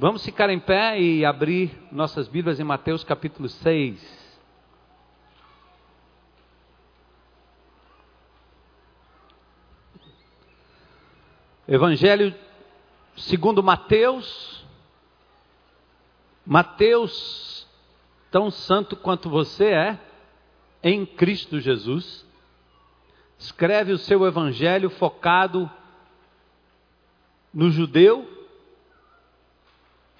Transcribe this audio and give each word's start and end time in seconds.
Vamos 0.00 0.24
ficar 0.24 0.48
em 0.48 0.60
pé 0.60 1.00
e 1.00 1.24
abrir 1.24 1.76
nossas 1.90 2.28
Bíblias 2.28 2.60
em 2.60 2.62
Mateus 2.62 3.02
capítulo 3.02 3.48
6. 3.48 4.38
Evangelho 11.66 12.32
segundo 13.16 13.60
Mateus. 13.60 14.64
Mateus, 16.46 17.66
tão 18.30 18.52
santo 18.52 18.94
quanto 18.94 19.28
você 19.28 19.64
é, 19.64 19.98
em 20.80 21.04
Cristo 21.04 21.58
Jesus, 21.58 22.24
escreve 23.36 23.90
o 23.90 23.98
seu 23.98 24.24
evangelho 24.24 24.90
focado 24.90 25.68
no 27.52 27.68
judeu, 27.68 28.37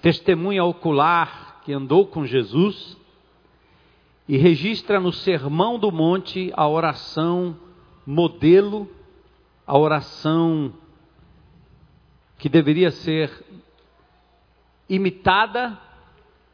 testemunha 0.01 0.63
ocular 0.63 1.61
que 1.63 1.73
andou 1.73 2.07
com 2.07 2.25
Jesus, 2.25 2.97
e 4.29 4.37
registra 4.37 4.99
no 4.99 5.11
Sermão 5.11 5.79
do 5.79 5.91
Monte 5.91 6.53
a 6.55 6.67
oração 6.67 7.57
modelo, 8.05 8.87
a 9.65 9.75
oração 9.75 10.71
que 12.37 12.47
deveria 12.47 12.91
ser 12.91 13.43
imitada, 14.87 15.75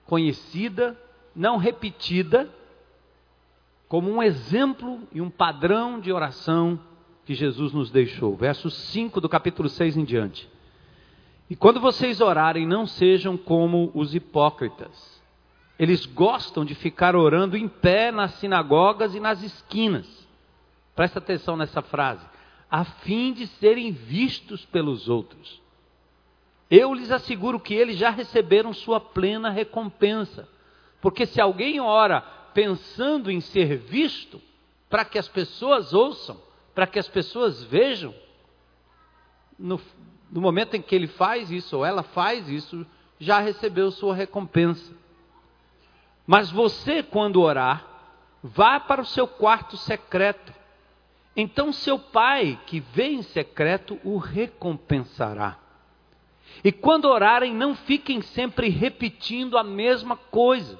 conhecida, 0.05 0.98
não 1.35 1.57
repetida, 1.57 2.49
como 3.90 4.09
um 4.09 4.23
exemplo 4.23 5.02
e 5.12 5.20
um 5.20 5.30
padrão 5.30 5.99
de 5.99 6.13
oração 6.13 6.80
que 7.26 7.34
Jesus 7.34 7.73
nos 7.73 7.91
deixou. 7.91 8.38
Verso 8.38 8.70
5 8.70 9.20
do 9.20 9.27
capítulo 9.27 9.68
6 9.68 9.98
em 9.98 10.05
diante. 10.05 10.49
E 11.49 11.55
quando 11.55 11.80
vocês 11.80 12.22
orarem, 12.22 12.66
não 12.66 12.88
sejam 12.88 13.38
como 13.38 13.91
os 13.94 14.16
hipócritas. 14.16 15.21
Eles 15.77 16.05
gostam 16.05 16.65
de 16.65 16.74
ficar 16.74 17.15
orando 17.15 17.55
em 17.55 17.68
pé 17.68 18.12
nas 18.12 18.34
sinagogas 18.35 19.13
e 19.13 19.20
nas 19.20 19.43
esquinas. 19.43 20.07
Presta 20.96 21.20
atenção 21.20 21.55
nessa 21.55 21.82
frase. 21.82 22.26
A 22.71 22.84
fim 22.84 23.34
de 23.34 23.46
serem 23.46 23.91
vistos 23.91 24.66
pelos 24.66 25.07
outros. 25.07 25.62
Eu 26.71 26.93
lhes 26.93 27.12
asseguro 27.12 27.60
que 27.60 27.73
eles 27.73 27.98
já 27.98 28.10
receberam 28.10 28.73
sua 28.73 28.99
plena 28.99 29.49
recompensa. 29.49 30.48
Porque 30.99 31.26
se 31.26 31.40
alguém 31.40 31.79
ora 31.79 32.21
pensando 32.54 33.29
em 33.29 33.40
ser 33.40 33.77
visto, 33.77 34.41
para 34.90 35.05
que 35.05 35.20
as 35.20 35.27
pessoas 35.27 35.93
ouçam, 35.93 36.41
para 36.73 36.88
que 36.88 36.98
as 36.98 37.07
pessoas 37.07 37.62
vejam, 37.63 38.16
no, 39.60 39.79
no 40.36 40.41
momento 40.41 40.76
em 40.76 40.82
que 40.82 40.94
ele 40.94 41.08
faz 41.08 41.50
isso 41.50 41.78
ou 41.78 41.86
ela 41.86 42.04
faz 42.04 42.50
isso, 42.50 42.86
já 43.18 43.40
recebeu 43.40 43.90
sua 43.90 44.14
recompensa. 44.14 44.94
Mas 46.28 46.52
você, 46.52 47.02
quando 47.02 47.41
orar, 47.41 47.88
vá 48.44 48.78
para 48.78 49.02
o 49.02 49.06
seu 49.06 49.30
quarto 49.30 49.78
secreto. 49.78 50.54
Então 51.38 51.72
seu 51.72 51.98
pai, 51.98 52.60
que 52.66 52.82
vê 52.82 53.12
em 53.12 53.22
secreto, 53.22 53.98
o 54.04 54.18
recompensará. 54.18 55.58
E 56.62 56.70
quando 56.70 57.06
orarem, 57.06 57.56
não 57.56 57.74
fiquem 57.74 58.22
sempre 58.22 58.68
repetindo 58.68 59.58
a 59.58 59.63
mesma 59.63 60.18
coisa, 60.18 60.78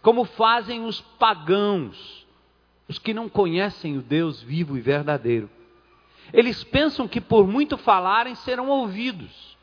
como 0.00 0.24
fazem 0.24 0.84
os 0.84 1.00
pagãos, 1.00 2.24
os 2.86 2.96
que 2.96 3.12
não 3.12 3.28
conhecem 3.28 3.98
o 3.98 4.02
Deus 4.02 4.40
vivo 4.40 4.78
e 4.78 4.80
verdadeiro. 4.80 5.50
Eles 6.32 6.62
pensam 6.64 7.08
que 7.08 7.20
por 7.20 7.46
muito 7.46 7.76
falarem 7.76 8.34
serão 8.34 8.68
ouvidos. 8.68 9.56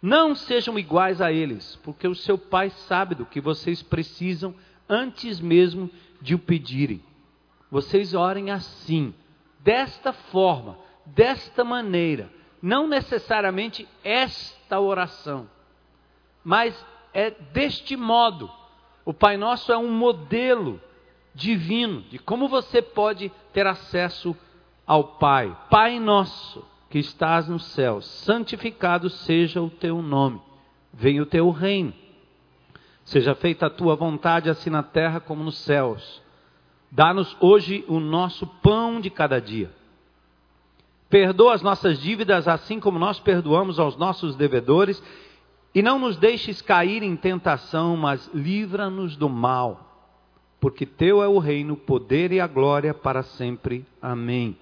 Não 0.00 0.34
sejam 0.34 0.78
iguais 0.78 1.20
a 1.20 1.32
eles, 1.32 1.76
porque 1.82 2.06
o 2.06 2.14
seu 2.14 2.38
Pai 2.38 2.70
sabe 2.70 3.14
do 3.14 3.26
que 3.26 3.40
vocês 3.40 3.82
precisam 3.82 4.54
antes 4.88 5.40
mesmo 5.40 5.90
de 6.20 6.34
o 6.34 6.38
pedirem. 6.38 7.02
Vocês 7.70 8.14
orem 8.14 8.50
assim, 8.50 9.12
desta 9.60 10.12
forma, 10.12 10.78
desta 11.04 11.64
maneira 11.64 12.30
não 12.62 12.88
necessariamente 12.88 13.88
esta 14.02 14.80
oração, 14.80 15.48
mas 16.44 16.74
é 17.12 17.30
deste 17.30 17.96
modo. 17.96 18.50
O 19.04 19.14
Pai 19.14 19.36
Nosso 19.36 19.72
é 19.72 19.78
um 19.78 19.90
modelo 19.90 20.80
divino 21.34 22.02
de 22.02 22.18
como 22.18 22.48
você 22.48 22.82
pode 22.82 23.30
ter 23.52 23.66
acesso 23.66 24.36
ao 24.88 25.04
Pai. 25.04 25.56
Pai 25.70 26.00
Nosso 26.00 26.64
que 26.90 26.98
estás 26.98 27.46
no 27.46 27.60
céu, 27.60 28.00
santificado 28.00 29.08
seja 29.08 29.62
o 29.62 29.70
teu 29.70 30.02
nome, 30.02 30.40
venha 30.92 31.22
o 31.22 31.26
teu 31.26 31.50
reino. 31.50 31.92
Seja 33.04 33.34
feita 33.34 33.66
a 33.66 33.70
tua 33.70 33.94
vontade, 33.94 34.50
assim 34.50 34.70
na 34.70 34.82
terra 34.82 35.20
como 35.20 35.44
nos 35.44 35.58
céus. 35.58 36.20
Dá-nos 36.90 37.36
hoje 37.40 37.84
o 37.86 38.00
nosso 38.00 38.46
pão 38.46 39.00
de 39.00 39.10
cada 39.10 39.40
dia 39.40 39.70
Perdoa 41.08 41.54
as 41.54 41.62
nossas 41.62 41.98
dívidas, 41.98 42.46
assim 42.46 42.78
como 42.78 42.98
nós 42.98 43.18
perdoamos 43.18 43.78
aos 43.78 43.96
nossos 43.96 44.36
devedores, 44.36 45.02
e 45.74 45.80
não 45.80 45.98
nos 45.98 46.16
deixes 46.18 46.60
cair 46.60 47.02
em 47.02 47.16
tentação, 47.16 47.96
mas 47.96 48.28
livra-nos 48.34 49.16
do 49.16 49.28
mal. 49.28 49.86
Porque 50.60 50.84
teu 50.84 51.22
é 51.22 51.28
o 51.28 51.38
reino, 51.38 51.74
o 51.74 51.78
poder 51.78 52.32
e 52.32 52.40
a 52.40 52.46
glória 52.46 52.92
para 52.92 53.22
sempre. 53.22 53.86
Amém. 54.02 54.56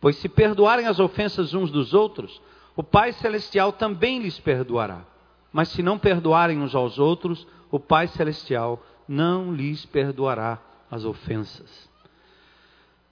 Pois 0.00 0.16
se 0.16 0.28
perdoarem 0.28 0.86
as 0.86 1.00
ofensas 1.00 1.54
uns 1.54 1.70
dos 1.70 1.92
outros, 1.92 2.40
o 2.76 2.82
Pai 2.82 3.12
Celestial 3.12 3.72
também 3.72 4.20
lhes 4.20 4.38
perdoará. 4.38 5.04
Mas 5.52 5.68
se 5.68 5.82
não 5.82 5.98
perdoarem 5.98 6.60
uns 6.60 6.74
aos 6.74 6.98
outros, 6.98 7.46
o 7.70 7.80
Pai 7.80 8.06
Celestial 8.06 8.82
não 9.08 9.52
lhes 9.52 9.84
perdoará 9.84 10.60
as 10.90 11.04
ofensas. 11.04 11.88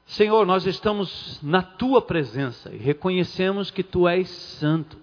Senhor, 0.06 0.46
nós 0.46 0.64
estamos 0.66 1.40
na 1.42 1.62
tua 1.62 2.00
presença 2.00 2.72
e 2.72 2.76
reconhecemos 2.76 3.72
que 3.72 3.82
tu 3.82 4.06
és 4.06 4.28
santo. 4.28 4.96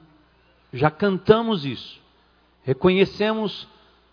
Já 0.71 0.89
cantamos 0.89 1.65
isso. 1.65 2.01
Reconhecemos 2.63 3.67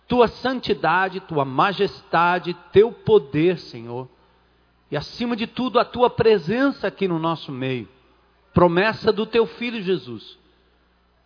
tua 0.05 0.27
santidade, 0.27 1.21
tua 1.21 1.45
majestade, 1.45 2.53
teu 2.73 2.91
poder, 2.91 3.57
Senhor. 3.57 4.09
E 4.91 4.97
acima 4.97 5.37
de 5.37 5.47
tudo, 5.47 5.79
a 5.79 5.85
tua 5.85 6.09
presença 6.09 6.87
aqui 6.87 7.07
no 7.07 7.17
nosso 7.17 7.49
meio. 7.51 7.87
Promessa 8.53 9.13
do 9.13 9.25
teu 9.25 9.47
filho 9.47 9.81
Jesus. 9.81 10.37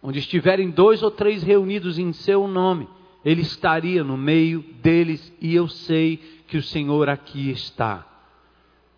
Onde 0.03 0.19
estiverem 0.19 0.69
dois 0.69 1.01
ou 1.01 1.09
três 1.09 1.41
reunidos 1.41 1.97
em 1.97 2.13
seu 2.13 2.47
nome, 2.47 2.87
ele 3.23 3.41
estaria 3.41 4.03
no 4.03 4.15
meio 4.15 4.61
deles 4.83 5.33
e 5.41 5.55
eu 5.55 5.67
sei 5.67 6.17
que 6.47 6.57
o 6.57 6.63
Senhor 6.63 7.09
aqui 7.09 7.49
está. 7.49 8.05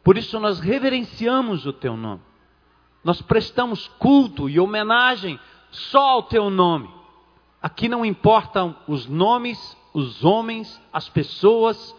Por 0.03 0.17
isso 0.17 0.37
nós 0.37 0.59
reverenciamos 0.59 1.65
o 1.65 1.71
teu 1.71 1.95
nome. 1.95 2.21
Nós 3.05 3.21
prestamos 3.21 3.87
culto 3.99 4.49
e 4.49 4.59
homenagem 4.59 5.39
só 5.71 6.09
ao 6.09 6.23
teu 6.23 6.49
nome. 6.49 6.89
Aqui 7.61 7.87
não 7.87 8.05
importam 8.05 8.75
os 8.85 9.07
nomes, 9.07 9.77
os 9.93 10.25
homens, 10.25 10.81
as 10.91 11.07
pessoas, 11.07 11.95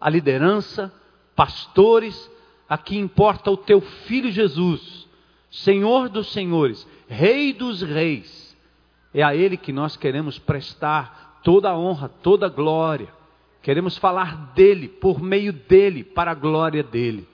a 0.00 0.08
liderança, 0.08 0.92
pastores, 1.34 2.30
aqui 2.68 2.98
importa 2.98 3.50
o 3.50 3.56
teu 3.56 3.80
filho 3.80 4.30
Jesus, 4.30 5.08
Senhor 5.50 6.08
dos 6.08 6.32
senhores, 6.32 6.86
Rei 7.08 7.52
dos 7.52 7.82
reis. 7.82 8.56
É 9.12 9.22
a 9.22 9.36
ele 9.36 9.58
que 9.58 9.70
nós 9.70 9.96
queremos 9.96 10.38
prestar 10.38 11.40
toda 11.44 11.68
a 11.68 11.76
honra, 11.76 12.08
toda 12.08 12.46
a 12.46 12.48
glória. 12.48 13.08
Queremos 13.60 13.98
falar 13.98 14.52
dele, 14.54 14.88
por 14.88 15.20
meio 15.20 15.52
dele, 15.52 16.02
para 16.02 16.30
a 16.30 16.34
glória 16.34 16.82
dele. 16.82 17.28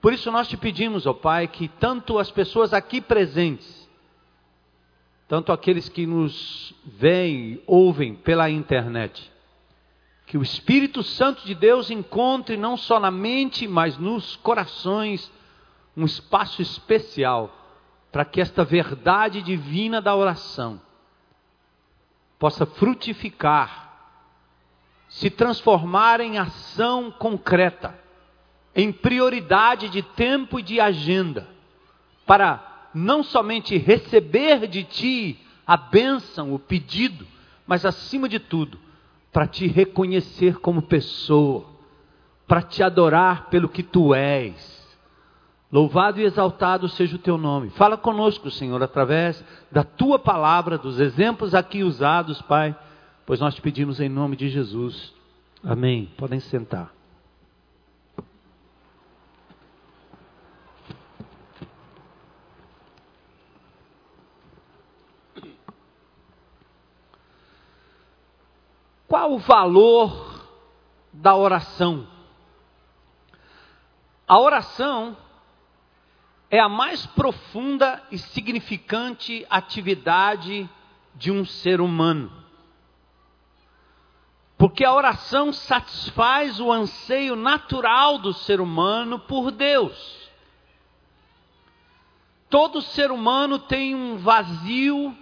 Por 0.00 0.12
isso 0.12 0.30
nós 0.32 0.48
te 0.48 0.56
pedimos, 0.56 1.06
ó 1.06 1.12
Pai, 1.12 1.46
que 1.46 1.68
tanto 1.68 2.18
as 2.18 2.30
pessoas 2.30 2.74
aqui 2.74 3.00
presentes, 3.00 3.88
tanto 5.28 5.52
aqueles 5.52 5.88
que 5.88 6.04
nos 6.04 6.74
veem, 6.84 7.60
ouvem 7.66 8.14
pela 8.14 8.50
internet, 8.50 9.30
que 10.26 10.36
o 10.36 10.42
Espírito 10.42 11.04
Santo 11.04 11.46
de 11.46 11.54
Deus 11.54 11.88
encontre 11.88 12.56
não 12.56 12.76
só 12.76 12.98
na 12.98 13.12
mente, 13.12 13.68
mas 13.68 13.96
nos 13.96 14.34
corações 14.36 15.32
um 15.96 16.04
espaço 16.04 16.60
especial 16.60 17.56
para 18.10 18.24
que 18.24 18.40
esta 18.40 18.64
verdade 18.64 19.40
divina 19.40 20.02
da 20.02 20.16
oração 20.16 20.80
possa 22.38 22.66
frutificar, 22.66 23.84
se 25.08 25.30
transformar 25.30 26.20
em 26.20 26.38
ação 26.38 27.10
concreta 27.10 27.96
em 28.74 28.92
prioridade 28.92 29.88
de 29.88 30.02
tempo 30.02 30.58
e 30.58 30.62
de 30.62 30.78
agenda, 30.80 31.48
para 32.26 32.90
não 32.92 33.22
somente 33.22 33.78
receber 33.78 34.66
de 34.66 34.84
ti 34.84 35.40
a 35.66 35.76
bênção, 35.78 36.52
o 36.52 36.58
pedido, 36.58 37.26
mas 37.66 37.86
acima 37.86 38.28
de 38.28 38.38
tudo, 38.38 38.78
para 39.36 39.46
te 39.46 39.66
reconhecer 39.66 40.60
como 40.60 40.80
pessoa, 40.80 41.66
para 42.48 42.62
te 42.62 42.82
adorar 42.82 43.50
pelo 43.50 43.68
que 43.68 43.82
tu 43.82 44.14
és. 44.14 44.96
Louvado 45.70 46.18
e 46.18 46.24
exaltado 46.24 46.88
seja 46.88 47.16
o 47.16 47.18
teu 47.18 47.36
nome. 47.36 47.68
Fala 47.68 47.98
conosco, 47.98 48.50
Senhor, 48.50 48.82
através 48.82 49.44
da 49.70 49.84
tua 49.84 50.18
palavra, 50.18 50.78
dos 50.78 50.98
exemplos 50.98 51.54
aqui 51.54 51.84
usados, 51.84 52.40
Pai, 52.40 52.74
pois 53.26 53.38
nós 53.38 53.54
te 53.54 53.60
pedimos 53.60 54.00
em 54.00 54.08
nome 54.08 54.36
de 54.36 54.48
Jesus. 54.48 55.12
Amém. 55.62 56.08
Podem 56.16 56.40
sentar. 56.40 56.95
Qual 69.16 69.32
o 69.32 69.38
valor 69.38 70.46
da 71.10 71.34
oração? 71.34 72.06
A 74.28 74.38
oração 74.38 75.16
é 76.50 76.60
a 76.60 76.68
mais 76.68 77.06
profunda 77.06 78.02
e 78.12 78.18
significante 78.18 79.46
atividade 79.48 80.68
de 81.14 81.32
um 81.32 81.46
ser 81.46 81.80
humano. 81.80 82.30
Porque 84.58 84.84
a 84.84 84.92
oração 84.92 85.50
satisfaz 85.50 86.60
o 86.60 86.70
anseio 86.70 87.34
natural 87.34 88.18
do 88.18 88.34
ser 88.34 88.60
humano 88.60 89.18
por 89.18 89.50
Deus. 89.50 90.28
Todo 92.50 92.82
ser 92.82 93.10
humano 93.10 93.58
tem 93.58 93.94
um 93.94 94.18
vazio 94.18 95.16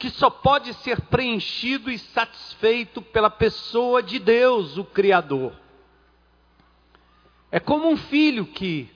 que 0.00 0.08
só 0.08 0.30
pode 0.30 0.72
ser 0.72 0.98
preenchido 1.02 1.90
e 1.90 1.98
satisfeito 1.98 3.02
pela 3.02 3.28
pessoa 3.28 4.02
de 4.02 4.18
Deus, 4.18 4.78
o 4.78 4.84
Criador. 4.84 5.52
É 7.52 7.60
como 7.60 7.86
um 7.86 7.98
filho 7.98 8.46
que, 8.46 8.88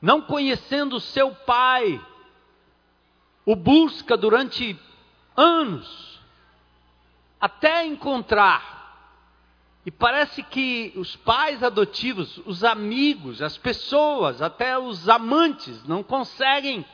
não 0.00 0.20
conhecendo 0.20 1.00
seu 1.00 1.34
pai, 1.34 1.98
o 3.46 3.56
busca 3.56 4.14
durante 4.14 4.78
anos, 5.34 6.20
até 7.40 7.86
encontrar. 7.86 8.78
E 9.86 9.90
parece 9.90 10.42
que 10.42 10.92
os 10.96 11.16
pais 11.16 11.62
adotivos, 11.62 12.42
os 12.44 12.62
amigos, 12.62 13.40
as 13.40 13.56
pessoas, 13.56 14.42
até 14.42 14.78
os 14.78 15.08
amantes, 15.08 15.82
não 15.84 16.02
conseguem 16.02 16.84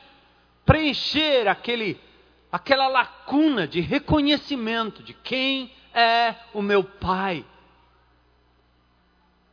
preencher 0.65 1.49
aquele 1.49 2.06
aquela 2.51 2.87
lacuna 2.87 3.67
de 3.67 3.81
reconhecimento 3.81 5.03
de 5.03 5.13
quem 5.13 5.71
é 5.93 6.35
o 6.53 6.61
meu 6.61 6.83
pai. 6.83 7.45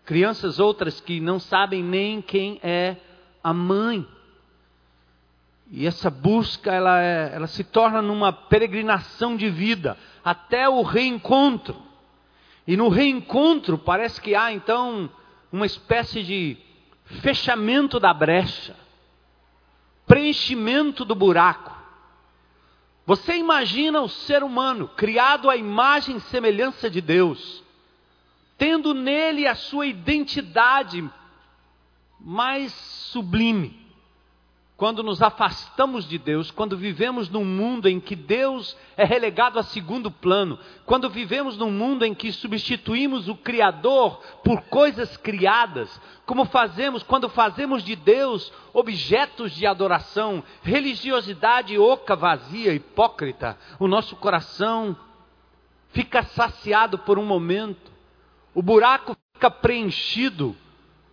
Crianças 0.04 0.58
outras 0.58 1.00
que 1.00 1.20
não 1.20 1.40
sabem 1.40 1.82
nem 1.82 2.20
quem 2.20 2.60
é 2.62 2.96
a 3.42 3.52
mãe. 3.52 4.06
E 5.70 5.86
essa 5.86 6.10
busca, 6.10 6.70
ela, 6.70 7.00
é, 7.00 7.32
ela 7.34 7.46
se 7.46 7.64
torna 7.64 8.02
numa 8.02 8.32
peregrinação 8.32 9.36
de 9.36 9.48
vida, 9.48 9.96
até 10.22 10.68
o 10.68 10.82
reencontro. 10.82 11.82
E 12.66 12.76
no 12.76 12.88
reencontro 12.88 13.78
parece 13.78 14.20
que 14.20 14.34
há 14.34 14.52
então 14.52 15.10
uma 15.50 15.66
espécie 15.66 16.22
de 16.22 16.56
fechamento 17.04 17.98
da 17.98 18.12
brecha, 18.12 18.76
preenchimento 20.06 21.04
do 21.04 21.14
buraco. 21.14 21.73
Você 23.06 23.36
imagina 23.36 24.00
o 24.00 24.08
ser 24.08 24.42
humano 24.42 24.88
criado 24.88 25.50
à 25.50 25.56
imagem 25.56 26.16
e 26.16 26.20
semelhança 26.20 26.88
de 26.88 27.00
Deus, 27.00 27.62
tendo 28.56 28.94
nele 28.94 29.46
a 29.46 29.54
sua 29.54 29.86
identidade 29.86 31.08
mais 32.18 32.72
sublime, 32.72 33.83
quando 34.76 35.04
nos 35.04 35.22
afastamos 35.22 36.08
de 36.08 36.18
Deus, 36.18 36.50
quando 36.50 36.76
vivemos 36.76 37.28
num 37.28 37.44
mundo 37.44 37.88
em 37.88 38.00
que 38.00 38.16
Deus 38.16 38.76
é 38.96 39.04
relegado 39.04 39.58
a 39.58 39.62
segundo 39.62 40.10
plano, 40.10 40.58
quando 40.84 41.08
vivemos 41.08 41.56
num 41.56 41.70
mundo 41.70 42.04
em 42.04 42.12
que 42.12 42.32
substituímos 42.32 43.28
o 43.28 43.36
Criador 43.36 44.20
por 44.42 44.62
coisas 44.62 45.16
criadas, 45.16 46.00
como 46.26 46.44
fazemos 46.44 47.04
quando 47.04 47.28
fazemos 47.28 47.84
de 47.84 47.94
Deus 47.94 48.52
objetos 48.72 49.52
de 49.52 49.64
adoração, 49.64 50.42
religiosidade 50.62 51.78
oca, 51.78 52.16
vazia, 52.16 52.74
hipócrita, 52.74 53.56
o 53.78 53.86
nosso 53.86 54.16
coração 54.16 54.96
fica 55.90 56.24
saciado 56.24 56.98
por 56.98 57.16
um 57.16 57.24
momento, 57.24 57.92
o 58.52 58.60
buraco 58.60 59.16
fica 59.34 59.48
preenchido 59.48 60.56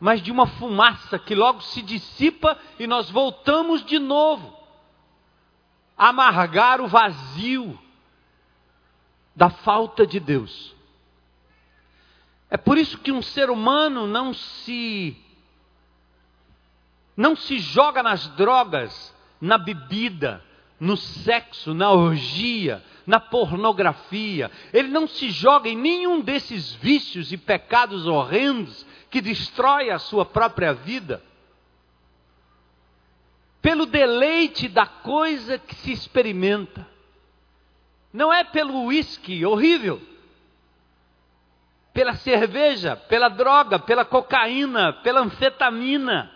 mas 0.02 0.20
de 0.20 0.32
uma 0.32 0.48
fumaça 0.48 1.20
que 1.20 1.36
logo 1.36 1.62
se 1.62 1.80
dissipa 1.84 2.58
e 2.80 2.88
nós 2.88 3.12
voltamos 3.12 3.86
de 3.86 4.00
novo 4.00 4.52
a 5.96 6.08
amargar 6.08 6.82
o 6.82 6.88
vazio 6.88 7.80
da 9.36 9.52
falta 9.52 10.06
de 10.08 10.20
Deus. 10.20 10.76
É 12.50 12.58
por 12.58 12.80
isso 12.80 12.98
que 12.98 13.12
um 13.12 13.22
ser 13.22 13.52
humano 13.52 14.08
não 14.08 14.34
se 14.34 15.16
não 17.16 17.36
se 17.36 17.60
joga 17.60 18.02
nas 18.02 18.28
drogas, 18.30 19.16
na 19.40 19.60
bebida, 19.60 20.44
no 20.80 20.98
sexo, 20.98 21.76
na 21.76 21.92
orgia, 21.92 22.84
na 23.06 23.20
pornografia. 23.20 24.50
Ele 24.74 24.88
não 24.88 25.08
se 25.08 25.30
joga 25.30 25.70
em 25.70 25.78
nenhum 25.78 26.22
desses 26.22 26.74
vícios 26.74 27.32
e 27.32 27.38
pecados 27.38 28.08
horrendos 28.08 28.84
que 29.12 29.22
destrói 29.22 29.92
a 29.92 30.00
sua 30.00 30.26
própria 30.26 30.74
vida, 30.74 31.22
pelo 33.62 33.86
deleite 33.86 34.70
da 34.70 34.86
coisa 34.86 35.60
que 35.60 35.76
se 35.76 35.92
experimenta. 35.92 36.88
Não 38.12 38.34
é 38.34 38.44
pelo 38.44 38.86
uísque 38.86 39.46
horrível, 39.46 40.02
pela 41.94 42.16
cerveja, 42.16 42.96
pela 42.96 43.28
droga, 43.28 43.78
pela 43.78 44.06
cocaína, 44.06 44.94
pela 44.94 45.20
anfetamina, 45.20 46.32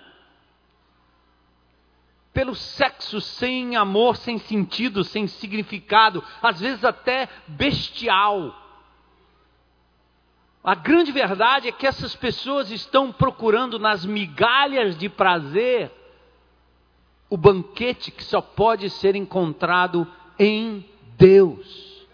pelo 2.33 2.53
sexo 2.53 3.21
sem 3.21 3.77
amor, 3.77 4.17
sem 4.17 4.37
sentido, 4.37 5.01
sem 5.05 5.27
significado, 5.27 6.21
às 6.41 6.59
vezes 6.59 6.83
até 6.83 7.29
bestial. 7.47 8.64
A 10.65 10.73
grande 10.73 11.11
verdade 11.11 11.67
é 11.67 11.71
que 11.71 11.85
essas 11.85 12.15
pessoas 12.15 12.71
estão 12.71 13.11
procurando 13.11 13.77
nas 13.77 14.03
migalhas 14.03 14.97
de 14.97 15.07
prazer 15.07 15.91
o 17.29 17.37
banquete 17.37 18.09
que 18.09 18.23
só 18.23 18.41
pode 18.41 18.89
ser 18.89 19.15
encontrado 19.15 20.07
em 20.39 20.83
Deus. 21.15 22.07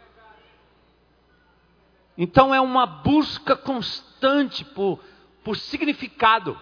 Então 2.17 2.53
é 2.53 2.59
uma 2.59 2.85
busca 2.85 3.55
constante 3.55 4.65
por, 4.65 4.99
por 5.45 5.55
significado. 5.55 6.59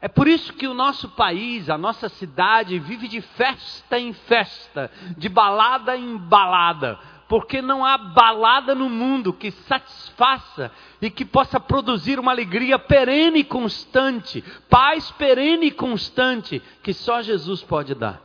É 0.00 0.06
por 0.06 0.28
isso 0.28 0.52
que 0.52 0.68
o 0.68 0.74
nosso 0.74 1.08
país, 1.10 1.68
a 1.68 1.76
nossa 1.76 2.08
cidade, 2.08 2.78
vive 2.78 3.08
de 3.08 3.20
festa 3.20 3.98
em 3.98 4.12
festa, 4.12 4.90
de 5.18 5.28
balada 5.28 5.96
em 5.96 6.16
balada, 6.16 6.98
porque 7.30 7.62
não 7.62 7.84
há 7.84 7.96
balada 7.96 8.74
no 8.74 8.90
mundo 8.90 9.32
que 9.32 9.52
satisfaça 9.52 10.72
e 11.00 11.08
que 11.08 11.24
possa 11.24 11.60
produzir 11.60 12.18
uma 12.18 12.32
alegria 12.32 12.76
perene 12.76 13.38
e 13.38 13.44
constante, 13.44 14.42
paz 14.68 15.12
perene 15.12 15.66
e 15.66 15.70
constante, 15.70 16.60
que 16.82 16.92
só 16.92 17.22
Jesus 17.22 17.62
pode 17.62 17.94
dar. 17.94 18.20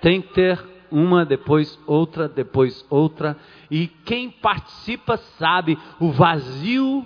Tem 0.00 0.22
que 0.22 0.32
ter 0.32 0.64
uma, 0.92 1.26
depois 1.26 1.76
outra, 1.88 2.28
depois 2.28 2.86
outra, 2.88 3.36
e 3.68 3.88
quem 3.88 4.30
participa 4.30 5.16
sabe 5.16 5.76
o 5.98 6.12
vazio 6.12 7.04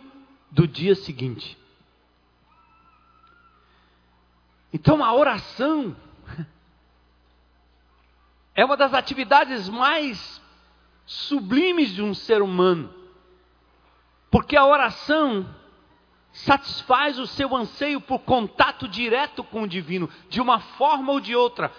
do 0.51 0.69
dia 0.69 0.95
seguinte. 0.95 1.57
Então 4.71 5.03
a 5.03 5.15
oração 5.15 5.97
é 8.55 8.63
uma 8.63 8.77
das 8.77 8.93
atividades 8.93 9.71
mais 9.71 10.44
sublimes 11.07 11.95
de 11.95 12.03
um 12.03 12.15
ser 12.15 12.43
humano. 12.43 12.93
Porque 14.31 14.57
a 14.57 14.67
oração 14.67 15.47
satisfaz 16.33 17.19
o 17.19 17.27
seu 17.27 17.55
anseio 17.55 18.01
por 18.01 18.21
contato 18.21 18.89
direto 18.89 19.45
com 19.45 19.63
o 19.63 19.69
divino, 19.69 20.11
de 20.29 20.41
uma 20.41 20.59
forma 20.59 21.13
ou 21.13 21.21
de 21.21 21.35
outra. 21.37 21.73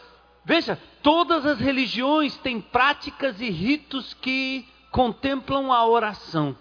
Veja, 0.45 0.79
todas 1.03 1.45
as 1.45 1.59
religiões 1.59 2.37
têm 2.37 2.61
práticas 2.61 3.41
e 3.41 3.49
ritos 3.49 4.13
que 4.13 4.65
contemplam 4.91 5.73
a 5.73 5.85
oração. 5.85 6.55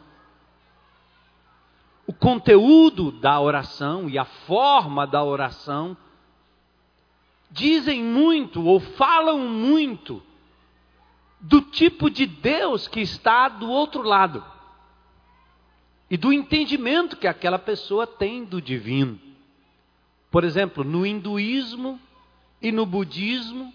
O 2.06 2.12
conteúdo 2.12 3.12
da 3.12 3.40
oração 3.40 4.08
e 4.10 4.18
a 4.18 4.24
forma 4.24 5.06
da 5.06 5.22
oração 5.22 5.96
dizem 7.50 8.02
muito 8.02 8.64
ou 8.64 8.80
falam 8.80 9.38
muito 9.38 10.20
do 11.46 11.60
tipo 11.60 12.08
de 12.08 12.24
Deus 12.24 12.88
que 12.88 13.00
está 13.00 13.50
do 13.50 13.68
outro 13.68 14.00
lado 14.00 14.42
e 16.08 16.16
do 16.16 16.32
entendimento 16.32 17.18
que 17.18 17.26
aquela 17.26 17.58
pessoa 17.58 18.06
tem 18.06 18.46
do 18.46 18.62
divino. 18.62 19.20
Por 20.30 20.42
exemplo, 20.42 20.82
no 20.82 21.04
hinduísmo 21.04 22.00
e 22.62 22.72
no 22.72 22.86
budismo, 22.86 23.74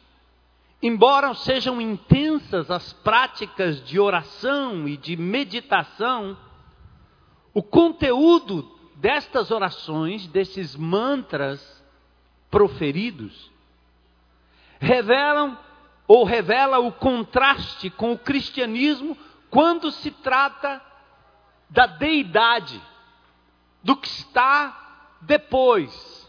embora 0.82 1.32
sejam 1.36 1.80
intensas 1.80 2.72
as 2.72 2.92
práticas 2.92 3.86
de 3.86 4.00
oração 4.00 4.88
e 4.88 4.98
de 4.98 5.16
meditação, 5.16 6.36
o 7.54 7.62
conteúdo 7.62 8.68
destas 8.96 9.52
orações, 9.52 10.26
desses 10.26 10.76
mantras 10.76 11.84
proferidos, 12.50 13.52
revelam 14.80 15.56
ou 16.10 16.24
revela 16.24 16.80
o 16.80 16.92
contraste 16.92 17.88
com 17.92 18.12
o 18.12 18.18
cristianismo 18.18 19.16
quando 19.48 19.92
se 19.92 20.10
trata 20.10 20.82
da 21.70 21.86
deidade, 21.86 22.82
do 23.84 23.96
que 23.96 24.08
está 24.08 25.12
depois, 25.22 26.28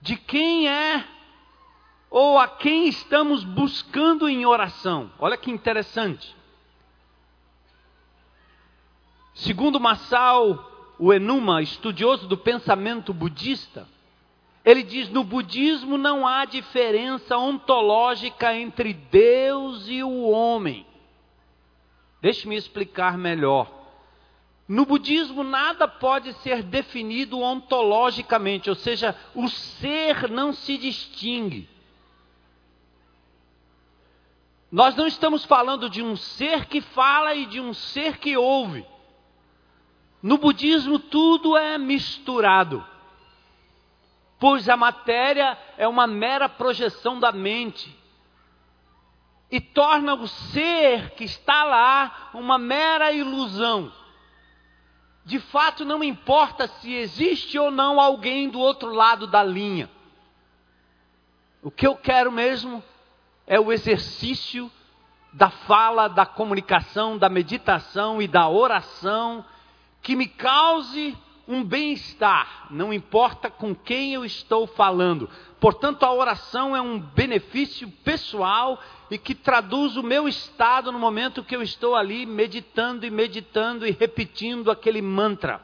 de 0.00 0.16
quem 0.16 0.68
é 0.68 1.06
ou 2.10 2.36
a 2.36 2.48
quem 2.48 2.88
estamos 2.88 3.44
buscando 3.44 4.28
em 4.28 4.44
oração. 4.44 5.08
Olha 5.20 5.36
que 5.36 5.52
interessante. 5.52 6.34
Segundo 9.34 9.78
Massal, 9.78 10.94
o 10.98 11.12
Enuma, 11.12 11.62
estudioso 11.62 12.26
do 12.26 12.36
pensamento 12.36 13.14
budista, 13.14 13.86
ele 14.64 14.82
diz: 14.82 15.10
no 15.10 15.22
budismo 15.22 15.98
não 15.98 16.26
há 16.26 16.44
diferença 16.46 17.36
ontológica 17.36 18.54
entre 18.54 18.94
Deus 18.94 19.86
e 19.88 20.02
o 20.02 20.30
homem. 20.30 20.86
Deixe-me 22.22 22.56
explicar 22.56 23.18
melhor. 23.18 23.70
No 24.66 24.86
budismo, 24.86 25.44
nada 25.44 25.86
pode 25.86 26.32
ser 26.34 26.62
definido 26.62 27.38
ontologicamente, 27.38 28.70
ou 28.70 28.76
seja, 28.76 29.14
o 29.34 29.46
ser 29.46 30.30
não 30.30 30.54
se 30.54 30.78
distingue. 30.78 31.68
Nós 34.72 34.96
não 34.96 35.06
estamos 35.06 35.44
falando 35.44 35.90
de 35.90 36.02
um 36.02 36.16
ser 36.16 36.64
que 36.64 36.80
fala 36.80 37.34
e 37.34 37.44
de 37.44 37.60
um 37.60 37.74
ser 37.74 38.16
que 38.16 38.38
ouve. 38.38 38.86
No 40.22 40.38
budismo, 40.38 40.98
tudo 40.98 41.58
é 41.58 41.76
misturado 41.76 42.93
pois 44.44 44.68
a 44.68 44.76
matéria 44.76 45.56
é 45.78 45.88
uma 45.88 46.06
mera 46.06 46.50
projeção 46.50 47.18
da 47.18 47.32
mente 47.32 47.98
e 49.50 49.58
torna 49.58 50.12
o 50.12 50.28
ser 50.28 51.12
que 51.12 51.24
está 51.24 51.64
lá 51.64 52.28
uma 52.34 52.58
mera 52.58 53.10
ilusão. 53.10 53.90
De 55.24 55.40
fato, 55.40 55.82
não 55.82 56.04
importa 56.04 56.66
se 56.66 56.92
existe 56.92 57.58
ou 57.58 57.70
não 57.70 57.98
alguém 57.98 58.50
do 58.50 58.60
outro 58.60 58.92
lado 58.92 59.26
da 59.26 59.42
linha. 59.42 59.88
O 61.62 61.70
que 61.70 61.86
eu 61.86 61.96
quero 61.96 62.30
mesmo 62.30 62.84
é 63.46 63.58
o 63.58 63.72
exercício 63.72 64.70
da 65.32 65.48
fala, 65.48 66.06
da 66.06 66.26
comunicação, 66.26 67.16
da 67.16 67.30
meditação 67.30 68.20
e 68.20 68.28
da 68.28 68.46
oração 68.46 69.42
que 70.02 70.14
me 70.14 70.28
cause 70.28 71.16
um 71.46 71.62
bem-estar, 71.62 72.68
não 72.70 72.92
importa 72.92 73.50
com 73.50 73.74
quem 73.74 74.14
eu 74.14 74.24
estou 74.24 74.66
falando. 74.66 75.28
Portanto, 75.60 76.02
a 76.04 76.12
oração 76.12 76.74
é 76.74 76.80
um 76.80 76.98
benefício 76.98 77.90
pessoal 78.02 78.80
e 79.10 79.18
que 79.18 79.34
traduz 79.34 79.96
o 79.96 80.02
meu 80.02 80.26
estado 80.26 80.90
no 80.90 80.98
momento 80.98 81.44
que 81.44 81.54
eu 81.54 81.62
estou 81.62 81.94
ali 81.94 82.24
meditando 82.24 83.04
e 83.04 83.10
meditando 83.10 83.86
e 83.86 83.90
repetindo 83.90 84.70
aquele 84.70 85.02
mantra. 85.02 85.60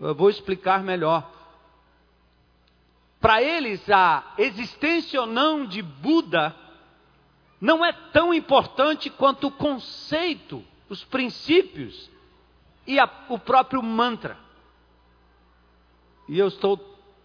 Eu 0.00 0.14
vou 0.14 0.28
explicar 0.28 0.82
melhor. 0.82 1.30
Para 3.20 3.40
eles, 3.40 3.88
a 3.88 4.34
existência 4.36 5.20
ou 5.20 5.26
não 5.28 5.64
de 5.64 5.80
Buda 5.80 6.54
não 7.60 7.84
é 7.84 7.92
tão 7.92 8.34
importante 8.34 9.08
quanto 9.08 9.46
o 9.46 9.52
conceito, 9.52 10.64
os 10.88 11.04
princípios 11.04 12.10
e 12.86 12.98
a, 12.98 13.08
o 13.28 13.38
próprio 13.38 13.82
mantra. 13.82 14.36
E 16.28 16.38
eu 16.38 16.48
estou 16.48 16.78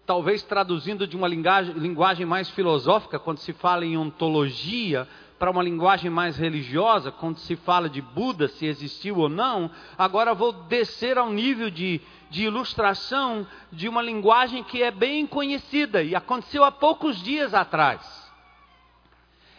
talvez 0.06 0.42
traduzindo 0.42 1.06
de 1.06 1.16
uma 1.16 1.28
linguagem, 1.28 1.74
linguagem 1.74 2.24
mais 2.24 2.48
filosófica, 2.50 3.18
quando 3.18 3.38
se 3.38 3.52
fala 3.52 3.84
em 3.84 3.96
ontologia, 3.96 5.06
para 5.38 5.50
uma 5.50 5.62
linguagem 5.62 6.10
mais 6.10 6.36
religiosa, 6.36 7.12
quando 7.12 7.38
se 7.38 7.54
fala 7.56 7.88
de 7.88 8.02
Buda, 8.02 8.48
se 8.48 8.66
existiu 8.66 9.18
ou 9.18 9.28
não. 9.28 9.70
Agora 9.96 10.34
vou 10.34 10.52
descer 10.52 11.16
ao 11.16 11.30
nível 11.30 11.70
de, 11.70 12.00
de 12.28 12.44
ilustração 12.44 13.46
de 13.70 13.88
uma 13.88 14.02
linguagem 14.02 14.64
que 14.64 14.82
é 14.82 14.90
bem 14.90 15.26
conhecida 15.26 16.02
e 16.02 16.14
aconteceu 16.14 16.64
há 16.64 16.72
poucos 16.72 17.22
dias 17.22 17.54
atrás. 17.54 18.28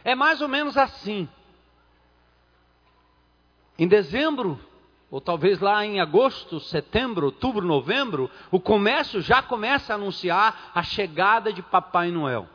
É 0.04 0.16
mais 0.16 0.42
ou 0.42 0.48
menos 0.48 0.76
assim. 0.76 1.30
Em 3.78 3.88
dezembro 3.88 4.60
ou 5.12 5.20
talvez 5.20 5.60
lá 5.60 5.84
em 5.86 6.00
agosto, 6.00 6.60
setembro, 6.60 7.28
outubro, 7.28 7.66
novembro, 7.66 8.30
o 8.52 8.60
comércio 8.60 9.22
já 9.22 9.42
começa 9.42 9.94
a 9.94 9.96
anunciar 9.96 10.72
a 10.76 10.84
chegada 10.84 11.52
de 11.52 11.62
Papai 11.64 12.12
Noel. 12.12 12.48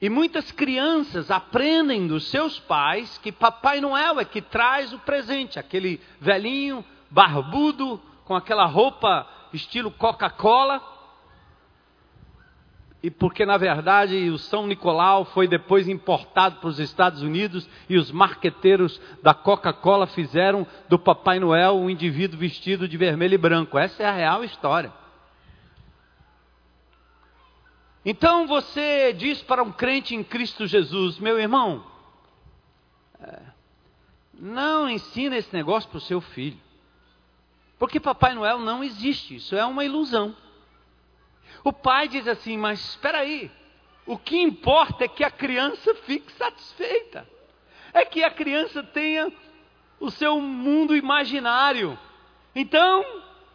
E 0.00 0.08
muitas 0.08 0.52
crianças 0.52 1.30
aprendem 1.30 2.06
dos 2.06 2.28
seus 2.28 2.58
pais 2.58 3.18
que 3.18 3.32
Papai 3.32 3.80
Noel 3.80 4.20
é 4.20 4.24
que 4.24 4.40
traz 4.40 4.92
o 4.92 4.98
presente, 4.98 5.58
aquele 5.58 6.00
velhinho 6.20 6.84
barbudo 7.10 8.00
com 8.24 8.36
aquela 8.36 8.66
roupa 8.66 9.26
estilo 9.52 9.90
Coca-Cola, 9.90 10.97
e 13.02 13.10
porque 13.10 13.46
na 13.46 13.56
verdade 13.56 14.28
o 14.28 14.38
São 14.38 14.66
Nicolau 14.66 15.24
foi 15.26 15.46
depois 15.46 15.86
importado 15.86 16.56
para 16.56 16.68
os 16.68 16.80
Estados 16.80 17.22
Unidos 17.22 17.68
e 17.88 17.96
os 17.96 18.10
marqueteiros 18.10 19.00
da 19.22 19.32
Coca-Cola 19.32 20.06
fizeram 20.06 20.66
do 20.88 20.98
Papai 20.98 21.38
Noel 21.38 21.76
um 21.76 21.88
indivíduo 21.88 22.38
vestido 22.38 22.88
de 22.88 22.96
vermelho 22.96 23.34
e 23.34 23.38
branco. 23.38 23.78
Essa 23.78 24.02
é 24.02 24.06
a 24.06 24.12
real 24.12 24.42
história. 24.42 24.92
Então 28.04 28.46
você 28.46 29.12
diz 29.12 29.42
para 29.42 29.62
um 29.62 29.70
crente 29.70 30.14
em 30.14 30.24
Cristo 30.24 30.66
Jesus, 30.66 31.18
meu 31.18 31.38
irmão, 31.38 31.84
é, 33.20 33.42
não 34.32 34.88
ensina 34.88 35.36
esse 35.36 35.54
negócio 35.54 35.88
para 35.88 35.98
o 35.98 36.00
seu 36.00 36.20
filho. 36.20 36.58
Porque 37.78 38.00
Papai 38.00 38.34
Noel 38.34 38.58
não 38.58 38.82
existe, 38.82 39.36
isso 39.36 39.54
é 39.54 39.64
uma 39.64 39.84
ilusão. 39.84 40.34
O 41.68 41.72
pai 41.72 42.08
diz 42.08 42.26
assim: 42.26 42.56
Mas 42.56 42.80
espera 42.80 43.18
aí, 43.18 43.50
o 44.06 44.16
que 44.16 44.38
importa 44.38 45.04
é 45.04 45.08
que 45.08 45.22
a 45.22 45.30
criança 45.30 45.94
fique 45.96 46.32
satisfeita, 46.32 47.28
é 47.92 48.06
que 48.06 48.24
a 48.24 48.30
criança 48.30 48.82
tenha 48.82 49.30
o 50.00 50.10
seu 50.10 50.40
mundo 50.40 50.96
imaginário. 50.96 51.98
Então, 52.54 53.04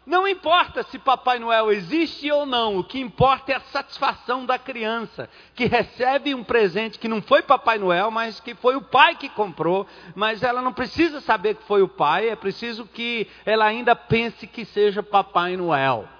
não 0.06 0.28
importa 0.28 0.84
se 0.84 0.96
Papai 0.96 1.40
Noel 1.40 1.72
existe 1.72 2.30
ou 2.30 2.46
não, 2.46 2.78
o 2.78 2.84
que 2.84 3.00
importa 3.00 3.50
é 3.50 3.56
a 3.56 3.60
satisfação 3.60 4.46
da 4.46 4.60
criança, 4.60 5.28
que 5.56 5.66
recebe 5.66 6.36
um 6.36 6.44
presente 6.44 7.00
que 7.00 7.08
não 7.08 7.20
foi 7.20 7.42
Papai 7.42 7.78
Noel, 7.78 8.12
mas 8.12 8.38
que 8.38 8.54
foi 8.54 8.76
o 8.76 8.82
pai 8.82 9.16
que 9.16 9.28
comprou, 9.28 9.88
mas 10.14 10.40
ela 10.44 10.62
não 10.62 10.72
precisa 10.72 11.20
saber 11.20 11.56
que 11.56 11.64
foi 11.64 11.82
o 11.82 11.88
pai, 11.88 12.28
é 12.28 12.36
preciso 12.36 12.86
que 12.86 13.26
ela 13.44 13.64
ainda 13.64 13.96
pense 13.96 14.46
que 14.46 14.64
seja 14.64 15.02
Papai 15.02 15.56
Noel. 15.56 16.13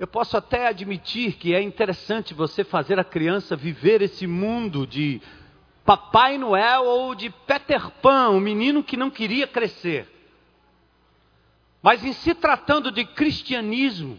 Eu 0.00 0.06
posso 0.06 0.34
até 0.34 0.66
admitir 0.66 1.34
que 1.34 1.54
é 1.54 1.60
interessante 1.60 2.32
você 2.32 2.64
fazer 2.64 2.98
a 2.98 3.04
criança 3.04 3.54
viver 3.54 4.00
esse 4.00 4.26
mundo 4.26 4.86
de 4.86 5.20
Papai 5.84 6.38
Noel 6.38 6.86
ou 6.86 7.14
de 7.14 7.28
Peter 7.28 7.90
Pan, 8.00 8.30
o 8.30 8.40
menino 8.40 8.82
que 8.82 8.96
não 8.96 9.10
queria 9.10 9.46
crescer. 9.46 10.08
Mas 11.82 12.02
em 12.02 12.14
se 12.14 12.34
tratando 12.34 12.90
de 12.90 13.04
cristianismo, 13.04 14.18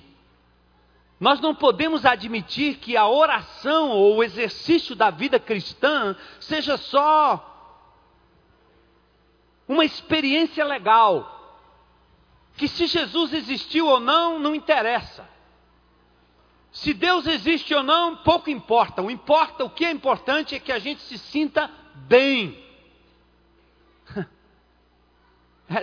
nós 1.19 1.41
não 1.41 1.55
podemos 1.55 2.05
admitir 2.05 2.75
que 2.75 2.95
a 2.95 3.07
oração 3.07 3.89
ou 3.89 4.17
o 4.17 4.23
exercício 4.23 4.95
da 4.95 5.09
vida 5.09 5.39
cristã 5.39 6.15
seja 6.39 6.77
só 6.77 7.83
uma 9.67 9.83
experiência 9.83 10.63
legal. 10.63 11.65
Que 12.55 12.67
se 12.67 12.85
Jesus 12.85 13.33
existiu 13.33 13.87
ou 13.87 13.99
não, 13.99 14.37
não 14.37 14.53
interessa. 14.53 15.30
Se 16.71 16.93
Deus 16.93 17.27
existe 17.27 17.73
ou 17.73 17.83
não, 17.83 18.15
pouco 18.17 18.49
importa. 18.49 19.01
O 19.01 19.11
importa, 19.11 19.65
o 19.65 19.69
que 19.69 19.83
é 19.83 19.91
importante 19.91 20.55
é 20.55 20.59
que 20.59 20.71
a 20.71 20.79
gente 20.79 21.01
se 21.01 21.17
sinta 21.17 21.69
bem. 22.07 22.57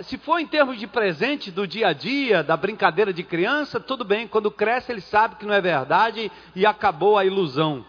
Se 0.03 0.17
for 0.19 0.39
em 0.39 0.45
termos 0.45 0.77
de 0.79 0.85
presente 0.85 1.49
do 1.49 1.67
dia 1.67 1.87
a 1.87 1.93
dia, 1.93 2.43
da 2.43 2.55
brincadeira 2.55 3.11
de 3.11 3.23
criança, 3.23 3.79
tudo 3.79 4.03
bem. 4.03 4.27
Quando 4.27 4.51
cresce, 4.51 4.91
ele 4.91 5.01
sabe 5.01 5.35
que 5.35 5.45
não 5.45 5.53
é 5.53 5.61
verdade 5.61 6.31
e 6.55 6.65
acabou 6.65 7.17
a 7.17 7.25
ilusão. 7.25 7.85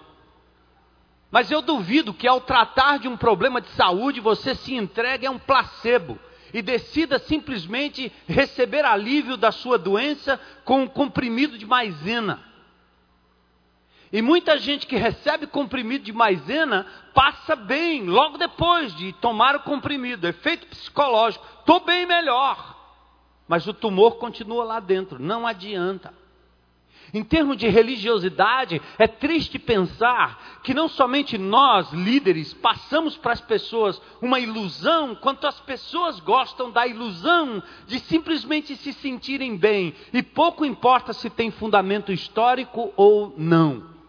Mas 1.30 1.50
eu 1.50 1.62
duvido 1.62 2.12
que 2.12 2.26
ao 2.26 2.40
tratar 2.40 2.98
de 2.98 3.06
um 3.06 3.16
problema 3.16 3.60
de 3.60 3.68
saúde, 3.70 4.18
você 4.18 4.54
se 4.54 4.74
entregue 4.74 5.26
a 5.26 5.30
um 5.30 5.38
placebo 5.38 6.18
e 6.52 6.60
decida 6.60 7.18
simplesmente 7.18 8.12
receber 8.26 8.84
alívio 8.84 9.36
da 9.36 9.52
sua 9.52 9.78
doença 9.78 10.40
com 10.64 10.82
um 10.82 10.88
comprimido 10.88 11.56
de 11.56 11.66
maisena. 11.66 12.49
E 14.12 14.20
muita 14.20 14.58
gente 14.58 14.86
que 14.86 14.96
recebe 14.96 15.46
comprimido 15.46 16.04
de 16.04 16.12
maisena 16.12 16.84
passa 17.14 17.54
bem 17.54 18.06
logo 18.06 18.36
depois 18.36 18.94
de 18.96 19.12
tomar 19.14 19.54
o 19.54 19.60
comprimido, 19.60 20.26
efeito 20.26 20.66
psicológico, 20.66 21.46
estou 21.60 21.80
bem 21.80 22.06
melhor. 22.06 22.76
Mas 23.46 23.66
o 23.68 23.74
tumor 23.74 24.16
continua 24.16 24.64
lá 24.64 24.80
dentro, 24.80 25.20
não 25.20 25.46
adianta. 25.46 26.12
Em 27.12 27.24
termos 27.24 27.56
de 27.56 27.68
religiosidade, 27.68 28.80
é 28.98 29.06
triste 29.06 29.58
pensar 29.58 30.60
que 30.62 30.74
não 30.74 30.88
somente 30.88 31.36
nós, 31.36 31.92
líderes, 31.92 32.54
passamos 32.54 33.16
para 33.16 33.32
as 33.32 33.40
pessoas 33.40 34.00
uma 34.22 34.38
ilusão, 34.38 35.14
quanto 35.14 35.46
as 35.46 35.58
pessoas 35.60 36.20
gostam 36.20 36.70
da 36.70 36.86
ilusão 36.86 37.62
de 37.86 37.98
simplesmente 38.00 38.76
se 38.76 38.92
sentirem 38.92 39.56
bem, 39.56 39.94
e 40.12 40.22
pouco 40.22 40.64
importa 40.64 41.12
se 41.12 41.28
tem 41.28 41.50
fundamento 41.50 42.12
histórico 42.12 42.92
ou 42.96 43.34
não. 43.36 43.99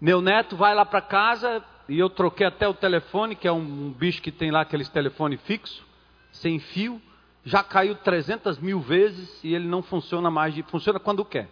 Meu 0.00 0.20
neto 0.20 0.56
vai 0.56 0.74
lá 0.74 0.84
para 0.84 1.00
casa 1.00 1.62
e 1.88 1.98
eu 1.98 2.08
troquei 2.08 2.46
até 2.46 2.68
o 2.68 2.74
telefone, 2.74 3.34
que 3.34 3.48
é 3.48 3.52
um 3.52 3.90
bicho 3.90 4.22
que 4.22 4.30
tem 4.30 4.50
lá 4.50 4.60
aqueles 4.60 4.88
telefone 4.88 5.36
fixo, 5.36 5.86
sem 6.32 6.58
fio 6.58 7.00
já 7.48 7.62
caiu 7.62 7.94
300 7.94 8.58
mil 8.58 8.78
vezes 8.78 9.42
e 9.42 9.54
ele 9.54 9.66
não 9.66 9.82
funciona 9.82 10.30
mais, 10.30 10.54
funciona 10.66 11.00
quando 11.00 11.24
quer. 11.24 11.48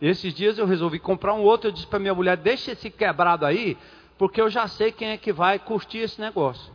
Esses 0.00 0.32
dias 0.32 0.58
eu 0.58 0.66
resolvi 0.66 0.98
comprar 1.00 1.34
um 1.34 1.42
outro, 1.42 1.68
eu 1.68 1.72
disse 1.72 1.86
para 1.86 1.98
minha 1.98 2.14
mulher, 2.14 2.36
deixa 2.36 2.72
esse 2.72 2.88
quebrado 2.88 3.44
aí, 3.44 3.76
porque 4.16 4.40
eu 4.40 4.48
já 4.48 4.68
sei 4.68 4.92
quem 4.92 5.08
é 5.08 5.16
que 5.16 5.32
vai 5.32 5.58
curtir 5.58 5.98
esse 5.98 6.20
negócio. 6.20 6.72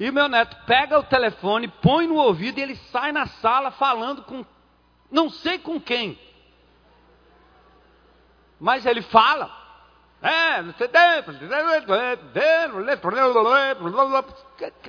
E 0.00 0.10
meu 0.10 0.28
neto 0.28 0.56
pega 0.66 0.98
o 0.98 1.02
telefone, 1.02 1.68
põe 1.68 2.06
no 2.06 2.16
ouvido 2.16 2.58
e 2.58 2.62
ele 2.62 2.76
sai 2.90 3.12
na 3.12 3.26
sala 3.26 3.70
falando 3.70 4.22
com 4.22 4.44
não 5.10 5.28
sei 5.28 5.58
com 5.58 5.78
quem. 5.78 6.18
Mas 8.58 8.86
ele 8.86 9.02
fala. 9.02 9.61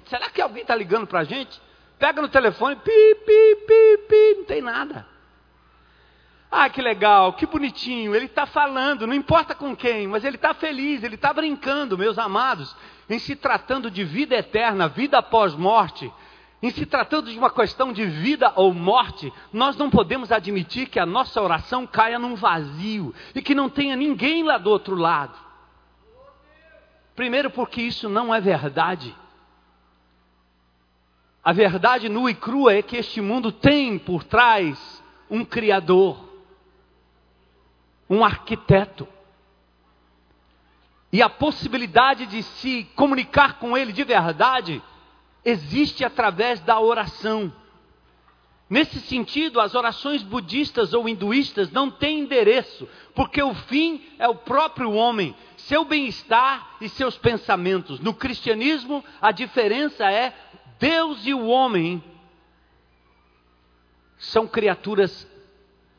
Será 0.06 0.30
que 0.30 0.42
alguém 0.42 0.62
está 0.62 0.76
ligando 0.76 1.08
para 1.08 1.22
a 1.22 1.24
gente? 1.24 1.60
Pega 1.98 2.22
no 2.22 2.28
telefone, 2.28 2.76
pi, 2.76 3.16
pi, 3.26 3.56
pi, 3.66 3.98
pi, 4.08 4.36
não 4.38 4.46
tem 4.46 4.62
nada. 4.62 5.08
Ah, 6.52 6.70
que 6.70 6.84
legal, 6.84 7.34
que 7.34 7.48
bonitinho, 7.48 8.16
ele 8.16 8.26
está 8.26 8.46
falando, 8.46 9.08
não 9.08 9.14
importa 9.16 9.56
com 9.56 9.76
quem, 9.76 10.08
mas 10.08 10.24
ele 10.24 10.36
está 10.36 10.54
feliz, 10.54 11.02
ele 11.04 11.16
está 11.16 11.34
brincando, 11.34 11.98
meus 11.98 12.20
amados, 12.20 12.76
em 13.10 13.18
se 13.18 13.36
tratando 13.36 13.90
de 13.90 14.04
vida 14.04 14.36
eterna, 14.36 14.88
vida 14.88 15.18
após 15.18 15.56
morte, 15.56 16.14
em 16.64 16.70
se 16.70 16.86
tratando 16.86 17.30
de 17.30 17.38
uma 17.38 17.52
questão 17.52 17.92
de 17.92 18.06
vida 18.06 18.54
ou 18.56 18.74
morte, 18.74 19.34
nós 19.52 19.76
não 19.76 19.90
podemos 19.90 20.32
admitir 20.32 20.88
que 20.88 20.98
a 20.98 21.06
nossa 21.06 21.42
oração 21.42 21.86
caia 21.86 22.18
num 22.18 22.36
vazio 22.36 23.14
e 23.36 23.42
que 23.42 23.54
não 23.54 23.70
tenha 23.70 23.98
ninguém 23.98 24.44
lá 24.44 24.58
do 24.58 24.70
outro 24.70 24.96
lado. 24.96 25.38
Primeiro, 27.18 27.52
porque 27.52 27.82
isso 27.82 28.08
não 28.08 28.34
é 28.34 28.40
verdade. 28.40 29.14
A 31.44 31.52
verdade 31.52 32.08
nua 32.08 32.32
e 32.32 32.34
crua 32.34 32.74
é 32.74 32.82
que 32.82 32.96
este 32.96 33.20
mundo 33.20 33.52
tem 33.52 34.00
por 34.00 34.24
trás 34.24 35.04
um 35.30 35.44
Criador, 35.44 36.18
um 38.10 38.24
arquiteto. 38.24 39.06
E 41.12 41.22
a 41.22 41.28
possibilidade 41.28 42.26
de 42.26 42.42
se 42.42 42.86
comunicar 42.96 43.60
com 43.60 43.78
Ele 43.78 43.92
de 43.92 44.06
verdade 44.06 44.82
existe 45.44 46.04
através 46.04 46.60
da 46.60 46.80
oração. 46.80 47.52
Nesse 48.70 49.00
sentido, 49.02 49.60
as 49.60 49.76
orações 49.76 50.24
budistas 50.24 50.94
ou 50.94 51.08
hinduístas 51.08 51.72
não 51.72 51.92
têm 51.92 52.22
endereço, 52.22 52.88
porque 53.14 53.42
o 53.42 53.54
fim 53.54 54.04
é 54.18 54.28
o 54.28 54.36
próprio 54.36 54.92
homem, 54.94 55.36
seu 55.58 55.86
bem-estar 55.86 56.78
e 56.82 56.90
seus 56.90 57.18
pensamentos. 57.18 58.00
No 58.00 58.14
cristianismo, 58.14 59.04
a 59.22 59.32
diferença 59.32 60.10
é 60.10 60.34
Deus 60.80 61.26
e 61.26 61.34
o 61.34 61.46
homem 61.46 62.04
são 64.18 64.48
criaturas 64.48 65.28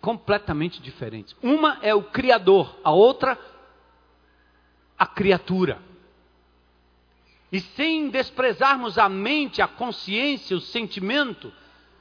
completamente 0.00 0.82
diferentes. 0.82 1.36
Uma 1.42 1.78
é 1.80 1.94
o 1.94 2.02
Criador, 2.02 2.78
a 2.82 2.90
outra, 2.90 3.38
a 4.98 5.06
criatura. 5.06 5.80
E 7.54 7.60
sem 7.60 8.08
desprezarmos 8.08 8.98
a 8.98 9.08
mente, 9.08 9.62
a 9.62 9.68
consciência, 9.68 10.56
o 10.56 10.60
sentimento, 10.60 11.52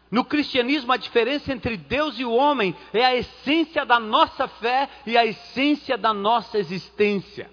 no 0.10 0.26
cristianismo 0.26 0.92
a 0.92 0.98
diferença 0.98 1.54
entre 1.54 1.78
Deus 1.78 2.18
e 2.18 2.26
o 2.26 2.34
homem 2.34 2.76
é 2.92 3.06
a 3.06 3.16
essência 3.16 3.86
da 3.86 4.00
nossa 4.00 4.48
fé 4.48 4.90
e 5.06 5.16
a 5.16 5.24
essência 5.24 5.96
da 5.96 6.12
nossa 6.12 6.58
existência. 6.58 7.52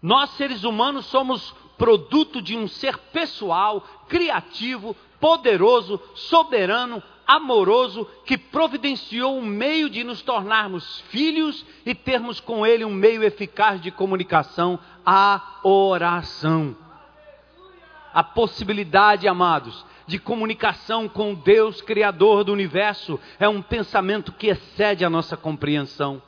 Nós, 0.00 0.30
seres 0.36 0.62
humanos, 0.62 1.06
somos 1.06 1.50
produto 1.76 2.40
de 2.40 2.56
um 2.56 2.68
ser 2.68 2.96
pessoal, 2.96 3.80
criativo, 4.08 4.94
poderoso, 5.24 5.98
soberano, 6.14 7.02
amoroso, 7.26 8.06
que 8.26 8.36
providenciou 8.36 9.38
um 9.38 9.46
meio 9.46 9.88
de 9.88 10.04
nos 10.04 10.20
tornarmos 10.20 11.00
filhos 11.08 11.64
e 11.86 11.94
termos 11.94 12.40
com 12.40 12.66
ele 12.66 12.84
um 12.84 12.92
meio 12.92 13.22
eficaz 13.22 13.80
de 13.80 13.90
comunicação, 13.90 14.78
a 15.02 15.60
oração. 15.64 16.76
A 18.12 18.22
possibilidade, 18.22 19.26
amados, 19.26 19.82
de 20.06 20.18
comunicação 20.18 21.08
com 21.08 21.32
Deus, 21.32 21.80
Criador 21.80 22.44
do 22.44 22.52
universo, 22.52 23.18
é 23.40 23.48
um 23.48 23.62
pensamento 23.62 24.30
que 24.30 24.48
excede 24.48 25.06
a 25.06 25.10
nossa 25.10 25.38
compreensão. 25.38 26.20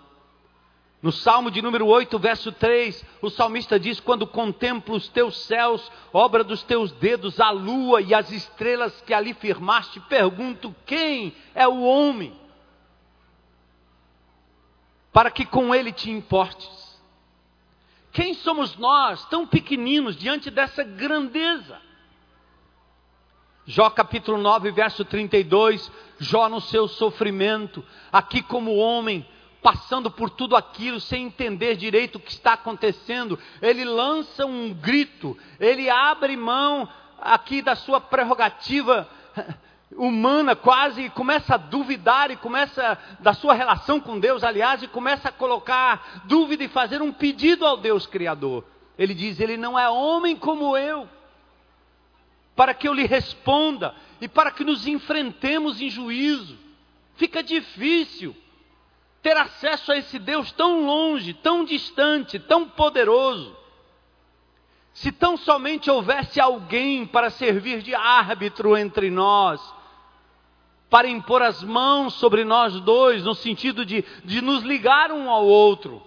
No 1.02 1.12
Salmo 1.12 1.50
de 1.50 1.60
número 1.60 1.86
8, 1.86 2.18
verso 2.18 2.50
3, 2.50 3.04
o 3.20 3.28
salmista 3.28 3.78
diz: 3.78 4.00
Quando 4.00 4.26
contemplo 4.26 4.96
os 4.96 5.08
teus 5.08 5.36
céus, 5.42 5.92
obra 6.12 6.42
dos 6.42 6.62
teus 6.62 6.90
dedos, 6.92 7.38
a 7.38 7.50
lua 7.50 8.00
e 8.00 8.14
as 8.14 8.30
estrelas 8.32 9.02
que 9.02 9.12
ali 9.12 9.34
firmaste, 9.34 10.00
pergunto: 10.00 10.74
quem 10.86 11.34
é 11.54 11.68
o 11.68 11.82
homem? 11.82 12.32
Para 15.12 15.30
que 15.30 15.44
com 15.44 15.74
ele 15.74 15.92
te 15.92 16.10
importes. 16.10 16.86
Quem 18.12 18.32
somos 18.32 18.76
nós, 18.78 19.24
tão 19.26 19.46
pequeninos, 19.46 20.16
diante 20.16 20.50
dessa 20.50 20.82
grandeza? 20.82 21.78
Jó 23.66 23.90
capítulo 23.90 24.38
9, 24.38 24.70
verso 24.70 25.04
32, 25.04 25.92
Jó 26.18 26.48
no 26.48 26.60
seu 26.60 26.88
sofrimento, 26.88 27.84
aqui 28.10 28.40
como 28.40 28.76
homem, 28.76 29.26
passando 29.62 30.10
por 30.10 30.30
tudo 30.30 30.56
aquilo 30.56 31.00
sem 31.00 31.24
entender 31.26 31.76
direito 31.76 32.16
o 32.16 32.20
que 32.20 32.32
está 32.32 32.52
acontecendo, 32.52 33.38
ele 33.60 33.84
lança 33.84 34.46
um 34.46 34.72
grito, 34.72 35.36
ele 35.58 35.90
abre 35.90 36.36
mão 36.36 36.88
aqui 37.18 37.62
da 37.62 37.74
sua 37.74 38.00
prerrogativa 38.00 39.08
humana 39.96 40.54
quase 40.54 41.08
começa 41.10 41.54
a 41.54 41.58
duvidar 41.58 42.30
e 42.30 42.36
começa 42.36 42.98
da 43.20 43.32
sua 43.32 43.54
relação 43.54 44.00
com 44.00 44.18
Deus, 44.18 44.44
aliás, 44.44 44.82
e 44.82 44.88
começa 44.88 45.28
a 45.28 45.32
colocar 45.32 46.22
dúvida 46.24 46.64
e 46.64 46.68
fazer 46.68 47.00
um 47.00 47.12
pedido 47.12 47.66
ao 47.66 47.76
Deus 47.76 48.06
criador. 48.06 48.64
Ele 48.98 49.14
diz: 49.14 49.40
"Ele 49.40 49.56
não 49.56 49.78
é 49.78 49.88
homem 49.88 50.36
como 50.36 50.76
eu, 50.76 51.08
para 52.54 52.72
que 52.72 52.88
eu 52.88 52.94
lhe 52.94 53.06
responda 53.06 53.94
e 54.20 54.26
para 54.26 54.50
que 54.50 54.64
nos 54.64 54.86
enfrentemos 54.86 55.80
em 55.80 55.90
juízo. 55.90 56.58
Fica 57.16 57.42
difícil 57.42 58.34
ter 59.26 59.36
acesso 59.36 59.90
a 59.90 59.96
esse 59.96 60.20
Deus 60.20 60.52
tão 60.52 60.86
longe, 60.86 61.34
tão 61.34 61.64
distante, 61.64 62.38
tão 62.38 62.68
poderoso. 62.68 63.56
Se 64.94 65.10
tão 65.10 65.36
somente 65.36 65.90
houvesse 65.90 66.40
alguém 66.40 67.04
para 67.04 67.28
servir 67.28 67.82
de 67.82 67.92
árbitro 67.92 68.76
entre 68.76 69.10
nós, 69.10 69.60
para 70.88 71.08
impor 71.08 71.42
as 71.42 71.60
mãos 71.60 72.14
sobre 72.14 72.44
nós 72.44 72.78
dois, 72.82 73.24
no 73.24 73.34
sentido 73.34 73.84
de, 73.84 74.04
de 74.24 74.40
nos 74.40 74.62
ligar 74.62 75.10
um 75.10 75.28
ao 75.28 75.44
outro. 75.44 76.00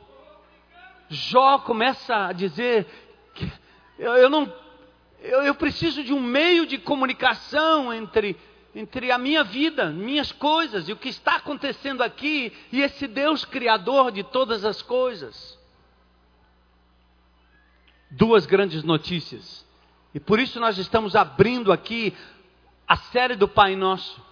Jó 1.10 1.60
começa 1.60 2.27
a 2.27 2.32
dizer 2.32 2.88
eu, 3.97 4.13
eu 4.13 4.29
não, 4.29 4.49
eu, 5.19 5.43
eu 5.43 5.55
preciso 5.55 6.05
de 6.05 6.13
um 6.13 6.21
meio 6.21 6.65
de 6.65 6.77
comunicação 6.77 7.93
entre 7.93 8.38
entre 8.73 9.12
a 9.12 9.17
minha 9.17 9.43
vida, 9.43 9.89
minhas 9.89 10.32
coisas 10.32 10.88
e 10.88 10.93
o 10.93 10.97
que 10.97 11.10
está 11.10 11.38
acontecendo 11.38 12.03
aqui 12.03 12.53
e 12.71 12.82
esse 12.82 13.08
Deus 13.08 13.45
criador 13.45 14.12
de 14.12 14.23
todas 14.23 14.63
as 14.63 14.82
coisas. 14.82 15.58
Duas 18.12 18.45
grandes 18.45 18.84
notícias. 18.84 19.65
E 20.13 20.19
por 20.19 20.39
isso 20.39 20.60
nós 20.60 20.77
estamos 20.77 21.15
abrindo 21.15 21.71
aqui 21.71 22.15
a 22.88 22.97
série 22.97 23.36
do 23.36 23.47
Pai 23.47 23.75
Nosso. 23.75 24.28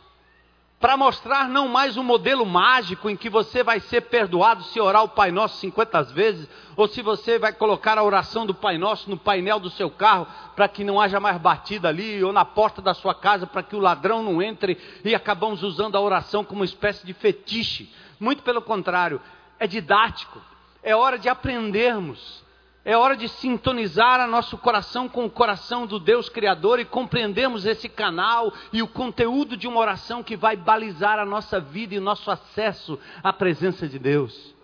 Para 0.80 0.96
mostrar 0.96 1.50
não 1.50 1.68
mais 1.68 1.98
um 1.98 2.04
modelo 2.04 2.46
mágico 2.46 3.10
em 3.10 3.18
que 3.18 3.30
você 3.30 3.63
vai 3.63 3.80
ser 3.80 4.02
perdoado 4.02 4.63
se 4.66 4.80
orar 4.80 5.04
o 5.04 5.10
Pai 5.10 5.32
Nosso 5.32 5.58
50 5.58 6.04
vezes, 6.04 6.48
ou 6.76 6.88
se 6.88 7.02
você 7.02 7.40
vai 7.40 7.52
colocar 7.52 7.98
a 7.98 8.04
oração 8.04 8.46
do 8.46 8.54
Pai 8.54 8.78
Nosso 8.78 9.10
no 9.10 9.18
painel 9.18 9.60
do 9.60 9.72
seu 9.72 9.90
carro 9.90 10.28
para 10.56 10.68
que 10.68 10.84
não 10.84 11.02
haja 11.02 11.20
mais 11.20 11.38
batida 11.38 11.88
ali, 11.88 12.24
ou 12.24 12.32
na 12.32 12.46
porta 12.46 12.80
da 12.80 12.94
sua 12.94 13.16
casa 13.16 13.48
para 13.48 13.63
que 13.63 13.76
o 13.76 13.80
ladrão 13.80 14.22
não 14.22 14.40
entre, 14.40 14.78
e 15.04 15.16
acabamos 15.16 15.63
usando 15.63 15.96
a 15.96 16.02
oração 16.02 16.44
como 16.44 16.62
uma 16.62 16.66
espécie 16.66 17.04
de 17.06 17.13
fetiche. 17.13 17.92
Muito 18.20 18.44
pelo 18.44 18.62
contrário, 18.62 19.20
é 19.60 19.66
didático, 19.66 20.40
é 20.84 20.96
hora 20.96 21.18
de 21.18 21.28
aprendermos 21.28 22.46
é 22.88 22.95
hora 22.95 23.17
de 23.17 23.28
sintonizar 23.28 24.21
a 24.21 24.26
nosso 24.26 24.58
coração 24.58 25.10
com 25.10 25.26
o 25.26 25.30
coração 25.30 25.86
do 25.86 26.00
Deus 26.00 26.30
Criador 26.30 26.80
e 26.80 26.86
compreendermos 26.86 27.65
esse 27.65 27.89
canal 27.89 28.54
e 28.71 28.82
o 28.82 28.88
conteúdo 28.88 29.58
de 29.58 29.67
uma 29.67 29.82
oração 29.82 30.23
que 30.23 30.38
vai 30.38 30.56
balizar 30.56 31.19
a 31.19 31.26
nossa 31.26 31.60
vida 31.60 31.95
e 31.95 31.97
o 31.97 32.02
nosso 32.02 32.32
acesso 32.32 32.97
à 33.21 33.34
presença 33.34 33.89
de 33.89 34.00
Deus. 34.00 34.56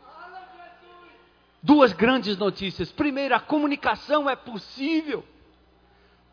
Duas 1.61 1.91
grandes 1.91 2.37
notícias. 2.37 2.93
Primeiro, 2.93 3.35
a 3.35 3.41
comunicação 3.41 4.29
é 4.29 4.37
possível. 4.37 5.25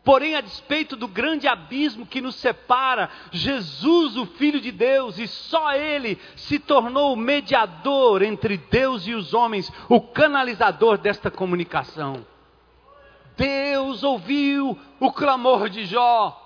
Porém, 0.03 0.35
a 0.35 0.41
despeito 0.41 0.95
do 0.95 1.07
grande 1.07 1.47
abismo 1.47 2.07
que 2.07 2.21
nos 2.21 2.35
separa, 2.35 3.09
Jesus, 3.31 4.17
o 4.17 4.25
Filho 4.25 4.59
de 4.59 4.71
Deus, 4.71 5.19
e 5.19 5.27
só 5.27 5.73
Ele 5.73 6.19
se 6.35 6.57
tornou 6.57 7.13
o 7.13 7.17
mediador 7.17 8.23
entre 8.23 8.57
Deus 8.57 9.05
e 9.05 9.13
os 9.13 9.33
homens, 9.33 9.71
o 9.87 10.01
canalizador 10.01 10.97
desta 10.97 11.29
comunicação. 11.29 12.25
Deus 13.37 14.03
ouviu 14.03 14.77
o 14.99 15.11
clamor 15.11 15.69
de 15.69 15.85
Jó 15.85 16.37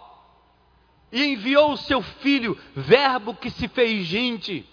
e 1.12 1.24
enviou 1.24 1.72
o 1.72 1.78
seu 1.78 2.02
Filho, 2.02 2.58
Verbo 2.76 3.34
que 3.34 3.50
se 3.50 3.70
fez 3.70 4.06
gente 4.06 4.68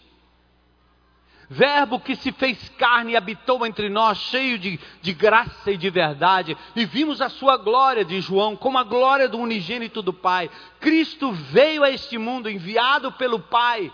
Verbo 1.49 2.01
que 2.01 2.17
se 2.17 2.33
fez 2.33 2.69
carne 2.79 3.13
e 3.13 3.17
habitou 3.17 3.67
entre 3.67 3.89
nós, 3.89 4.19
cheio 4.19 4.59
de, 4.59 4.81
de 5.01 5.13
graça 5.13 5.71
e 5.71 5.77
de 5.77 5.91
verdade, 5.91 6.57
e 6.75 6.85
vimos 6.85 7.21
a 7.21 7.29
sua 7.29 7.57
glória, 7.57 8.05
de 8.05 8.21
João, 8.21 8.57
como 8.57 8.79
a 8.79 8.85
glória 8.85 9.29
do 9.29 9.39
unigênito 9.39 10.01
do 10.01 10.13
Pai. 10.13 10.51
Cristo 10.81 11.33
veio 11.33 11.85
a 11.85 11.91
este 11.91 12.17
mundo, 12.17 12.49
enviado 12.49 13.13
pelo 13.13 13.39
Pai, 13.39 13.93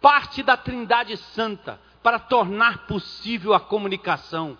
parte 0.00 0.42
da 0.42 0.56
Trindade 0.56 1.16
Santa, 1.16 1.80
para 2.02 2.18
tornar 2.18 2.86
possível 2.86 3.52
a 3.52 3.58
comunicação. 3.58 4.56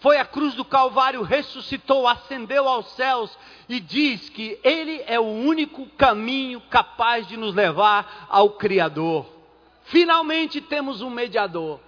Foi 0.00 0.18
à 0.18 0.24
cruz 0.24 0.54
do 0.54 0.64
Calvário, 0.64 1.22
ressuscitou, 1.22 2.06
ascendeu 2.06 2.68
aos 2.68 2.86
céus 2.92 3.36
e 3.68 3.80
diz 3.80 4.28
que 4.28 4.60
Ele 4.62 5.02
é 5.06 5.18
o 5.18 5.24
único 5.24 5.86
caminho 5.96 6.60
capaz 6.60 7.26
de 7.26 7.36
nos 7.36 7.54
levar 7.54 8.26
ao 8.28 8.50
Criador. 8.50 9.37
Finalmente 9.88 10.60
temos 10.60 11.00
um 11.00 11.10
mediador. 11.10 11.80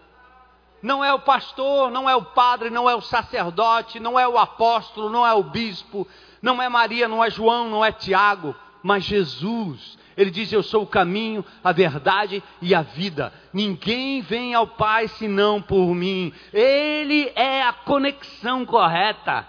Não 0.83 1.05
é 1.05 1.13
o 1.13 1.21
pastor, 1.21 1.91
não 1.91 2.09
é 2.09 2.17
o 2.17 2.25
padre, 2.25 2.71
não 2.71 2.89
é 2.89 2.95
o 2.95 3.03
sacerdote, 3.03 4.01
não 4.01 4.19
é 4.19 4.27
o 4.27 4.39
apóstolo, 4.39 5.11
não 5.11 5.27
é 5.27 5.33
o 5.35 5.43
bispo, 5.43 6.09
não 6.41 6.63
é 6.63 6.69
Maria, 6.69 7.07
não 7.07 7.23
é 7.23 7.31
João, 7.31 7.69
não 7.69 7.85
é 7.85 7.93
Tiago, 7.93 8.57
mas 8.83 9.05
Jesus. 9.05 9.99
Ele 10.17 10.31
diz: 10.31 10.51
Eu 10.51 10.63
sou 10.63 10.85
o 10.85 10.87
caminho, 10.87 11.45
a 11.63 11.73
verdade 11.73 12.43
e 12.63 12.75
a 12.75 12.81
vida. 12.81 13.33
Ninguém 13.53 14.23
vem 14.23 14.55
ao 14.55 14.67
Pai 14.67 15.07
senão 15.09 15.61
por 15.61 15.95
mim. 15.95 16.33
Ele 16.55 17.31
é 17.35 17.63
a 17.63 17.73
conexão 17.75 18.65
correta. 18.65 19.47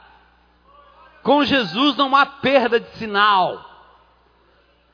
Com 1.24 1.46
Jesus 1.46 1.96
não 1.96 2.14
há 2.16 2.26
perda 2.26 2.82
de 2.82 2.90
sinal. 2.98 3.71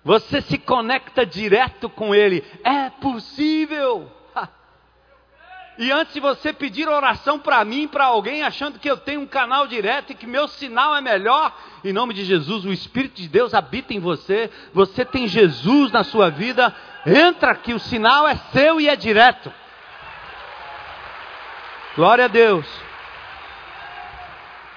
Você 0.08 0.40
se 0.40 0.58
conecta 0.58 1.26
direto 1.26 1.90
com 1.90 2.16
Ele. 2.16 2.42
É 2.64 2.90
possível. 2.90 4.10
E 5.78 5.92
antes 5.92 6.14
de 6.14 6.22
você 6.22 6.54
pedir 6.54 6.88
oração 6.88 7.38
para 7.38 7.64
mim, 7.66 7.90
para 7.90 8.06
alguém, 8.06 8.42
achando 8.42 8.80
que 8.80 8.90
eu 8.90 8.96
tenho 8.96 9.20
um 9.20 9.28
canal 9.28 9.68
direto 9.68 10.12
e 10.12 10.16
que 10.16 10.26
meu 10.26 10.48
sinal 10.48 10.96
é 10.96 11.02
melhor, 11.02 11.54
em 11.84 11.92
nome 11.92 12.14
de 12.14 12.24
Jesus, 12.24 12.64
o 12.64 12.72
Espírito 12.72 13.22
de 13.22 13.28
Deus 13.28 13.54
habita 13.54 13.94
em 13.94 14.00
você, 14.00 14.50
você 14.74 15.04
tem 15.04 15.28
Jesus 15.28 15.92
na 15.92 16.06
sua 16.06 16.30
vida, 16.30 16.74
entra 17.06 17.52
aqui, 17.52 17.74
o 17.74 17.80
sinal 17.80 18.26
é 18.30 18.38
seu 18.54 18.80
e 18.80 18.88
é 18.88 18.96
direto. 18.96 19.54
Glória 21.98 22.26
a 22.26 22.30
Deus. 22.30 22.66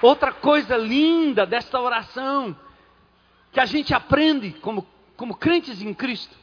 Outra 0.01 0.33
coisa 0.33 0.75
linda 0.75 1.45
desta 1.45 1.79
oração, 1.79 2.53
que 3.53 3.61
a 3.61 3.65
gente 3.65 3.93
aprende 3.93 4.51
como 4.51 4.90
como 5.21 5.35
crentes 5.35 5.83
em 5.83 5.93
Cristo, 5.93 6.35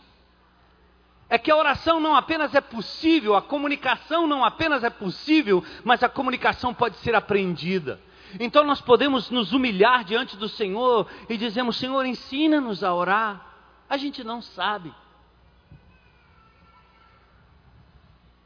é 1.29 1.37
que 1.37 1.51
a 1.51 1.57
oração 1.57 1.99
não 1.99 2.15
apenas 2.15 2.55
é 2.55 2.61
possível, 2.61 3.35
a 3.35 3.43
comunicação 3.43 4.25
não 4.25 4.45
apenas 4.45 4.85
é 4.85 4.89
possível, 4.89 5.65
mas 5.83 6.01
a 6.05 6.09
comunicação 6.09 6.73
pode 6.73 6.97
ser 6.99 7.13
aprendida. 7.13 8.01
Então 8.39 8.63
nós 8.63 8.81
podemos 8.81 9.31
nos 9.31 9.53
humilhar 9.53 10.05
diante 10.05 10.37
do 10.37 10.49
Senhor 10.49 11.09
e 11.29 11.37
dizemos: 11.37 11.77
Senhor, 11.77 12.07
ensina-nos 12.07 12.85
a 12.85 12.95
orar. 12.95 13.45
A 13.91 13.97
gente 13.97 14.23
não 14.23 14.41
sabe. 14.41 14.95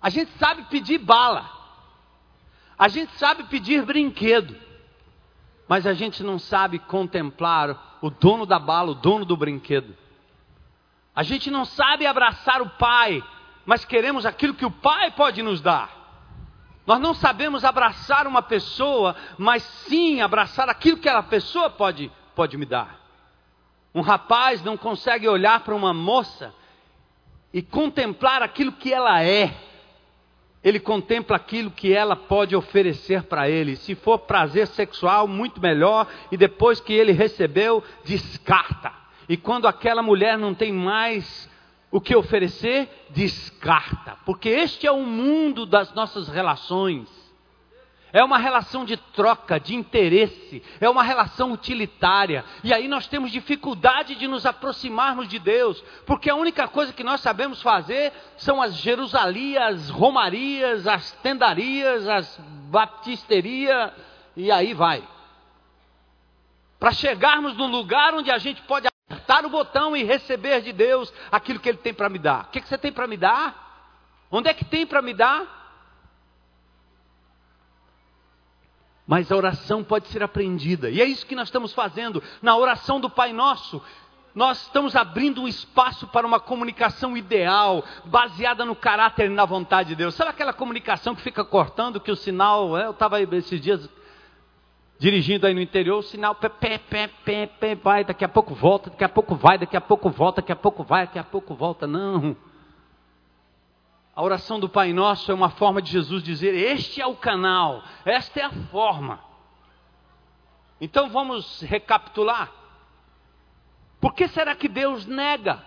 A 0.01 0.09
gente 0.09 0.31
sabe 0.39 0.63
pedir 0.71 0.97
bala. 0.97 1.47
A 2.79 2.89
gente 2.89 3.13
sabe 3.19 3.45
pedir 3.45 3.85
brinquedo. 3.85 4.57
Mas 5.69 5.87
a 5.87 5.93
gente 5.93 6.23
não 6.23 6.39
sabe 6.39 6.79
contemplar 6.79 7.99
o 8.01 8.09
dono 8.09 8.47
da 8.47 8.59
bala, 8.59 8.93
o 8.93 8.95
dono 8.95 9.27
do 9.27 9.37
brinquedo. 9.37 10.01
A 11.15 11.23
gente 11.23 11.51
não 11.51 11.65
sabe 11.65 12.07
abraçar 12.07 12.63
o 12.63 12.71
Pai, 12.71 13.23
mas 13.67 13.85
queremos 13.85 14.25
aquilo 14.25 14.55
que 14.55 14.65
o 14.65 14.71
Pai 14.71 15.11
pode 15.11 15.43
nos 15.43 15.61
dar. 15.61 16.03
Nós 16.87 16.99
não 16.99 17.15
sabemos 17.15 17.65
abraçar 17.65 18.27
uma 18.27 18.43
pessoa, 18.43 19.15
mas 19.39 19.63
sim 19.63 20.21
abraçar 20.21 20.69
aquilo 20.69 20.97
que 20.97 21.09
aquela 21.09 21.23
pessoa 21.23 21.71
pode, 21.71 22.11
pode 22.35 22.57
me 22.57 22.67
dar. 22.67 22.99
Um 23.95 24.01
rapaz 24.01 24.63
não 24.65 24.77
consegue 24.77 25.29
olhar 25.29 25.61
para 25.61 25.75
uma 25.75 25.93
moça 25.93 26.53
e 27.53 27.61
contemplar 27.61 28.43
aquilo 28.43 28.73
que 28.73 28.93
ela 28.93 29.23
é. 29.23 29.55
Ele 30.65 30.81
contempla 30.81 31.37
aquilo 31.37 31.71
que 31.71 31.93
ela 31.93 32.17
pode 32.17 32.57
oferecer 32.57 33.25
para 33.25 33.49
ele. 33.51 33.77
Se 33.77 33.95
for 33.95 34.21
prazer 34.21 34.67
sexual, 34.69 35.29
muito 35.29 35.61
melhor. 35.61 36.07
E 36.31 36.37
depois 36.37 36.81
que 36.81 36.93
ele 36.93 37.13
recebeu, 37.13 37.83
descarta. 38.05 39.02
E 39.29 39.37
quando 39.37 39.67
aquela 39.67 40.03
mulher 40.03 40.37
não 40.37 40.55
tem 40.55 40.73
mais 40.73 41.51
o 41.91 42.01
que 42.01 42.17
oferecer, 42.17 43.07
descarta. 43.11 44.17
Porque 44.25 44.49
este 44.49 44.87
é 44.87 44.91
o 44.91 45.03
mundo 45.03 45.67
das 45.67 45.93
nossas 45.93 46.29
relações. 46.29 47.23
É 48.15 48.23
uma 48.23 48.37
relação 48.37 48.85
de 48.85 48.97
troca, 48.97 49.59
de 49.59 49.75
interesse, 49.75 50.63
é 50.79 50.89
uma 50.89 51.03
relação 51.03 51.51
utilitária. 51.51 52.45
E 52.63 52.73
aí 52.73 52.87
nós 52.87 53.07
temos 53.07 53.31
dificuldade 53.31 54.15
de 54.15 54.29
nos 54.29 54.45
aproximarmos 54.45 55.27
de 55.29 55.39
Deus, 55.39 55.83
porque 56.05 56.29
a 56.29 56.35
única 56.35 56.69
coisa 56.69 56.93
que 56.93 57.03
nós 57.03 57.23
sabemos 57.23 57.63
fazer 57.63 58.13
são 58.37 58.61
as 58.61 58.77
Jerusalias, 58.77 59.89
Romarias, 59.89 60.87
as 60.87 61.13
tendarias, 61.23 62.07
as 62.07 62.39
baptisterias, 62.71 63.93
e 64.37 64.51
aí 64.51 64.75
vai. 64.75 65.03
Para 66.79 66.93
chegarmos 66.93 67.57
num 67.57 67.69
lugar 67.69 68.13
onde 68.13 68.31
a 68.31 68.37
gente 68.37 68.61
pode 68.63 68.92
apertar 69.33 69.47
o 69.47 69.51
botão 69.51 69.97
e 69.97 70.05
receber 70.05 70.61
de 70.61 70.73
Deus 70.73 71.13
aquilo 71.31 71.59
que 71.59 71.69
Ele 71.69 71.79
tem 71.79 71.95
para 71.95 72.09
me 72.09 72.19
dar. 72.19 72.45
O 72.45 72.49
que, 72.49 72.61
que 72.61 72.69
você 72.69 72.77
tem 72.77 72.93
para 72.93 73.07
me 73.07 73.17
dar? 73.17 73.89
Onde 74.31 74.49
é 74.49 74.55
que 74.55 74.65
tem 74.65 74.87
para 74.87 75.01
me 75.01 75.15
dar? 75.15 75.61
Mas 79.07 79.33
a 79.33 79.37
oração 79.37 79.83
pode 79.83 80.09
ser 80.09 80.23
aprendida, 80.23 80.89
e 80.89 81.01
é 81.01 81.05
isso 81.05 81.27
que 81.27 81.35
nós 81.35 81.49
estamos 81.49 81.73
fazendo 81.73 82.23
na 82.41 82.57
oração 82.57 83.01
do 83.01 83.11
Pai 83.11 83.33
Nosso. 83.33 83.83
Nós 84.35 84.63
estamos 84.63 84.97
abrindo 84.97 85.43
um 85.43 85.49
espaço 85.49 86.07
para 86.07 86.27
uma 86.27 86.41
comunicação 86.41 87.15
ideal, 87.15 87.85
baseada 88.07 88.65
no 88.65 88.75
caráter 88.75 89.27
e 89.27 89.35
na 89.35 89.45
vontade 89.45 89.91
de 89.91 89.97
Deus. 89.97 90.15
Sabe 90.15 90.31
aquela 90.31 90.55
comunicação 90.55 91.15
que 91.15 91.21
fica 91.21 91.45
cortando, 91.45 92.01
que 92.01 92.11
o 92.11 92.17
sinal. 92.17 92.79
É, 92.79 92.87
eu 92.87 92.93
estava 92.93 93.21
esses 93.21 93.61
dias 93.61 93.87
dirigindo 95.03 95.49
aí 95.49 95.53
no 95.53 95.61
interior, 95.61 95.99
o 95.99 96.03
sinal 96.03 96.33
pé, 96.37 96.49
pé, 96.49 96.79
pé, 96.79 97.09
pé, 97.09 97.47
pé, 97.47 97.75
vai, 97.75 98.05
daqui 98.05 98.25
a 98.25 98.29
pouco 98.29 98.55
volta, 98.55 98.89
daqui 98.89 99.03
a 99.03 99.09
pouco 99.09 99.35
vai, 99.35 99.59
daqui 99.59 99.77
a 99.77 99.81
pouco 99.81 100.09
volta, 100.09 100.41
daqui 100.41 100.53
a 100.53 100.57
pouco 100.57 100.85
vai, 100.85 101.07
daqui 101.07 101.19
a 101.19 101.25
pouco 101.25 101.57
volta. 101.57 101.89
Não. 101.89 102.37
A 104.15 104.23
oração 104.23 104.61
do 104.61 104.69
Pai 104.69 104.93
Nosso 104.93 105.33
é 105.33 105.35
uma 105.35 105.51
forma 105.51 105.83
de 105.83 105.91
Jesus 105.91 106.23
dizer: 106.23 106.55
Este 106.55 107.01
é 107.01 107.07
o 107.07 107.17
canal, 107.17 107.83
esta 108.05 108.39
é 108.39 108.45
a 108.45 108.53
forma. 108.71 109.19
Então 110.81 111.09
vamos 111.09 111.63
recapitular. 111.63 112.53
Por 114.01 114.15
que 114.15 114.29
será 114.29 114.55
que 114.55 114.69
Deus 114.69 115.05
nega 115.05 115.65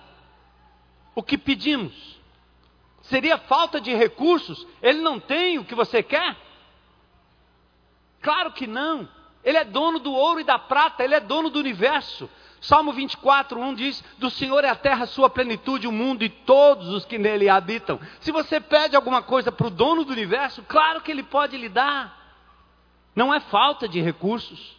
o 1.13 1.21
que 1.21 1.37
pedimos? 1.37 2.21
Seria 3.01 3.37
falta 3.37 3.81
de 3.81 3.93
recursos? 3.93 4.65
Ele 4.81 5.01
não 5.01 5.19
tem 5.19 5.59
o 5.59 5.65
que 5.65 5.75
você 5.75 6.01
quer? 6.01 6.37
Claro 8.21 8.53
que 8.53 8.65
não. 8.65 9.13
Ele 9.45 9.59
é 9.59 9.63
dono 9.63 9.99
do 9.99 10.11
ouro 10.11 10.39
e 10.39 10.43
da 10.43 10.57
prata, 10.57 11.03
ele 11.03 11.13
é 11.13 11.19
dono 11.19 11.51
do 11.51 11.59
universo. 11.59 12.27
Salmo 12.59 12.91
24, 12.91 13.59
1 13.59 13.75
diz: 13.75 14.03
Do 14.17 14.31
Senhor 14.31 14.63
é 14.63 14.69
a 14.69 14.75
terra, 14.75 15.05
sua 15.05 15.29
plenitude, 15.29 15.87
o 15.87 15.91
mundo 15.91 16.23
e 16.23 16.29
todos 16.29 16.87
os 16.89 17.05
que 17.05 17.19
nele 17.19 17.47
habitam. 17.47 17.99
Se 18.19 18.31
você 18.31 18.59
pede 18.59 18.95
alguma 18.95 19.21
coisa 19.21 19.51
para 19.51 19.67
o 19.67 19.69
dono 19.69 20.03
do 20.03 20.11
universo, 20.11 20.63
claro 20.63 20.99
que 20.99 21.11
ele 21.11 21.21
pode 21.21 21.55
lhe 21.57 21.69
dar. 21.69 22.25
Não 23.15 23.31
é 23.31 23.39
falta 23.39 23.87
de 23.87 24.01
recursos. 24.01 24.75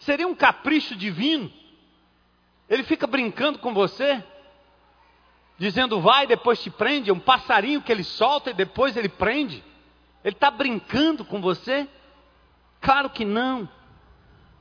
Seria 0.00 0.28
um 0.28 0.34
capricho 0.34 0.94
divino. 0.94 1.50
Ele 2.68 2.82
fica 2.82 3.06
brincando 3.06 3.58
com 3.58 3.72
você, 3.72 4.22
dizendo 5.58 5.98
vai, 5.98 6.26
depois 6.26 6.62
te 6.62 6.68
prende. 6.68 7.08
É 7.08 7.12
um 7.12 7.18
passarinho 7.18 7.80
que 7.80 7.90
ele 7.90 8.04
solta 8.04 8.50
e 8.50 8.54
depois 8.54 8.98
ele 8.98 9.08
prende. 9.08 9.64
Ele 10.22 10.34
está 10.34 10.50
brincando 10.50 11.24
com 11.24 11.40
você? 11.40 11.88
Claro 12.80 13.10
que 13.10 13.24
não. 13.24 13.68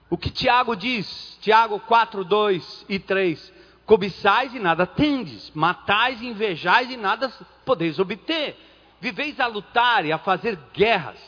O 0.09 0.17
que 0.17 0.29
Tiago 0.29 0.75
diz, 0.75 1.37
Tiago 1.41 1.79
4, 1.79 2.23
2 2.23 2.85
e 2.89 2.99
3: 2.99 3.53
Cobiçais 3.85 4.53
e 4.53 4.59
nada 4.59 4.85
tendes, 4.85 5.51
matais 5.51 6.21
e 6.21 6.27
invejais 6.27 6.89
e 6.89 6.97
nada 6.97 7.31
podeis 7.63 7.99
obter, 7.99 8.57
viveis 8.99 9.39
a 9.39 9.47
lutar 9.47 10.05
e 10.05 10.11
a 10.11 10.17
fazer 10.17 10.57
guerras, 10.73 11.19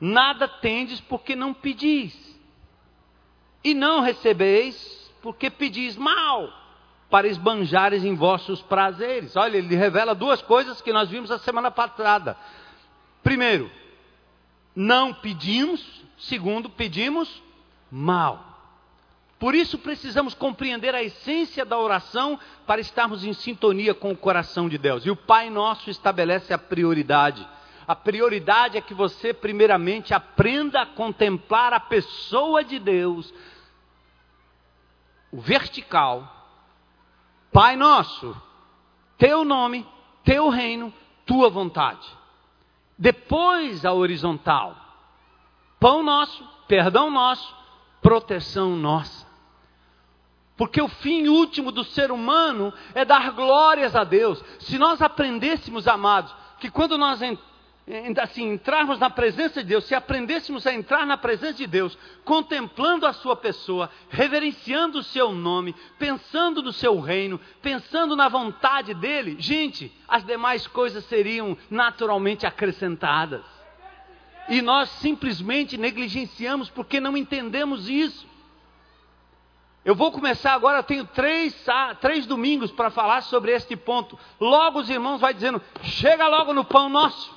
nada 0.00 0.46
tendes 0.46 1.00
porque 1.00 1.34
não 1.34 1.54
pedis, 1.54 2.14
e 3.64 3.74
não 3.74 4.00
recebeis 4.00 5.12
porque 5.22 5.50
pedis 5.50 5.96
mal, 5.96 6.52
para 7.10 7.26
esbanjares 7.26 8.04
em 8.04 8.14
vossos 8.14 8.60
prazeres. 8.62 9.34
Olha, 9.36 9.56
ele 9.56 9.74
revela 9.74 10.14
duas 10.14 10.42
coisas 10.42 10.80
que 10.82 10.92
nós 10.92 11.08
vimos 11.08 11.30
a 11.30 11.38
semana 11.38 11.70
passada. 11.70 12.36
Primeiro, 13.22 13.70
não 14.76 15.14
pedimos, 15.14 15.82
segundo, 16.18 16.68
pedimos 16.68 17.42
mal. 17.90 18.44
Por 19.38 19.54
isso 19.54 19.78
precisamos 19.78 20.34
compreender 20.34 20.94
a 20.94 21.02
essência 21.02 21.64
da 21.64 21.78
oração 21.78 22.38
para 22.66 22.80
estarmos 22.80 23.24
em 23.24 23.32
sintonia 23.32 23.94
com 23.94 24.12
o 24.12 24.16
coração 24.16 24.68
de 24.68 24.76
Deus. 24.76 25.04
E 25.06 25.10
o 25.10 25.16
Pai 25.16 25.48
Nosso 25.48 25.88
estabelece 25.88 26.52
a 26.52 26.58
prioridade. 26.58 27.46
A 27.88 27.94
prioridade 27.94 28.76
é 28.76 28.80
que 28.80 28.94
você, 28.94 29.32
primeiramente, 29.32 30.12
aprenda 30.12 30.82
a 30.82 30.86
contemplar 30.86 31.72
a 31.72 31.80
pessoa 31.80 32.64
de 32.64 32.78
Deus, 32.78 33.32
o 35.30 35.40
vertical. 35.40 36.32
Pai 37.52 37.76
Nosso, 37.76 38.36
teu 39.16 39.44
nome, 39.44 39.86
teu 40.24 40.48
reino, 40.48 40.92
tua 41.24 41.48
vontade. 41.48 42.15
Depois 42.98 43.84
a 43.84 43.92
horizontal. 43.92 44.76
Pão 45.78 46.02
nosso, 46.02 46.42
perdão 46.66 47.10
nosso, 47.10 47.54
proteção 48.00 48.76
nossa. 48.76 49.26
Porque 50.56 50.80
o 50.80 50.88
fim 50.88 51.28
último 51.28 51.70
do 51.70 51.84
ser 51.84 52.10
humano 52.10 52.72
é 52.94 53.04
dar 53.04 53.32
glórias 53.32 53.94
a 53.94 54.04
Deus. 54.04 54.42
Se 54.58 54.78
nós 54.78 55.02
aprendêssemos, 55.02 55.86
amados, 55.86 56.34
que 56.58 56.70
quando 56.70 56.96
nós 56.96 57.20
assim, 58.20 58.52
entrarmos 58.52 58.98
na 58.98 59.08
presença 59.08 59.62
de 59.62 59.68
Deus, 59.68 59.84
se 59.84 59.94
aprendêssemos 59.94 60.66
a 60.66 60.72
entrar 60.72 61.06
na 61.06 61.16
presença 61.16 61.54
de 61.54 61.66
Deus, 61.66 61.96
contemplando 62.24 63.06
a 63.06 63.12
sua 63.12 63.36
pessoa, 63.36 63.90
reverenciando 64.10 64.98
o 64.98 65.04
seu 65.04 65.32
nome, 65.32 65.74
pensando 65.98 66.62
no 66.62 66.72
seu 66.72 66.98
reino, 66.98 67.40
pensando 67.62 68.16
na 68.16 68.28
vontade 68.28 68.92
dele, 68.94 69.36
gente, 69.38 69.92
as 70.08 70.24
demais 70.24 70.66
coisas 70.66 71.04
seriam 71.04 71.56
naturalmente 71.70 72.44
acrescentadas 72.44 73.56
e 74.48 74.62
nós 74.62 74.88
simplesmente 74.90 75.76
negligenciamos 75.76 76.70
porque 76.70 77.00
não 77.00 77.16
entendemos 77.16 77.88
isso. 77.88 78.26
Eu 79.84 79.94
vou 79.94 80.10
começar 80.10 80.52
agora, 80.52 80.78
eu 80.78 80.82
tenho 80.82 81.04
três, 81.04 81.54
três 82.00 82.26
domingos 82.26 82.72
para 82.72 82.90
falar 82.90 83.22
sobre 83.22 83.52
este 83.52 83.76
ponto. 83.76 84.18
Logo 84.40 84.80
os 84.80 84.90
irmãos 84.90 85.20
vão 85.20 85.32
dizendo: 85.32 85.62
chega 85.82 86.26
logo 86.26 86.52
no 86.52 86.64
pão 86.64 86.88
nosso. 86.88 87.35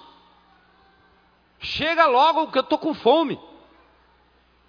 Chega 1.60 2.06
logo 2.08 2.52
que 2.52 2.58
eu 2.58 2.64
estou 2.64 2.78
com 2.78 2.94
fome. 2.94 3.40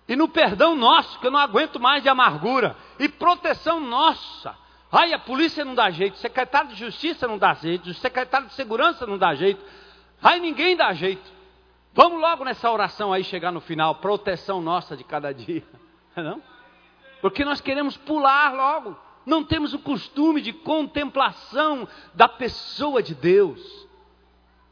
E 0.08 0.16
no 0.16 0.28
perdão 0.28 0.74
nosso, 0.74 1.18
que 1.20 1.26
eu 1.26 1.30
não 1.30 1.38
aguento 1.38 1.78
mais 1.78 2.02
de 2.02 2.08
amargura. 2.08 2.76
E 2.98 3.08
proteção 3.08 3.78
nossa. 3.78 4.56
Ai, 4.90 5.12
a 5.12 5.18
polícia 5.18 5.64
não 5.64 5.74
dá 5.74 5.88
jeito, 5.90 6.14
o 6.14 6.18
secretário 6.18 6.70
de 6.70 6.74
justiça 6.74 7.28
não 7.28 7.38
dá 7.38 7.54
jeito, 7.54 7.88
o 7.88 7.94
secretário 7.94 8.48
de 8.48 8.54
segurança 8.54 9.06
não 9.06 9.16
dá 9.16 9.34
jeito. 9.36 9.64
Ai, 10.20 10.40
ninguém 10.40 10.76
dá 10.76 10.92
jeito. 10.92 11.30
Vamos 11.92 12.20
logo 12.20 12.44
nessa 12.44 12.70
oração 12.70 13.12
aí 13.12 13.22
chegar 13.22 13.52
no 13.52 13.60
final, 13.60 13.96
proteção 13.96 14.60
nossa 14.60 14.96
de 14.96 15.04
cada 15.04 15.32
dia, 15.32 15.62
não? 16.16 16.42
Porque 17.20 17.44
nós 17.44 17.60
queremos 17.60 17.96
pular 17.96 18.52
logo. 18.52 18.96
Não 19.24 19.44
temos 19.44 19.74
o 19.74 19.78
costume 19.78 20.40
de 20.40 20.52
contemplação 20.52 21.86
da 22.14 22.26
pessoa 22.26 23.02
de 23.02 23.14
Deus. 23.14 23.60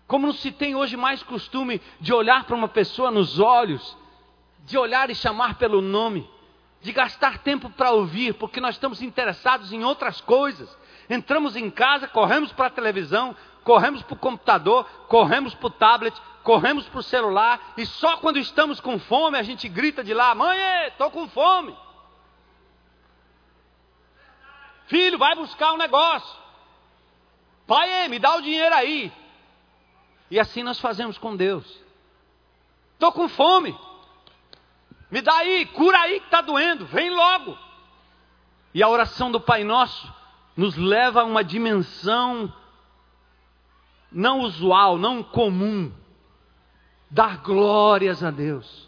Como 0.09 0.27
não 0.27 0.33
se 0.33 0.51
tem 0.51 0.75
hoje 0.75 0.97
mais 0.97 1.23
costume 1.23 1.83
de 2.01 2.15
olhar 2.15 2.45
para 2.45 2.57
uma 2.57 2.67
pessoa 2.67 3.11
nos 3.11 3.39
olhos, 3.39 3.95
de 4.65 4.79
olhar 4.79 5.11
e 5.11 5.15
chamar 5.15 5.57
pelo 5.57 5.83
nome, 5.83 6.29
de 6.81 6.93
gastar 6.93 7.39
tempo 7.39 7.69
para 7.69 7.91
ouvir, 7.91 8.33
porque 8.33 8.59
nós 8.59 8.77
estamos 8.77 9.03
interessados 9.03 9.71
em 9.71 9.85
outras 9.85 10.23
coisas. 10.23 10.75
Entramos 11.11 11.57
em 11.57 11.71
casa, 11.71 12.09
corremos 12.09 12.51
para 12.53 12.69
a 12.69 12.71
televisão, 12.71 13.37
corremos 13.63 14.03
para 14.03 14.15
o 14.15 14.19
computador, 14.19 14.87
corremos 15.09 15.55
para 15.55 15.67
o 15.67 15.71
tablet, 15.71 16.17
corremos 16.43 16.89
para 16.89 17.01
o 17.01 17.03
celular 17.03 17.75
e 17.77 17.85
só 17.85 18.17
quando 18.17 18.39
estamos 18.39 18.81
com 18.81 18.99
fome 18.99 19.37
a 19.37 19.43
gente 19.43 19.69
grita 19.69 20.03
de 20.03 20.15
lá: 20.15 20.35
Mãe, 20.35 20.59
estou 20.87 21.11
com 21.11 21.29
fome. 21.29 21.77
Filho, 24.87 25.19
vai 25.19 25.35
buscar 25.35 25.75
um 25.75 25.77
negócio. 25.77 26.35
Pai, 27.67 28.09
me 28.09 28.19
dá 28.19 28.37
o 28.37 28.41
dinheiro 28.41 28.75
aí. 28.75 29.13
E 30.31 30.39
assim 30.39 30.63
nós 30.63 30.79
fazemos 30.79 31.19
com 31.19 31.37
Deus. 31.37 31.65
Estou 32.95 33.13
com 33.13 33.29
fome. 33.29 33.77
Me 35.11 35.23
dá 35.23 35.35
aí, 35.37 35.65
cura 35.67 35.99
aí 36.01 36.21
que 36.21 36.27
está 36.27 36.41
doendo, 36.41 36.85
vem 36.87 37.11
logo. 37.11 37.57
E 38.75 38.83
a 38.83 38.89
oração 38.89 39.31
do 39.31 39.41
Pai 39.41 39.65
Nosso 39.65 40.13
nos 40.57 40.77
leva 40.77 41.23
a 41.23 41.25
uma 41.25 41.43
dimensão 41.43 42.53
não 44.11 44.41
usual, 44.41 44.99
não 44.99 45.23
comum, 45.23 45.93
dar 47.11 47.39
glórias 47.39 48.23
a 48.23 48.31
Deus. 48.31 48.88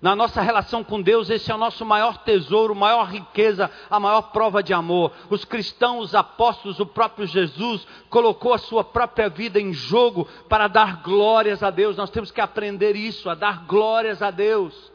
Na 0.00 0.16
nossa 0.16 0.40
relação 0.40 0.82
com 0.82 1.02
Deus, 1.02 1.28
esse 1.28 1.50
é 1.52 1.54
o 1.54 1.58
nosso 1.58 1.84
maior 1.84 2.18
tesouro, 2.18 2.74
maior 2.74 3.04
riqueza, 3.04 3.70
a 3.90 4.00
maior 4.00 4.22
prova 4.32 4.62
de 4.62 4.72
amor. 4.72 5.12
Os 5.28 5.44
cristãos, 5.44 6.06
os 6.06 6.14
apóstolos, 6.14 6.80
o 6.80 6.86
próprio 6.86 7.26
Jesus 7.26 7.86
colocou 8.08 8.54
a 8.54 8.58
sua 8.58 8.82
própria 8.82 9.28
vida 9.28 9.60
em 9.60 9.74
jogo 9.74 10.26
para 10.48 10.68
dar 10.68 11.02
glórias 11.02 11.62
a 11.62 11.70
Deus. 11.70 11.98
Nós 11.98 12.08
temos 12.08 12.30
que 12.30 12.40
aprender 12.40 12.96
isso, 12.96 13.28
a 13.28 13.34
dar 13.34 13.66
glórias 13.66 14.22
a 14.22 14.30
Deus. 14.30 14.90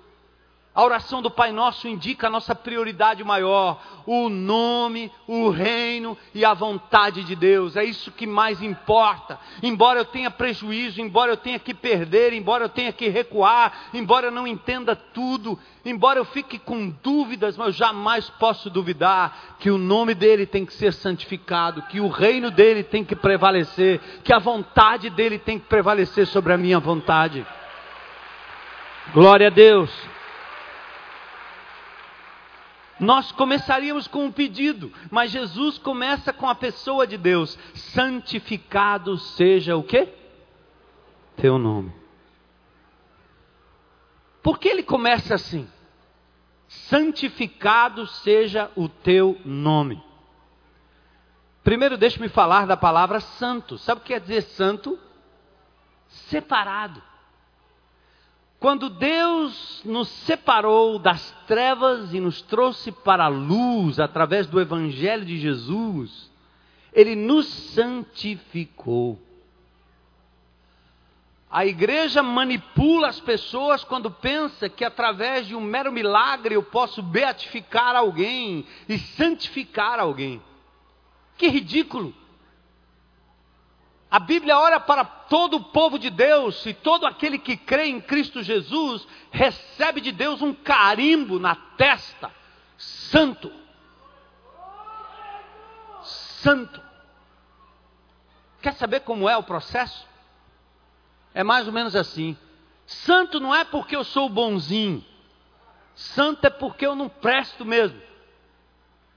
A 0.76 0.84
oração 0.84 1.22
do 1.22 1.32
Pai 1.32 1.54
Nosso 1.54 1.88
indica 1.88 2.28
a 2.28 2.30
nossa 2.30 2.54
prioridade 2.54 3.24
maior, 3.24 3.82
o 4.06 4.28
nome, 4.28 5.10
o 5.26 5.50
reino 5.50 6.18
e 6.34 6.44
a 6.44 6.54
vontade 6.54 7.24
de 7.24 7.34
Deus. 7.34 7.78
É 7.78 7.84
isso 7.86 8.12
que 8.12 8.28
mais 8.28 8.62
importa. 8.62 9.40
Embora 9.64 10.02
eu 10.02 10.06
tenha 10.06 10.30
prejuízo, 10.30 11.00
embora 11.00 11.32
eu 11.32 11.38
tenha 11.38 11.58
que 11.60 11.74
perder, 11.74 12.34
embora 12.34 12.66
eu 12.66 12.70
tenha 12.70 12.92
que 12.92 13.08
recuar, 13.08 13.88
embora 13.94 14.28
eu 14.28 14.32
não 14.32 14.46
entenda 14.46 14.98
tudo, 14.98 15.58
embora 15.86 16.20
eu 16.20 16.26
fique 16.26 16.60
com 16.60 16.90
dúvidas, 17.02 17.56
mas 17.56 17.68
eu 17.68 17.74
jamais 17.74 18.30
posso 18.32 18.70
duvidar 18.70 19.56
que 19.60 19.72
o 19.72 19.78
nome 19.78 20.14
dele 20.14 20.46
tem 20.46 20.66
que 20.66 20.74
ser 20.74 20.92
santificado, 20.92 21.84
que 21.84 22.02
o 22.02 22.10
reino 22.10 22.52
dele 22.52 22.84
tem 22.84 23.02
que 23.02 23.16
prevalecer, 23.16 24.02
que 24.26 24.34
a 24.34 24.40
vontade 24.40 25.10
dele 25.10 25.40
tem 25.40 25.58
que 25.58 25.68
prevalecer 25.68 26.28
sobre 26.28 26.52
a 26.52 26.58
minha 26.58 26.82
vontade. 26.82 27.48
Glória 29.14 29.48
a 29.48 29.50
Deus. 29.50 30.15
Nós 33.00 33.32
começaríamos 33.32 34.08
com 34.08 34.26
um 34.26 34.32
pedido, 34.32 34.92
mas 35.12 35.32
Jesus 35.32 35.78
começa 35.78 36.32
com 36.32 36.48
a 36.48 36.56
pessoa 36.56 37.06
de 37.06 37.18
Deus: 37.18 37.58
santificado 37.74 39.18
seja 39.18 39.76
o 39.76 39.84
quê? 39.84 40.14
Teu 41.36 41.58
nome. 41.58 41.92
Por 44.42 44.60
que 44.60 44.70
ele 44.70 44.84
começa 44.84 45.36
assim? 45.36 45.68
Santificado 46.68 48.08
seja 48.08 48.72
o 48.76 48.88
teu 48.88 49.40
nome. 49.44 50.02
Primeiro, 51.64 51.98
deixe-me 51.98 52.30
falar 52.30 52.68
da 52.68 52.78
palavra 52.78 53.20
santo. 53.20 53.78
Sabe 53.78 54.00
o 54.00 54.04
que 54.04 54.14
quer 54.14 54.22
dizer 54.22 54.44
santo? 54.44 55.00
Separado. 56.08 57.02
Quando 58.66 58.90
Deus 58.90 59.84
nos 59.86 60.08
separou 60.08 60.98
das 60.98 61.30
trevas 61.46 62.12
e 62.16 62.20
nos 62.20 62.42
trouxe 62.42 62.92
para 62.92 63.26
a 63.26 63.28
luz 63.28 64.00
através 64.00 64.48
do 64.48 64.60
Evangelho 64.60 65.24
de 65.24 65.38
Jesus, 65.38 66.32
Ele 66.92 67.16
nos 67.16 67.46
santificou. 67.46 69.22
A 71.48 71.64
igreja 71.64 72.24
manipula 72.24 73.10
as 73.10 73.20
pessoas 73.20 73.84
quando 73.84 74.10
pensa 74.10 74.68
que 74.68 74.84
através 74.84 75.46
de 75.46 75.54
um 75.54 75.62
mero 75.62 75.92
milagre 75.92 76.56
eu 76.56 76.64
posso 76.64 77.04
beatificar 77.04 77.96
alguém 77.96 78.66
e 78.90 78.98
santificar 78.98 80.00
alguém. 80.00 80.42
Que 81.38 81.50
ridículo! 81.50 82.16
A 84.16 84.20
Bíblia 84.22 84.58
olha 84.58 84.80
para 84.80 85.04
todo 85.04 85.58
o 85.58 85.64
povo 85.66 86.00
de 86.00 86.10
Deus 86.10 86.66
e 86.66 86.74
todo 86.74 87.06
aquele 87.06 87.38
que 87.38 87.58
crê 87.58 87.88
em 87.88 88.00
Cristo 88.00 88.42
Jesus 88.42 89.06
recebe 89.30 90.00
de 90.00 90.14
Deus 90.14 90.42
um 90.42 90.54
carimbo 90.54 91.38
na 91.38 91.54
testa, 91.54 92.32
santo. 92.78 93.52
Santo. 96.02 96.82
Quer 98.62 98.76
saber 98.76 99.02
como 99.02 99.28
é 99.28 99.36
o 99.36 99.44
processo? 99.44 100.08
É 101.34 101.44
mais 101.44 101.68
ou 101.68 101.74
menos 101.74 101.94
assim. 101.94 102.38
Santo 102.86 103.42
não 103.42 103.54
é 103.54 103.66
porque 103.66 103.98
eu 103.98 104.06
sou 104.06 104.30
bonzinho. 104.30 105.04
Santo 105.94 106.46
é 106.46 106.50
porque 106.50 106.86
eu 106.86 106.96
não 106.96 107.10
presto 107.10 107.66
mesmo. 107.66 108.02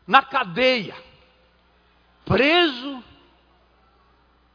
Na 0.05 0.23
cadeia, 0.23 0.97
preso 2.25 3.05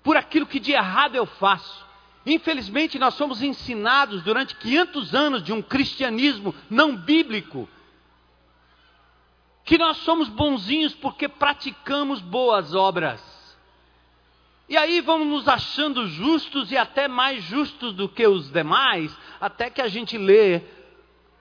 por 0.04 0.18
aquilo 0.18 0.46
que 0.46 0.60
de 0.60 0.74
errado 0.74 1.16
eu 1.16 1.26
faço. 1.26 1.86
Infelizmente, 2.26 3.00
nós 3.00 3.16
somos 3.16 3.42
ensinados 3.42 4.22
durante 4.22 4.56
500 4.56 5.16
anos 5.16 5.44
de 5.44 5.52
um 5.52 5.62
cristianismo 5.62 6.54
não 6.70 6.96
bíblico 6.96 7.68
que 9.63 9.78
nós 9.78 9.98
somos 9.98 10.28
bonzinhos 10.28 10.94
porque 10.94 11.28
praticamos 11.28 12.22
boas 12.22 12.76
obras. 12.76 13.22
E 14.68 14.78
aí 14.78 15.02
vamos 15.02 15.28
nos 15.28 15.48
achando 15.48 16.08
justos 16.08 16.72
e 16.72 16.78
até 16.78 17.08
mais 17.08 17.44
justos 17.44 17.94
do 17.94 18.10
que 18.10 18.26
os 18.26 18.52
demais, 18.52 19.16
até 19.39 19.70
que 19.70 19.82
a 19.82 19.88
gente 19.88 20.18
lê 20.18 20.62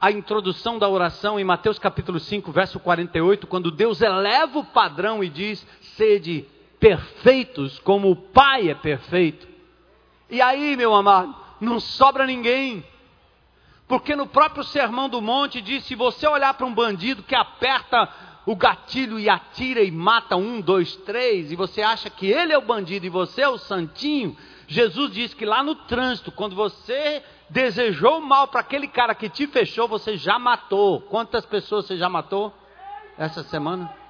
a 0.00 0.10
introdução 0.10 0.78
da 0.78 0.88
oração 0.88 1.38
em 1.38 1.44
Mateus 1.44 1.78
capítulo 1.78 2.18
5, 2.18 2.50
verso 2.50 2.80
48, 2.80 3.46
quando 3.46 3.70
Deus 3.70 4.00
eleva 4.00 4.58
o 4.58 4.64
padrão 4.64 5.22
e 5.22 5.28
diz: 5.28 5.64
sede 5.96 6.46
perfeitos 6.82 7.78
como 7.78 8.10
o 8.10 8.16
Pai 8.16 8.68
é 8.68 8.74
perfeito. 8.74 9.46
E 10.28 10.42
aí, 10.42 10.76
meu 10.76 10.92
amado, 10.92 11.32
não 11.60 11.78
sobra 11.78 12.26
ninguém. 12.26 12.84
Porque 13.86 14.16
no 14.16 14.26
próprio 14.26 14.64
Sermão 14.64 15.08
do 15.08 15.22
Monte 15.22 15.60
diz: 15.60 15.84
se 15.84 15.94
você 15.94 16.26
olhar 16.26 16.54
para 16.54 16.66
um 16.66 16.74
bandido 16.74 17.22
que 17.22 17.36
aperta 17.36 18.08
o 18.44 18.56
gatilho 18.56 19.16
e 19.20 19.28
atira 19.28 19.80
e 19.80 19.92
mata 19.92 20.34
um, 20.34 20.60
dois, 20.60 20.96
três, 20.96 21.52
e 21.52 21.56
você 21.56 21.82
acha 21.82 22.10
que 22.10 22.26
ele 22.26 22.52
é 22.52 22.58
o 22.58 22.62
bandido 22.62 23.06
e 23.06 23.10
você 23.10 23.42
é 23.42 23.48
o 23.48 23.58
santinho, 23.58 24.36
Jesus 24.66 25.12
diz 25.12 25.32
que 25.32 25.46
lá 25.46 25.62
no 25.62 25.76
trânsito, 25.76 26.32
quando 26.32 26.56
você 26.56 27.22
desejou 27.48 28.20
mal 28.20 28.48
para 28.48 28.58
aquele 28.58 28.88
cara 28.88 29.14
que 29.14 29.28
te 29.28 29.46
fechou, 29.46 29.86
você 29.86 30.16
já 30.16 30.36
matou. 30.36 31.00
Quantas 31.02 31.46
pessoas 31.46 31.86
você 31.86 31.96
já 31.96 32.08
matou 32.08 32.52
essa 33.16 33.44
semana? 33.44 34.01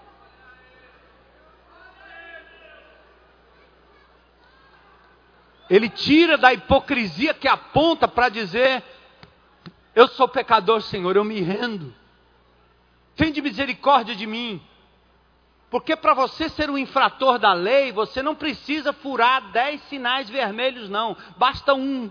Ele 5.72 5.88
tira 5.88 6.36
da 6.36 6.52
hipocrisia 6.52 7.32
que 7.32 7.48
aponta 7.48 8.06
para 8.06 8.28
dizer: 8.28 8.84
Eu 9.94 10.06
sou 10.06 10.28
pecador, 10.28 10.82
Senhor, 10.82 11.16
eu 11.16 11.24
me 11.24 11.40
rendo. 11.40 11.94
Tem 13.16 13.32
de 13.32 13.40
misericórdia 13.40 14.14
de 14.14 14.26
mim. 14.26 14.60
Porque 15.70 15.96
para 15.96 16.12
você 16.12 16.50
ser 16.50 16.68
um 16.68 16.76
infrator 16.76 17.38
da 17.38 17.54
lei, 17.54 17.90
você 17.90 18.22
não 18.22 18.34
precisa 18.34 18.92
furar 18.92 19.50
dez 19.50 19.80
sinais 19.84 20.28
vermelhos, 20.28 20.90
não. 20.90 21.16
Basta 21.38 21.72
um. 21.72 22.10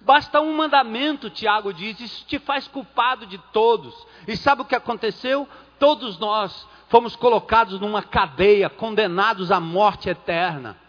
Basta 0.00 0.40
um 0.40 0.56
mandamento, 0.56 1.28
Tiago 1.28 1.70
diz. 1.70 2.00
Isso 2.00 2.24
te 2.24 2.38
faz 2.38 2.66
culpado 2.66 3.26
de 3.26 3.36
todos. 3.52 3.94
E 4.26 4.38
sabe 4.38 4.62
o 4.62 4.64
que 4.64 4.74
aconteceu? 4.74 5.46
Todos 5.78 6.18
nós 6.18 6.66
fomos 6.88 7.14
colocados 7.14 7.78
numa 7.78 8.02
cadeia, 8.02 8.70
condenados 8.70 9.52
à 9.52 9.60
morte 9.60 10.08
eterna. 10.08 10.80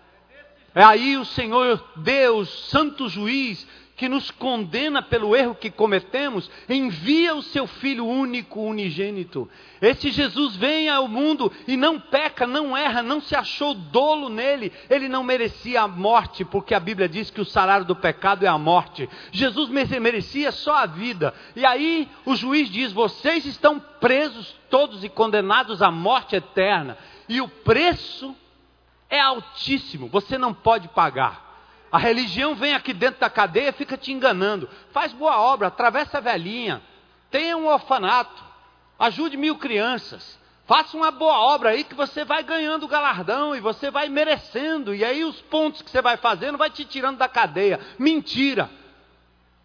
É 0.76 0.84
aí 0.84 1.18
o 1.18 1.26
Senhor 1.26 1.84
Deus, 1.98 2.70
Santo 2.70 3.08
Juiz, 3.08 3.68
que 3.96 4.10
nos 4.10 4.32
condena 4.32 5.02
pelo 5.02 5.36
erro 5.36 5.54
que 5.54 5.70
cometemos, 5.70 6.50
envia 6.68 7.36
o 7.36 7.44
seu 7.44 7.68
Filho 7.68 8.06
único, 8.08 8.60
unigênito. 8.60 9.48
Esse 9.80 10.10
Jesus 10.10 10.56
vem 10.56 10.90
ao 10.90 11.08
mundo 11.08 11.52
e 11.68 11.78
não 11.78 12.00
peca, 12.00 12.48
não 12.48 12.76
erra, 12.76 13.04
não 13.04 13.22
se 13.22 13.36
achou 13.36 13.74
dolo 13.74 14.30
nele. 14.30 14.74
Ele 14.90 15.08
não 15.08 15.24
merecia 15.24 15.84
a 15.84 15.88
morte, 15.88 16.44
porque 16.44 16.74
a 16.74 16.80
Bíblia 16.80 17.08
diz 17.08 17.30
que 17.30 17.42
o 17.42 17.46
salário 17.46 17.86
do 17.86 17.96
pecado 17.96 18.44
é 18.44 18.48
a 18.50 18.58
morte. 18.58 19.08
Jesus 19.32 19.70
merecia 19.70 20.52
só 20.52 20.78
a 20.78 20.86
vida. 20.88 21.34
E 21.56 21.64
aí 21.64 22.10
o 22.26 22.36
juiz 22.36 22.70
diz: 22.70 22.92
vocês 22.92 23.46
estão 23.46 23.80
presos 24.00 24.56
todos 24.72 25.04
e 25.04 25.10
condenados 25.10 25.84
à 25.84 25.92
morte 25.92 26.36
eterna. 26.36 26.98
E 27.30 27.40
o 27.40 27.48
preço 27.48 28.36
é 29.14 29.20
altíssimo, 29.20 30.08
você 30.08 30.40
não 30.40 30.52
pode 30.56 30.88
pagar. 30.88 31.54
A 31.92 32.00
religião 32.00 32.56
vem 32.56 32.74
aqui 32.74 32.92
dentro 32.92 33.22
da 33.22 33.30
cadeia 33.30 33.70
e 33.70 33.74
fica 33.74 33.96
te 33.96 34.12
enganando. 34.12 34.68
Faz 34.92 35.14
boa 35.14 35.40
obra, 35.40 35.68
atravessa 35.68 36.18
a 36.18 36.22
velhinha, 36.22 36.82
tenha 37.30 37.56
um 37.56 37.68
orfanato, 37.68 38.44
ajude 38.98 39.38
mil 39.38 39.56
crianças. 39.56 40.40
Faça 40.66 40.98
uma 40.98 41.12
boa 41.12 41.38
obra 41.38 41.70
aí 41.70 41.84
que 41.84 41.94
você 41.94 42.26
vai 42.26 42.42
ganhando 42.42 42.88
galardão 42.88 43.56
e 43.56 43.60
você 43.60 43.92
vai 43.92 44.10
merecendo. 44.10 44.96
E 44.96 45.06
aí 45.06 45.24
os 45.24 45.40
pontos 45.42 45.84
que 45.84 45.92
você 45.92 46.02
vai 46.02 46.18
fazendo 46.18 46.58
vai 46.58 46.72
te 46.72 46.84
tirando 46.84 47.20
da 47.20 47.28
cadeia. 47.28 47.80
Mentira. 48.00 48.68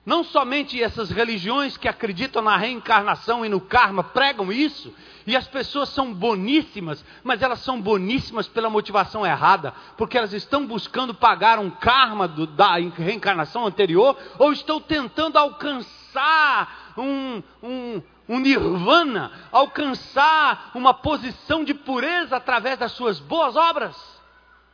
Não 0.08 0.24
somente 0.24 0.82
essas 0.82 1.10
religiões 1.10 1.76
que 1.76 1.86
acreditam 1.86 2.40
na 2.40 2.56
reencarnação 2.56 3.44
e 3.44 3.48
no 3.50 3.60
karma 3.60 4.02
pregam 4.02 4.50
isso, 4.50 4.90
e 5.26 5.36
as 5.36 5.46
pessoas 5.46 5.90
são 5.90 6.14
boníssimas, 6.14 7.04
mas 7.22 7.42
elas 7.42 7.58
são 7.58 7.78
boníssimas 7.78 8.48
pela 8.48 8.70
motivação 8.70 9.26
errada, 9.26 9.74
porque 9.98 10.16
elas 10.16 10.32
estão 10.32 10.66
buscando 10.66 11.12
pagar 11.12 11.58
um 11.58 11.68
karma 11.68 12.26
do, 12.26 12.46
da 12.46 12.76
reencarnação 12.76 13.66
anterior, 13.66 14.16
ou 14.38 14.50
estão 14.50 14.80
tentando 14.80 15.36
alcançar 15.36 16.94
um, 16.96 17.42
um, 17.62 18.02
um 18.30 18.38
nirvana, 18.38 19.30
alcançar 19.52 20.70
uma 20.74 20.94
posição 20.94 21.62
de 21.62 21.74
pureza 21.74 22.34
através 22.34 22.78
das 22.78 22.92
suas 22.92 23.20
boas 23.20 23.56
obras. 23.56 23.94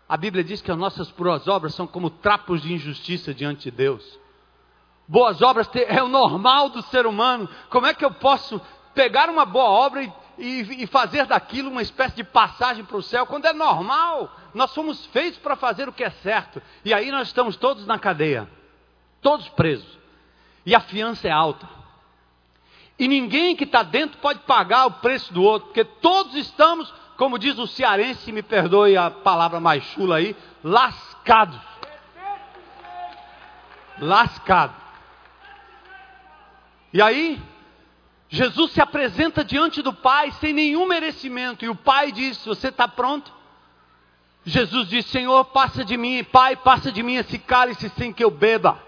A 0.09 0.17
Bíblia 0.17 0.45
diz 0.45 0.63
que 0.63 0.71
as 0.71 0.79
nossas 0.79 1.11
boas 1.11 1.49
obras 1.49 1.75
são 1.75 1.89
como 1.89 2.09
trapos 2.09 2.63
de 2.63 2.73
injustiça 2.73 3.35
diante 3.35 3.65
de 3.65 3.73
Deus. 3.73 4.23
Boas 5.07 5.43
obras 5.43 5.69
é 5.75 6.03
o 6.03 6.09
normal 6.09 6.71
do 6.71 6.83
ser 6.83 7.07
humano. 7.07 7.49
Como 7.69 7.87
é 7.87 7.93
que 7.93 8.05
eu 8.05 8.11
posso 8.11 8.61
pegar 8.95 9.29
uma 9.29 9.45
boa 9.45 9.69
obra 9.69 10.03
e, 10.03 10.13
e, 10.39 10.85
e 10.85 10.87
fazer 10.87 11.27
daquilo 11.27 11.71
uma 11.71 11.83
espécie 11.83 12.17
de 12.17 12.25
passagem 12.25 12.85
para 12.85 12.97
o 12.97 13.03
céu, 13.03 13.27
quando 13.27 13.45
é 13.45 13.53
normal? 13.53 14.35
Nós 14.55 14.71
somos 14.71 15.05
feitos 15.07 15.39
para 15.39 15.57
fazer 15.57 15.89
o 15.89 15.93
que 15.93 16.05
é 16.05 16.11
certo. 16.11 16.63
E 16.85 16.95
aí 16.95 17.11
nós 17.11 17.29
estamos 17.29 17.57
todos 17.57 17.87
na 17.87 17.99
cadeia, 17.99 18.49
todos 19.21 19.49
presos. 19.51 19.99
E 20.65 20.75
a 20.75 20.81
fiança 20.81 21.29
é 21.29 21.31
alta. 21.31 21.69
E 22.99 23.07
ninguém 23.07 23.57
que 23.57 23.65
está 23.65 23.83
dentro 23.83 24.19
pode 24.19 24.39
pagar 24.41 24.87
o 24.87 24.93
preço 24.93 25.35
do 25.35 25.43
outro, 25.43 25.67
porque 25.67 25.85
todos 25.85 26.35
estamos, 26.37 26.93
como 27.19 27.39
diz 27.39 27.59
o 27.59 27.67
cearense, 27.67 28.33
me 28.33 28.43
perdoe 28.43 28.97
a 28.97 29.11
palavra 29.11 29.61
mais 29.61 29.83
chula 29.83 30.17
aí, 30.17 30.35
lascados. 30.63 31.61
Lascados. 33.99 34.84
E 36.95 37.03
aí, 37.03 37.43
Jesus 38.29 38.71
se 38.71 38.81
apresenta 38.81 39.43
diante 39.45 39.83
do 39.83 39.93
Pai 39.93 40.31
sem 40.31 40.53
nenhum 40.53 40.87
merecimento, 40.87 41.65
e 41.65 41.69
o 41.69 41.75
Pai 41.75 42.13
diz: 42.13 42.45
Você 42.47 42.69
está 42.69 42.87
pronto? 42.87 43.33
Jesus 44.45 44.89
diz: 44.89 45.05
Senhor, 45.07 45.45
passa 45.47 45.85
de 45.85 45.97
mim, 45.97 46.23
Pai, 46.23 46.55
passa 46.55 46.93
de 46.93 47.03
mim 47.03 47.17
esse 47.17 47.37
cálice 47.37 47.91
sem 47.99 48.13
que 48.13 48.23
eu 48.23 48.31
beba. 48.31 48.81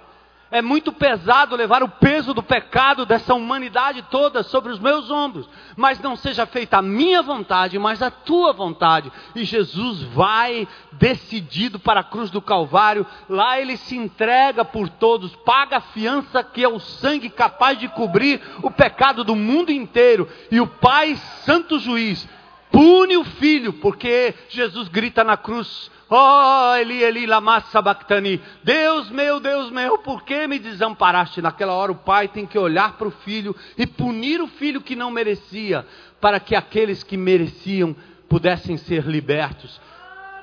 É 0.49 0.63
muito 0.63 0.93
pesado 0.93 1.57
levar 1.57 1.83
o 1.83 1.89
peso 1.89 2.33
do 2.33 2.43
pecado 2.43 3.05
dessa 3.05 3.35
humanidade 3.35 4.03
toda 4.11 4.45
sobre 4.45 4.73
os 4.73 4.79
meus 4.79 5.11
ombros. 5.11 5.49
Mas 5.77 5.99
não 5.99 6.15
seja 6.15 6.47
feita 6.47 6.79
a 6.79 6.83
minha 6.83 7.21
vontade, 7.21 7.79
mas 7.81 8.01
a 8.01 8.13
tua 8.13 8.53
vontade. 8.53 9.11
E 9.35 9.45
Jesus 9.45 10.03
vai 10.03 10.69
decidido 10.93 11.81
para 11.81 12.01
a 12.01 12.05
cruz 12.05 12.31
do 12.31 12.41
Calvário. 12.41 13.05
Lá 13.29 13.61
ele 13.61 13.77
se 13.77 13.97
entrega 13.97 14.65
por 14.65 14.89
todos, 14.89 15.35
paga 15.37 15.79
a 15.79 15.81
fiança 15.81 16.45
que 16.45 16.63
é 16.63 16.69
o 16.69 16.79
sangue 16.79 17.29
capaz 17.29 17.77
de 17.79 17.89
cobrir 17.89 18.41
o 18.63 18.71
pecado 18.71 19.25
do 19.25 19.35
mundo 19.35 19.73
inteiro. 19.73 20.29
E 20.51 20.61
o 20.61 20.67
Pai, 20.69 21.17
Santo 21.45 21.81
Juiz, 21.81 22.27
pune 22.71 23.17
o 23.17 23.25
filho, 23.25 23.73
porque 23.75 24.35
Jesus 24.49 24.89
grita 24.89 25.25
na 25.25 25.37
cruz: 25.37 25.91
Oh, 26.09 26.75
Eli, 26.77 27.03
Eli, 27.03 27.27
lama 27.27 27.61
sabachthani. 27.61 28.41
Deus 28.63 29.11
meu, 29.11 29.41
Deus 29.41 29.71
meu, 29.71 29.99
por 29.99 30.23
que 30.23 30.47
me 30.47 30.59
desamparaste? 30.59 31.43
Naquela 31.43 31.73
hora 31.73 31.91
o 31.91 31.97
pai 31.97 32.29
tem 32.29 32.47
que 32.47 32.59
olhar 32.59 32.93
para 32.93 33.09
o 33.09 33.11
filho 33.11 33.55
e 33.77 33.87
punir 33.87 34.41
o 34.41 34.47
filho 34.47 34.81
que 34.81 34.95
não 34.95 35.11
merecia, 35.11 35.87
para 36.21 36.39
que 36.39 36.55
aqueles 36.55 37.03
que 37.03 37.17
mereciam 37.17 37.95
pudessem 38.29 38.77
ser 38.77 39.05
libertos. 39.05 39.81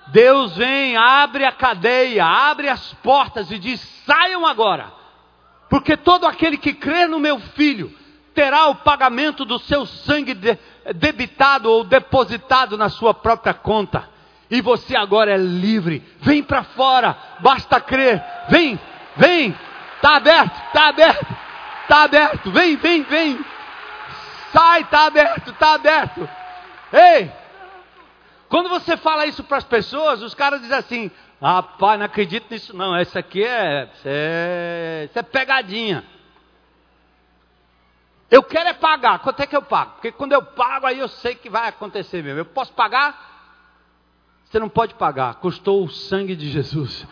Deus 0.07 0.57
vem, 0.57 0.97
abre 0.97 1.45
a 1.45 1.51
cadeia, 1.51 2.25
abre 2.25 2.67
as 2.67 2.93
portas 2.95 3.49
e 3.49 3.57
diz: 3.57 3.79
saiam 4.05 4.45
agora 4.45 4.91
Porque 5.69 5.95
todo 5.95 6.25
aquele 6.25 6.57
que 6.57 6.73
crer 6.73 7.07
no 7.07 7.19
meu 7.19 7.39
filho 7.39 7.93
terá 8.33 8.67
o 8.67 8.75
pagamento 8.75 9.45
do 9.45 9.59
seu 9.59 9.85
sangue 9.85 10.33
debitado 10.95 11.69
ou 11.69 11.83
depositado 11.83 12.77
na 12.77 12.89
sua 12.89 13.13
própria 13.13 13.53
conta. 13.53 14.09
E 14.49 14.61
você 14.61 14.95
agora 14.95 15.31
é 15.31 15.37
livre. 15.37 16.03
Vem 16.19 16.43
para 16.43 16.63
fora, 16.63 17.17
basta 17.39 17.79
crer. 17.79 18.23
Vem, 18.49 18.79
vem. 19.15 19.57
Está 19.95 20.17
aberto, 20.17 20.61
está 20.67 20.87
aberto, 20.89 21.37
está 21.83 22.03
aberto. 22.03 22.51
Vem, 22.51 22.75
vem, 22.75 23.03
vem. 23.03 23.45
Sai, 24.51 24.81
está 24.81 25.05
aberto, 25.05 25.51
está 25.51 25.73
aberto. 25.73 26.29
Ei, 26.91 27.31
quando 28.49 28.69
você 28.69 28.95
fala 28.97 29.25
isso 29.25 29.43
para 29.43 29.57
as 29.57 29.63
pessoas, 29.63 30.21
os 30.21 30.35
caras 30.35 30.61
dizem 30.61 30.77
assim: 30.77 31.11
Rapaz, 31.41 31.97
não 31.97 32.05
acredito 32.05 32.45
nisso 32.51 32.75
não. 32.75 32.95
Essa 32.95 33.19
aqui 33.19 33.43
é, 33.43 33.89
isso 33.93 34.03
é, 34.05 35.07
isso 35.09 35.19
é 35.19 35.23
pegadinha. 35.23 36.05
Eu 38.33 38.41
quero 38.41 38.67
é 38.67 38.73
pagar. 38.73 39.19
Quanto 39.19 39.41
é 39.41 39.45
que 39.45 39.55
eu 39.55 39.61
pago? 39.61 39.91
Porque 39.91 40.11
quando 40.11 40.31
eu 40.31 40.41
pago, 40.41 40.87
aí 40.87 40.97
eu 40.97 41.07
sei 41.07 41.35
que 41.35 41.51
vai 41.51 41.69
acontecer 41.69 42.23
mesmo. 42.23 42.39
Eu 42.39 42.45
posso 42.45 42.73
pagar? 42.73 43.61
Você 44.45 44.57
não 44.57 44.67
pode 44.67 44.95
pagar. 44.95 45.35
Custou 45.35 45.83
o 45.83 45.87
sangue 45.87 46.35
de 46.35 46.49
Jesus. 46.49 47.05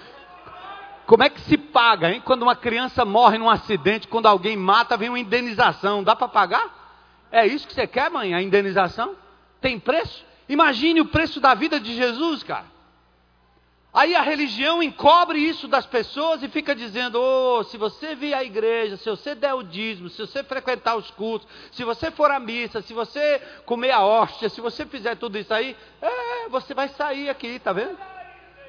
Como 1.06 1.22
é 1.22 1.30
que 1.30 1.40
se 1.42 1.60
paga, 1.60 2.10
hein? 2.10 2.24
Quando 2.26 2.42
uma 2.42 2.56
criança 2.56 3.06
morre 3.06 3.38
num 3.38 3.52
acidente, 3.52 4.08
quando 4.08 4.26
alguém 4.26 4.58
mata, 4.58 4.98
vem 4.98 5.10
uma 5.10 5.20
indenização. 5.20 6.04
Dá 6.04 6.16
para 6.16 6.28
pagar? 6.28 7.28
É 7.32 7.46
isso 7.46 7.68
que 7.68 7.76
você 7.76 7.86
quer, 7.86 8.10
mãe? 8.10 8.34
A 8.34 8.42
indenização? 8.42 9.16
Tem 9.62 9.80
preço? 9.80 10.26
Imagine 10.50 11.02
o 11.02 11.06
preço 11.06 11.40
da 11.40 11.54
vida 11.54 11.80
de 11.80 11.94
Jesus, 11.94 12.42
cara. 12.42 12.66
Aí 13.94 14.16
a 14.16 14.22
religião 14.22 14.82
encobre 14.82 15.38
isso 15.38 15.68
das 15.68 15.86
pessoas 15.86 16.42
e 16.42 16.48
fica 16.48 16.74
dizendo: 16.74 17.20
oh, 17.20 17.62
se 17.64 17.78
você 17.78 18.16
vir 18.16 18.34
à 18.34 18.42
igreja, 18.42 18.96
se 18.96 19.10
você 19.10 19.36
der 19.36 19.54
o 19.54 19.64
dízimo, 19.64 20.10
se 20.10 20.18
você 20.18 20.44
frequentar 20.44 20.96
os 20.96 21.12
cultos, 21.12 21.48
se 21.72 21.84
você 21.84 22.10
for 22.10 22.32
à 22.32 22.40
missa, 22.40 22.82
se 22.82 22.94
você 22.94 23.42
comer 23.66 23.92
a 23.92 24.02
hóstia, 24.02 24.48
se 24.48 24.62
você 24.62 24.86
fizer 24.86 25.16
tudo 25.18 25.38
isso 25.38 25.54
aí, 25.54 25.76
é, 26.02 26.48
você 26.48 26.74
vai 26.74 26.88
sair 26.88 27.30
aqui, 27.30 27.60
tá 27.60 27.74
vendo? 27.74 27.98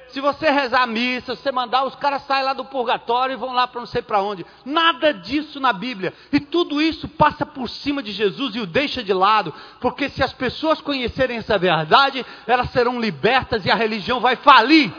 Se 0.09 0.19
você 0.19 0.51
rezar 0.51 0.83
a 0.83 0.87
missa, 0.87 1.35
se 1.35 1.41
você 1.41 1.51
mandar, 1.51 1.85
os 1.85 1.95
caras 1.95 2.21
saem 2.23 2.43
lá 2.43 2.53
do 2.53 2.65
purgatório 2.65 3.33
e 3.33 3.37
vão 3.37 3.53
lá 3.53 3.65
para 3.65 3.79
não 3.79 3.87
sei 3.87 4.01
para 4.01 4.21
onde. 4.21 4.45
Nada 4.63 5.11
disso 5.13 5.59
na 5.59 5.73
Bíblia. 5.73 6.13
E 6.31 6.39
tudo 6.39 6.79
isso 6.79 7.07
passa 7.07 7.45
por 7.45 7.67
cima 7.67 8.03
de 8.03 8.11
Jesus 8.11 8.55
e 8.55 8.59
o 8.59 8.67
deixa 8.67 9.01
de 9.01 9.11
lado. 9.11 9.51
Porque 9.79 10.09
se 10.09 10.21
as 10.21 10.31
pessoas 10.31 10.81
conhecerem 10.81 11.37
essa 11.37 11.57
verdade, 11.57 12.23
elas 12.45 12.69
serão 12.69 12.99
libertas 12.99 13.65
e 13.65 13.71
a 13.71 13.75
religião 13.75 14.19
vai 14.19 14.35
falir. 14.35 14.93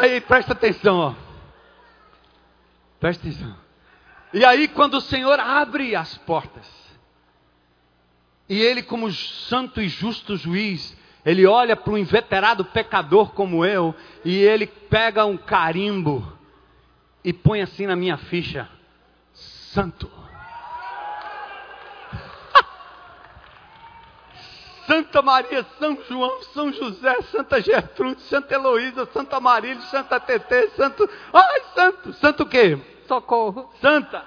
Aí, 0.00 0.22
presta 0.22 0.54
atenção, 0.54 0.96
ó. 0.96 1.14
Presta 2.98 3.28
atenção. 3.28 3.54
E 4.32 4.42
aí, 4.42 4.66
quando 4.66 4.94
o 4.94 5.00
Senhor 5.02 5.38
abre 5.38 5.94
as 5.94 6.16
portas, 6.18 6.66
e 8.48 8.58
Ele, 8.58 8.82
como 8.82 9.12
santo 9.12 9.82
e 9.82 9.88
justo 9.88 10.36
juiz, 10.36 10.96
Ele 11.26 11.46
olha 11.46 11.76
para 11.76 11.92
um 11.92 11.98
inveterado 11.98 12.64
pecador 12.64 13.32
como 13.32 13.66
eu, 13.66 13.94
e 14.24 14.36
Ele 14.36 14.66
pega 14.66 15.26
um 15.26 15.36
carimbo 15.36 16.36
e 17.22 17.32
põe 17.32 17.60
assim 17.60 17.86
na 17.86 17.94
minha 17.94 18.16
ficha: 18.16 18.68
Santo. 19.34 20.21
Santa 24.92 25.22
Maria, 25.22 25.64
São 25.78 25.96
João, 26.06 26.42
São 26.52 26.70
José, 26.70 27.22
Santa 27.22 27.62
Gertrude, 27.62 28.20
Santa 28.20 28.52
Heloísa, 28.52 29.08
Santa 29.10 29.40
Marília, 29.40 29.80
Santa 29.84 30.20
Tetê, 30.20 30.68
Santo. 30.76 31.08
Ai, 31.32 31.62
Santo! 31.74 32.12
Santo 32.12 32.42
o 32.42 32.46
quê? 32.46 32.78
Socorro. 33.08 33.70
Santa. 33.80 34.22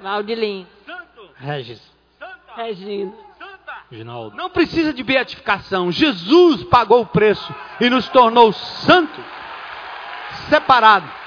Valdilim. 0.00 0.66
Santo. 0.84 1.30
Regis. 1.36 1.80
Santa. 2.18 2.52
Regina. 2.56 3.12
Santa. 3.38 3.72
Ginaldo. 3.92 4.36
Não 4.36 4.50
precisa 4.50 4.92
de 4.92 5.04
beatificação. 5.04 5.92
Jesus 5.92 6.64
pagou 6.64 7.02
o 7.02 7.06
preço 7.06 7.54
e 7.80 7.88
nos 7.88 8.08
tornou 8.08 8.52
santos, 8.52 9.24
separados. 10.48 11.17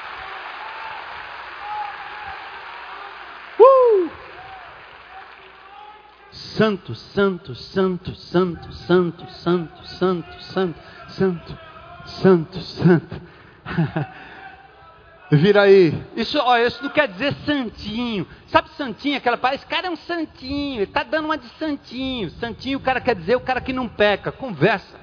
Santo, 6.55 6.93
santo, 6.95 7.55
santo, 7.55 8.15
santo, 8.15 8.73
santo, 8.73 9.31
santo, 9.31 9.87
santo, 9.87 10.43
santo, 10.43 10.79
santo, 11.09 11.59
santo, 12.05 12.59
santo. 12.61 13.21
Vira 15.31 15.61
aí. 15.61 15.93
Isso, 16.15 16.37
ó, 16.39 16.57
isso 16.57 16.83
não 16.83 16.89
quer 16.89 17.07
dizer 17.07 17.33
santinho. 17.45 18.27
Sabe 18.47 18.69
santinho? 18.71 19.17
Aquela 19.17 19.37
palavra, 19.37 19.55
esse 19.55 19.65
cara 19.65 19.87
é 19.87 19.89
um 19.89 19.95
santinho, 19.95 20.75
ele 20.75 20.83
está 20.83 21.03
dando 21.03 21.25
uma 21.25 21.37
de 21.37 21.47
santinho. 21.57 22.29
Santinho 22.31 22.79
o 22.79 22.81
cara 22.81 22.99
quer 22.99 23.15
dizer 23.15 23.37
o 23.37 23.41
cara 23.41 23.61
que 23.61 23.71
não 23.71 23.87
peca. 23.87 24.31
Conversa. 24.31 24.99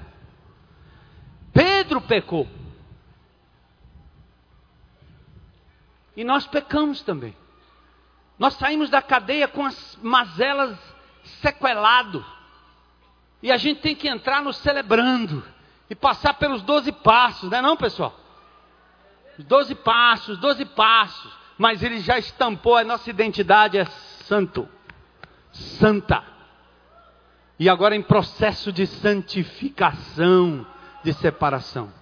Pedro 1.52 2.00
pecou. 2.02 2.46
E 6.14 6.24
nós 6.24 6.46
pecamos 6.46 7.00
também. 7.00 7.34
Nós 8.38 8.54
saímos 8.54 8.90
da 8.90 9.00
cadeia 9.00 9.48
com 9.48 9.64
as 9.64 9.98
mazelas 10.02 10.76
sequelado. 11.40 12.24
E 13.42 13.52
a 13.52 13.56
gente 13.56 13.80
tem 13.80 13.94
que 13.94 14.08
entrar 14.08 14.42
no 14.42 14.52
celebrando 14.52 15.44
e 15.88 15.94
passar 15.94 16.34
pelos 16.34 16.62
doze 16.62 16.92
passos, 16.92 17.50
não 17.50 17.58
é 17.58 17.62
não, 17.62 17.76
pessoal? 17.76 18.14
Os 19.38 19.44
doze 19.44 19.74
passos, 19.74 20.38
doze 20.38 20.64
passos. 20.64 21.32
Mas 21.56 21.82
ele 21.82 22.00
já 22.00 22.18
estampou, 22.18 22.76
a 22.76 22.84
nossa 22.84 23.08
identidade 23.10 23.78
é 23.78 23.84
santo, 23.84 24.68
santa. 25.52 26.22
E 27.58 27.68
agora 27.68 27.96
em 27.96 28.02
processo 28.02 28.72
de 28.72 28.86
santificação, 28.86 30.66
de 31.02 31.12
separação. 31.14 31.92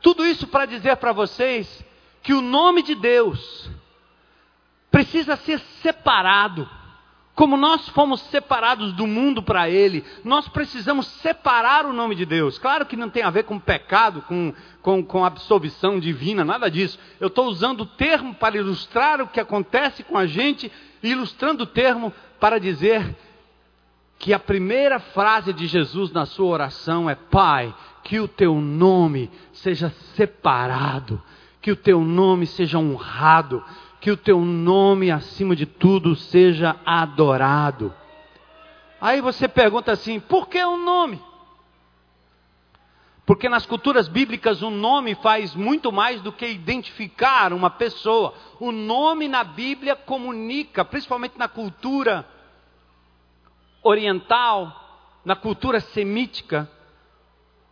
Tudo 0.00 0.24
isso 0.26 0.46
para 0.48 0.66
dizer 0.66 0.96
para 0.96 1.12
vocês 1.12 1.84
que 2.22 2.34
o 2.34 2.40
nome 2.40 2.82
de 2.82 2.94
Deus 2.96 3.70
precisa 4.90 5.36
ser 5.36 5.60
separado 5.82 6.68
como 7.36 7.54
nós 7.54 7.86
fomos 7.90 8.22
separados 8.22 8.94
do 8.94 9.06
mundo 9.06 9.42
para 9.42 9.68
Ele, 9.68 10.02
nós 10.24 10.48
precisamos 10.48 11.06
separar 11.06 11.84
o 11.84 11.92
nome 11.92 12.14
de 12.14 12.24
Deus. 12.24 12.58
Claro 12.58 12.86
que 12.86 12.96
não 12.96 13.10
tem 13.10 13.22
a 13.22 13.28
ver 13.28 13.44
com 13.44 13.58
pecado, 13.58 14.22
com, 14.22 14.54
com, 14.80 15.04
com 15.04 15.22
absolvição 15.22 16.00
divina, 16.00 16.46
nada 16.46 16.70
disso. 16.70 16.98
Eu 17.20 17.28
estou 17.28 17.44
usando 17.44 17.82
o 17.82 17.86
termo 17.86 18.34
para 18.34 18.56
ilustrar 18.56 19.20
o 19.20 19.28
que 19.28 19.38
acontece 19.38 20.02
com 20.02 20.16
a 20.16 20.26
gente, 20.26 20.72
ilustrando 21.02 21.64
o 21.64 21.66
termo 21.66 22.10
para 22.40 22.58
dizer 22.58 23.14
que 24.18 24.32
a 24.32 24.38
primeira 24.38 24.98
frase 24.98 25.52
de 25.52 25.66
Jesus 25.66 26.10
na 26.12 26.24
sua 26.24 26.46
oração 26.46 27.08
é: 27.08 27.14
Pai, 27.14 27.74
que 28.02 28.18
o 28.18 28.26
teu 28.26 28.54
nome 28.54 29.30
seja 29.52 29.90
separado, 30.14 31.22
que 31.60 31.70
o 31.70 31.76
teu 31.76 32.00
nome 32.00 32.46
seja 32.46 32.78
honrado 32.78 33.62
que 34.06 34.10
o 34.12 34.16
teu 34.16 34.40
nome, 34.40 35.10
acima 35.10 35.56
de 35.56 35.66
tudo, 35.66 36.14
seja 36.14 36.76
adorado. 36.86 37.92
Aí 39.00 39.20
você 39.20 39.48
pergunta 39.48 39.90
assim: 39.90 40.20
por 40.20 40.48
que 40.48 40.64
um 40.64 40.84
nome? 40.84 41.20
Porque 43.26 43.48
nas 43.48 43.66
culturas 43.66 44.06
bíblicas 44.06 44.62
o 44.62 44.70
nome 44.70 45.16
faz 45.16 45.56
muito 45.56 45.90
mais 45.90 46.22
do 46.22 46.30
que 46.30 46.46
identificar 46.46 47.52
uma 47.52 47.68
pessoa. 47.68 48.32
O 48.60 48.70
nome 48.70 49.26
na 49.26 49.42
Bíblia 49.42 49.96
comunica, 49.96 50.84
principalmente 50.84 51.36
na 51.36 51.48
cultura 51.48 52.24
oriental, 53.82 55.02
na 55.24 55.34
cultura 55.34 55.80
semítica, 55.80 56.70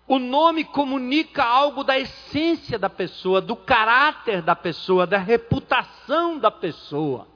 o 0.07 0.19
nome 0.19 0.65
comunica 0.65 1.43
algo 1.43 1.83
da 1.83 1.99
essência 1.99 2.79
da 2.79 2.91
pessoa, 2.91 3.41
do 3.41 3.57
caráter 3.57 4.43
da 4.43 4.55
pessoa, 4.55 5.07
da 5.07 5.17
reputação 5.17 6.39
da 6.39 6.51
pessoa. 6.51 7.27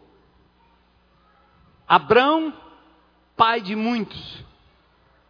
Abrão, 1.86 2.52
pai 3.34 3.62
de 3.62 3.74
muitos. 3.74 4.44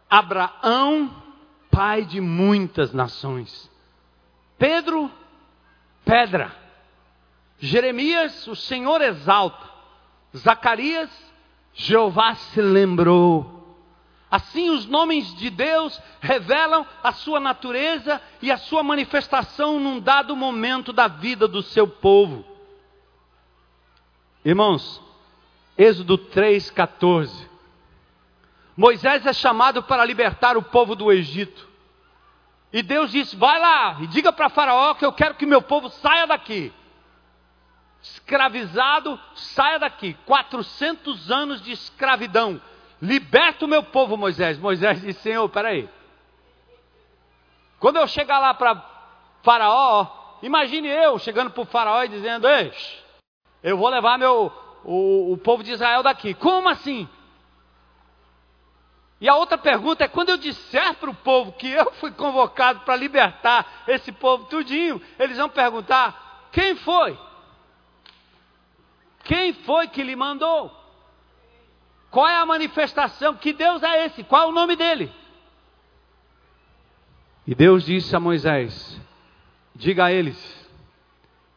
Abraão, 0.09 1.09
pai 1.71 2.03
de 2.03 2.19
muitas 2.19 2.91
nações. 2.91 3.71
Pedro, 4.57 5.09
pedra. 6.03 6.53
Jeremias, 7.57 8.47
o 8.47 8.55
Senhor 8.55 9.01
exalta. 9.01 9.69
Zacarias, 10.35 11.09
Jeová 11.73 12.35
se 12.35 12.61
lembrou. 12.61 13.58
Assim, 14.31 14.69
os 14.69 14.85
nomes 14.85 15.33
de 15.35 15.49
Deus 15.49 15.99
revelam 16.21 16.85
a 17.03 17.11
sua 17.11 17.39
natureza 17.39 18.21
e 18.41 18.51
a 18.51 18.57
sua 18.57 18.83
manifestação 18.83 19.79
num 19.79 19.99
dado 19.99 20.35
momento 20.35 20.93
da 20.93 21.07
vida 21.07 21.47
do 21.47 21.63
seu 21.63 21.87
povo. 21.87 22.45
Irmãos, 24.45 25.01
Êxodo 25.77 26.17
3,14. 26.17 27.47
Moisés 28.77 29.25
é 29.25 29.33
chamado 29.33 29.81
para 29.81 30.05
libertar 30.05 30.57
o 30.57 30.61
povo 30.61 30.95
do 30.95 31.11
Egito. 31.11 31.67
E 32.71 32.83
Deus 32.83 33.11
disse: 33.11 33.35
Vai 33.35 33.59
lá 33.59 33.97
e 33.99 34.07
diga 34.07 34.31
para 34.31 34.49
Faraó 34.49 34.93
que 34.93 35.05
eu 35.05 35.11
quero 35.11 35.35
que 35.35 35.45
meu 35.45 35.61
povo 35.61 35.89
saia 35.89 36.27
daqui. 36.27 36.71
Escravizado, 38.01 39.19
saia 39.35 39.79
daqui. 39.79 40.15
400 40.25 41.31
anos 41.31 41.61
de 41.61 41.71
escravidão. 41.71 42.61
Liberta 43.01 43.65
o 43.65 43.67
meu 43.67 43.83
povo, 43.83 44.17
Moisés. 44.17 44.57
Moisés 44.57 45.01
disse: 45.01 45.21
Senhor, 45.21 45.47
peraí. 45.49 45.89
Quando 47.79 47.97
eu 47.97 48.07
chegar 48.07 48.39
lá 48.39 48.53
para 48.53 48.83
Faraó, 49.41 50.07
imagine 50.43 50.87
eu 50.89 51.17
chegando 51.17 51.51
para 51.51 51.61
o 51.61 51.65
Faraó 51.65 52.03
e 52.03 52.09
dizendo: 52.09 52.47
Ei, 52.47 52.73
eu 53.63 53.77
vou 53.77 53.89
levar 53.89 54.17
meu, 54.17 54.51
o, 54.83 55.33
o 55.33 55.37
povo 55.37 55.63
de 55.63 55.71
Israel 55.71 56.03
daqui. 56.03 56.33
Como 56.33 56.67
assim? 56.67 57.07
E 59.21 59.27
a 59.27 59.35
outra 59.35 59.57
pergunta 59.57 60.03
é: 60.03 60.07
quando 60.07 60.29
eu 60.29 60.37
disser 60.37 60.95
para 60.95 61.09
o 61.09 61.15
povo 61.15 61.53
que 61.53 61.69
eu 61.69 61.91
fui 61.93 62.11
convocado 62.11 62.81
para 62.81 62.95
libertar 62.95 63.83
esse 63.87 64.11
povo 64.11 64.45
tudinho, 64.45 65.01
eles 65.17 65.37
vão 65.37 65.49
perguntar: 65.49 66.47
quem 66.51 66.75
foi? 66.75 67.17
Quem 69.23 69.53
foi 69.53 69.87
que 69.87 70.03
lhe 70.03 70.15
mandou? 70.15 70.78
Qual 72.11 72.27
é 72.27 72.37
a 72.37 72.45
manifestação? 72.45 73.35
Que 73.35 73.53
Deus 73.53 73.83
é 73.83 74.05
esse? 74.05 74.23
Qual 74.23 74.43
é 74.43 74.45
o 74.47 74.51
nome 74.51 74.75
dele? 74.75 75.11
E 77.45 77.53
Deus 77.53 77.85
disse 77.85 78.15
a 78.15 78.19
Moisés: 78.19 78.99
Diga 79.75 80.05
a 80.05 80.11
eles: 80.11 80.69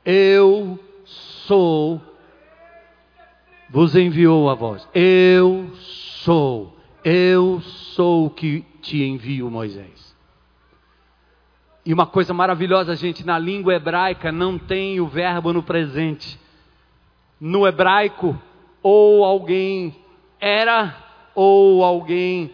Eu 0.05 0.79
sou, 1.05 2.01
vos 3.71 3.97
enviou 3.97 4.51
a 4.51 4.55
voz. 4.55 4.87
Eu 4.95 5.71
sou 5.75 6.73
eu 7.05 7.61
sou 7.61 8.27
o 8.27 8.31
que 8.31 8.65
te 8.81 9.03
envio, 9.03 9.51
Moisés. 9.51 10.17
E 11.85 11.93
uma 11.93 12.07
coisa 12.07 12.33
maravilhosa, 12.33 12.95
gente, 12.95 13.27
na 13.27 13.39
língua 13.39 13.75
hebraica 13.75 14.31
não 14.31 14.57
tem 14.57 15.01
o 15.01 15.09
verbo 15.09 15.53
no 15.53 15.65
presente. 15.65 16.39
No 17.41 17.67
hebraico, 17.67 18.41
ou 18.81 19.25
alguém 19.25 19.97
era, 20.43 20.97
ou 21.37 21.85
alguém 21.85 22.53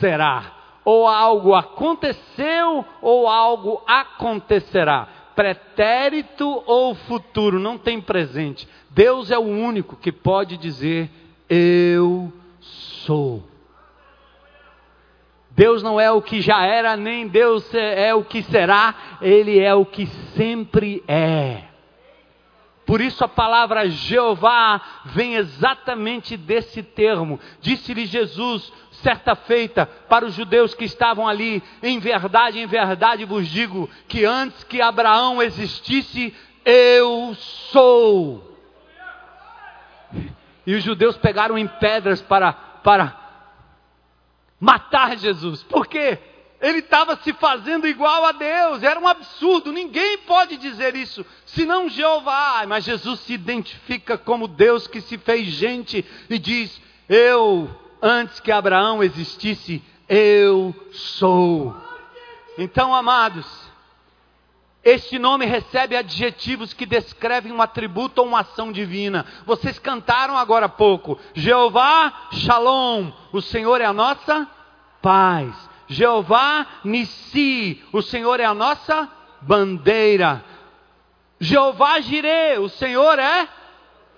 será. 0.00 0.54
Ou 0.82 1.06
algo 1.06 1.54
aconteceu, 1.54 2.84
ou 3.02 3.28
algo 3.28 3.82
acontecerá. 3.86 5.06
Pretérito 5.34 6.62
ou 6.64 6.94
futuro, 6.94 7.60
não 7.60 7.76
tem 7.76 8.00
presente. 8.00 8.66
Deus 8.88 9.30
é 9.30 9.38
o 9.38 9.42
único 9.42 9.96
que 9.96 10.10
pode 10.10 10.56
dizer: 10.56 11.10
Eu 11.50 12.32
sou. 12.60 13.44
Deus 15.50 15.82
não 15.82 16.00
é 16.00 16.10
o 16.10 16.22
que 16.22 16.40
já 16.40 16.64
era, 16.64 16.96
nem 16.96 17.26
Deus 17.26 17.74
é, 17.74 18.14
o 18.14 18.22
que 18.22 18.42
será, 18.44 19.18
Ele 19.22 19.58
é 19.58 19.74
o 19.74 19.86
que 19.86 20.06
sempre 20.34 21.02
é. 21.08 21.64
Por 22.86 23.00
isso 23.00 23.24
a 23.24 23.28
palavra 23.28 23.90
Jeová 23.90 24.80
vem 25.06 25.34
exatamente 25.34 26.36
desse 26.36 26.84
termo. 26.84 27.40
Disse-lhe 27.60 28.06
Jesus, 28.06 28.72
certa 29.02 29.34
feita, 29.34 29.86
para 30.08 30.24
os 30.24 30.34
judeus 30.34 30.72
que 30.72 30.84
estavam 30.84 31.26
ali: 31.26 31.60
Em 31.82 31.98
verdade, 31.98 32.60
em 32.60 32.66
verdade 32.66 33.24
vos 33.24 33.48
digo 33.48 33.90
que 34.06 34.24
antes 34.24 34.62
que 34.62 34.80
Abraão 34.80 35.42
existisse, 35.42 36.32
eu 36.64 37.34
sou. 37.72 38.56
E 40.64 40.74
os 40.74 40.84
judeus 40.84 41.16
pegaram 41.16 41.58
em 41.58 41.66
pedras 41.66 42.22
para, 42.22 42.52
para 42.52 43.16
matar 44.60 45.16
Jesus. 45.16 45.62
Por 45.64 45.88
quê? 45.88 46.18
Ele 46.60 46.78
estava 46.78 47.16
se 47.16 47.32
fazendo 47.34 47.86
igual 47.86 48.24
a 48.24 48.32
Deus, 48.32 48.82
era 48.82 48.98
um 48.98 49.06
absurdo, 49.06 49.72
ninguém 49.72 50.18
pode 50.18 50.56
dizer 50.56 50.96
isso, 50.96 51.24
senão 51.44 51.88
Jeová. 51.88 52.64
Mas 52.66 52.84
Jesus 52.84 53.20
se 53.20 53.34
identifica 53.34 54.16
como 54.16 54.48
Deus 54.48 54.86
que 54.86 55.00
se 55.00 55.18
fez 55.18 55.48
gente 55.48 56.04
e 56.30 56.38
diz: 56.38 56.80
Eu, 57.08 57.68
antes 58.00 58.40
que 58.40 58.50
Abraão 58.50 59.02
existisse, 59.02 59.82
eu 60.08 60.74
sou. 60.92 61.76
Então, 62.56 62.94
amados, 62.94 63.46
este 64.82 65.18
nome 65.18 65.44
recebe 65.44 65.96
adjetivos 65.96 66.72
que 66.72 66.86
descrevem 66.86 67.52
um 67.52 67.60
atributo 67.60 68.22
ou 68.22 68.28
uma 68.28 68.40
ação 68.40 68.72
divina. 68.72 69.26
Vocês 69.44 69.78
cantaram 69.78 70.38
agora 70.38 70.66
há 70.66 70.68
pouco: 70.70 71.18
Jeová 71.34 72.28
Shalom, 72.32 73.10
o 73.32 73.42
Senhor 73.42 73.80
é 73.80 73.84
a 73.84 73.92
nossa 73.92 74.48
paz. 75.02 75.54
Jeová 75.88 76.66
Nissi, 76.84 77.82
o 77.92 78.02
Senhor 78.02 78.40
é 78.40 78.44
a 78.44 78.54
nossa 78.54 79.10
bandeira. 79.40 80.44
Jeová 81.38 82.00
Jireh, 82.00 82.58
o 82.58 82.68
Senhor 82.68 83.18
é 83.18 83.48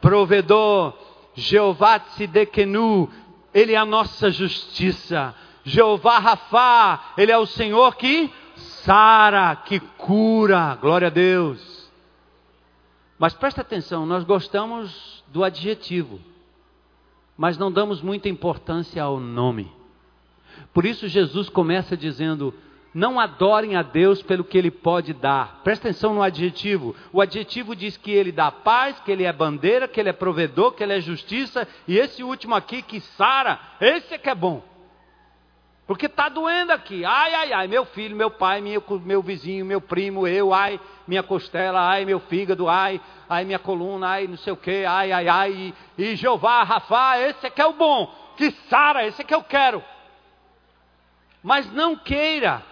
provedor. 0.00 0.94
Jeová 1.34 1.98
Tzidekenu, 2.00 3.10
Ele 3.52 3.72
é 3.72 3.76
a 3.76 3.84
nossa 3.84 4.30
justiça. 4.30 5.34
Jeová 5.64 6.18
Rafá, 6.18 7.12
Ele 7.16 7.30
é 7.30 7.38
o 7.38 7.46
Senhor 7.46 7.96
que 7.96 8.30
sara, 8.56 9.54
que 9.56 9.78
cura, 9.80 10.76
glória 10.80 11.08
a 11.08 11.10
Deus. 11.10 11.90
Mas 13.18 13.34
presta 13.34 13.60
atenção, 13.60 14.06
nós 14.06 14.24
gostamos 14.24 15.24
do 15.28 15.44
adjetivo, 15.44 16.20
mas 17.36 17.58
não 17.58 17.70
damos 17.70 18.00
muita 18.00 18.28
importância 18.28 19.02
ao 19.02 19.20
nome. 19.20 19.77
Por 20.72 20.84
isso 20.84 21.08
Jesus 21.08 21.48
começa 21.48 21.96
dizendo: 21.96 22.54
não 22.94 23.20
adorem 23.20 23.76
a 23.76 23.82
Deus 23.82 24.22
pelo 24.22 24.44
que 24.44 24.56
Ele 24.56 24.70
pode 24.70 25.12
dar. 25.12 25.60
Presta 25.62 25.88
atenção 25.88 26.14
no 26.14 26.22
adjetivo. 26.22 26.96
O 27.12 27.20
adjetivo 27.20 27.76
diz 27.76 27.96
que 27.96 28.10
Ele 28.10 28.32
dá 28.32 28.50
paz, 28.50 28.98
que 29.00 29.12
Ele 29.12 29.24
é 29.24 29.32
bandeira, 29.32 29.86
que 29.86 30.00
Ele 30.00 30.08
é 30.08 30.12
provedor, 30.12 30.72
que 30.72 30.82
Ele 30.82 30.94
é 30.94 31.00
justiça. 31.00 31.68
E 31.86 31.98
esse 31.98 32.22
último 32.22 32.54
aqui, 32.54 32.82
que 32.82 33.00
sara, 33.00 33.58
esse 33.80 34.14
é 34.14 34.18
que 34.18 34.28
é 34.28 34.34
bom. 34.34 34.62
Porque 35.86 36.06
está 36.06 36.28
doendo 36.28 36.72
aqui. 36.72 37.04
Ai, 37.04 37.34
ai, 37.34 37.52
ai, 37.52 37.66
meu 37.66 37.84
filho, 37.86 38.16
meu 38.16 38.30
pai, 38.30 38.60
meu, 38.60 38.82
meu 39.04 39.22
vizinho, 39.22 39.64
meu 39.64 39.80
primo, 39.80 40.26
eu, 40.26 40.52
ai, 40.52 40.78
minha 41.06 41.22
costela, 41.22 41.80
ai, 41.80 42.04
meu 42.04 42.20
fígado, 42.20 42.68
ai, 42.68 43.00
ai, 43.28 43.44
minha 43.44 43.58
coluna, 43.58 44.08
ai, 44.08 44.26
não 44.26 44.36
sei 44.36 44.52
o 44.52 44.56
que, 44.56 44.84
ai, 44.84 45.12
ai, 45.12 45.28
ai. 45.28 45.74
E, 45.96 46.02
e 46.02 46.16
Jeová, 46.16 46.62
Rafa, 46.62 47.18
esse 47.20 47.46
é 47.46 47.50
que 47.50 47.62
é 47.62 47.66
o 47.66 47.72
bom. 47.72 48.14
Que 48.36 48.50
sara, 48.68 49.06
esse 49.06 49.22
é 49.22 49.24
que 49.24 49.34
eu 49.34 49.42
quero. 49.42 49.82
Mas 51.42 51.70
não 51.72 51.96
queira 51.96 52.64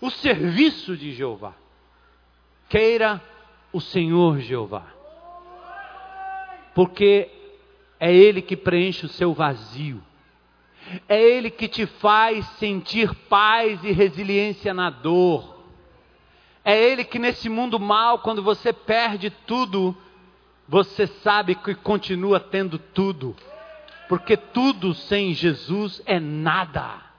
o 0.00 0.10
serviço 0.10 0.96
de 0.96 1.12
Jeová. 1.12 1.54
Queira 2.68 3.22
o 3.72 3.80
Senhor 3.80 4.38
Jeová. 4.40 4.84
Porque 6.74 7.28
é 7.98 8.14
Ele 8.14 8.40
que 8.40 8.56
preenche 8.56 9.06
o 9.06 9.08
seu 9.08 9.34
vazio. 9.34 10.02
É 11.08 11.20
Ele 11.20 11.50
que 11.50 11.68
te 11.68 11.86
faz 11.86 12.46
sentir 12.58 13.14
paz 13.28 13.82
e 13.84 13.92
resiliência 13.92 14.72
na 14.72 14.90
dor. 14.90 15.58
É 16.64 16.76
Ele 16.78 17.04
que 17.04 17.18
nesse 17.18 17.48
mundo 17.48 17.78
mal, 17.78 18.20
quando 18.20 18.42
você 18.42 18.72
perde 18.72 19.30
tudo, 19.30 19.96
você 20.68 21.06
sabe 21.06 21.54
que 21.54 21.74
continua 21.74 22.38
tendo 22.38 22.78
tudo. 22.78 23.36
Porque 24.08 24.36
tudo 24.36 24.94
sem 24.94 25.34
Jesus 25.34 26.02
é 26.06 26.18
nada. 26.18 27.09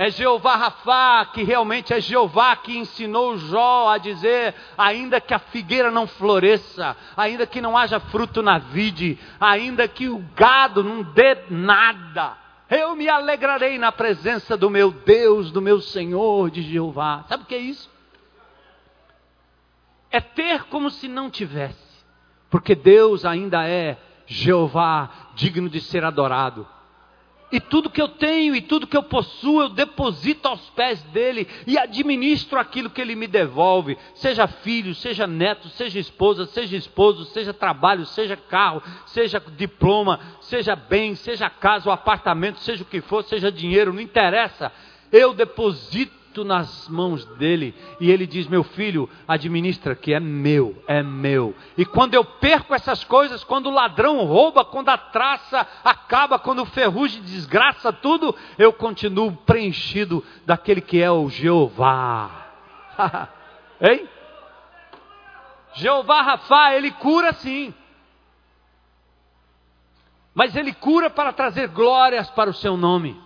É 0.00 0.10
Jeová 0.10 0.56
Rafá, 0.56 1.26
que 1.26 1.42
realmente 1.42 1.92
é 1.92 2.00
Jeová 2.00 2.56
que 2.56 2.74
ensinou 2.74 3.36
Jó 3.36 3.90
a 3.90 3.98
dizer: 3.98 4.54
ainda 4.78 5.20
que 5.20 5.34
a 5.34 5.38
figueira 5.38 5.90
não 5.90 6.06
floresça, 6.06 6.96
ainda 7.14 7.46
que 7.46 7.60
não 7.60 7.76
haja 7.76 8.00
fruto 8.00 8.40
na 8.40 8.56
vide, 8.56 9.18
ainda 9.38 9.86
que 9.86 10.08
o 10.08 10.24
gado 10.34 10.82
não 10.82 11.02
dê 11.02 11.44
nada, 11.50 12.34
eu 12.70 12.96
me 12.96 13.10
alegrarei 13.10 13.78
na 13.78 13.92
presença 13.92 14.56
do 14.56 14.70
meu 14.70 14.90
Deus, 14.90 15.50
do 15.50 15.60
meu 15.60 15.82
Senhor, 15.82 16.50
de 16.50 16.62
Jeová. 16.62 17.26
Sabe 17.28 17.42
o 17.42 17.46
que 17.46 17.54
é 17.54 17.58
isso? 17.58 17.90
É 20.10 20.18
ter 20.18 20.64
como 20.64 20.88
se 20.88 21.08
não 21.08 21.28
tivesse, 21.28 22.02
porque 22.48 22.74
Deus 22.74 23.26
ainda 23.26 23.68
é 23.68 23.98
Jeová, 24.26 25.10
digno 25.34 25.68
de 25.68 25.82
ser 25.82 26.06
adorado. 26.06 26.66
E 27.52 27.58
tudo 27.58 27.90
que 27.90 28.00
eu 28.00 28.08
tenho 28.08 28.54
e 28.54 28.60
tudo 28.60 28.86
que 28.86 28.96
eu 28.96 29.02
possuo, 29.02 29.62
eu 29.62 29.68
deposito 29.68 30.46
aos 30.46 30.60
pés 30.70 31.02
dele 31.04 31.48
e 31.66 31.76
administro 31.76 32.58
aquilo 32.58 32.90
que 32.90 33.00
ele 33.00 33.16
me 33.16 33.26
devolve, 33.26 33.98
seja 34.14 34.46
filho, 34.46 34.94
seja 34.94 35.26
neto, 35.26 35.68
seja 35.70 35.98
esposa, 35.98 36.46
seja 36.46 36.76
esposo, 36.76 37.24
seja 37.26 37.52
trabalho, 37.52 38.06
seja 38.06 38.36
carro, 38.36 38.82
seja 39.06 39.42
diploma, 39.56 40.20
seja 40.40 40.76
bem, 40.76 41.14
seja 41.16 41.50
casa 41.50 41.88
ou 41.88 41.92
apartamento, 41.92 42.60
seja 42.60 42.82
o 42.82 42.86
que 42.86 43.00
for, 43.00 43.24
seja 43.24 43.50
dinheiro, 43.50 43.92
não 43.92 44.00
interessa. 44.00 44.72
Eu 45.10 45.34
deposito 45.34 46.19
nas 46.38 46.88
mãos 46.88 47.24
dele. 47.36 47.74
E 48.00 48.10
ele 48.10 48.26
diz: 48.26 48.46
Meu 48.46 48.62
filho, 48.62 49.08
administra 49.26 49.94
que 49.94 50.14
é 50.14 50.20
meu, 50.20 50.82
é 50.86 51.02
meu. 51.02 51.54
E 51.76 51.84
quando 51.84 52.14
eu 52.14 52.24
perco 52.24 52.74
essas 52.74 53.04
coisas, 53.04 53.44
quando 53.44 53.66
o 53.66 53.74
ladrão 53.74 54.24
rouba, 54.24 54.64
quando 54.64 54.88
a 54.88 54.96
traça 54.96 55.66
acaba, 55.84 56.38
quando 56.38 56.62
o 56.62 56.66
ferrugem 56.66 57.22
desgraça 57.22 57.92
tudo, 57.92 58.34
eu 58.56 58.72
continuo 58.72 59.32
preenchido 59.32 60.24
daquele 60.46 60.80
que 60.80 61.02
é 61.02 61.10
o 61.10 61.28
Jeová. 61.28 62.46
hein? 63.80 64.08
Jeová 65.74 66.22
Rafa, 66.22 66.74
ele 66.74 66.90
cura 66.92 67.32
sim. 67.32 67.74
Mas 70.34 70.54
ele 70.54 70.72
cura 70.72 71.10
para 71.10 71.32
trazer 71.32 71.68
glórias 71.68 72.30
para 72.30 72.50
o 72.50 72.54
seu 72.54 72.76
nome. 72.76 73.20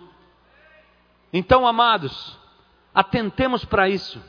Então, 1.31 1.67
amados, 1.67 2.39
atentemos 2.95 3.65
para 3.65 3.89
isso. 3.89 4.21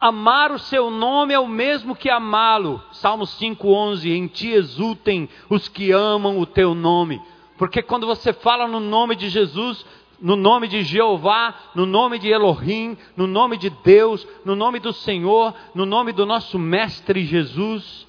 Amar 0.00 0.52
o 0.52 0.60
seu 0.60 0.90
nome 0.90 1.34
é 1.34 1.40
o 1.40 1.48
mesmo 1.48 1.96
que 1.96 2.08
amá-lo. 2.08 2.80
Salmos 2.92 3.30
5:11, 3.38 4.12
em 4.12 4.28
ti 4.28 4.50
exultem 4.50 5.28
os 5.50 5.68
que 5.68 5.90
amam 5.90 6.38
o 6.38 6.46
teu 6.46 6.72
nome. 6.72 7.20
Porque 7.58 7.82
quando 7.82 8.06
você 8.06 8.32
fala 8.32 8.68
no 8.68 8.78
nome 8.78 9.16
de 9.16 9.28
Jesus, 9.28 9.84
no 10.20 10.36
nome 10.36 10.68
de 10.68 10.82
Jeová, 10.82 11.52
no 11.74 11.84
nome 11.84 12.20
de 12.20 12.28
Elohim, 12.28 12.96
no 13.16 13.26
nome 13.26 13.56
de 13.56 13.70
Deus, 13.70 14.24
no 14.44 14.54
nome 14.54 14.78
do 14.78 14.92
Senhor, 14.92 15.52
no 15.74 15.84
nome 15.84 16.12
do 16.12 16.24
nosso 16.24 16.56
mestre 16.60 17.24
Jesus, 17.24 18.06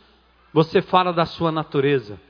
você 0.54 0.84
fala 0.84 1.12
da 1.12 1.26
sua 1.26 1.52
natureza. 1.52 2.22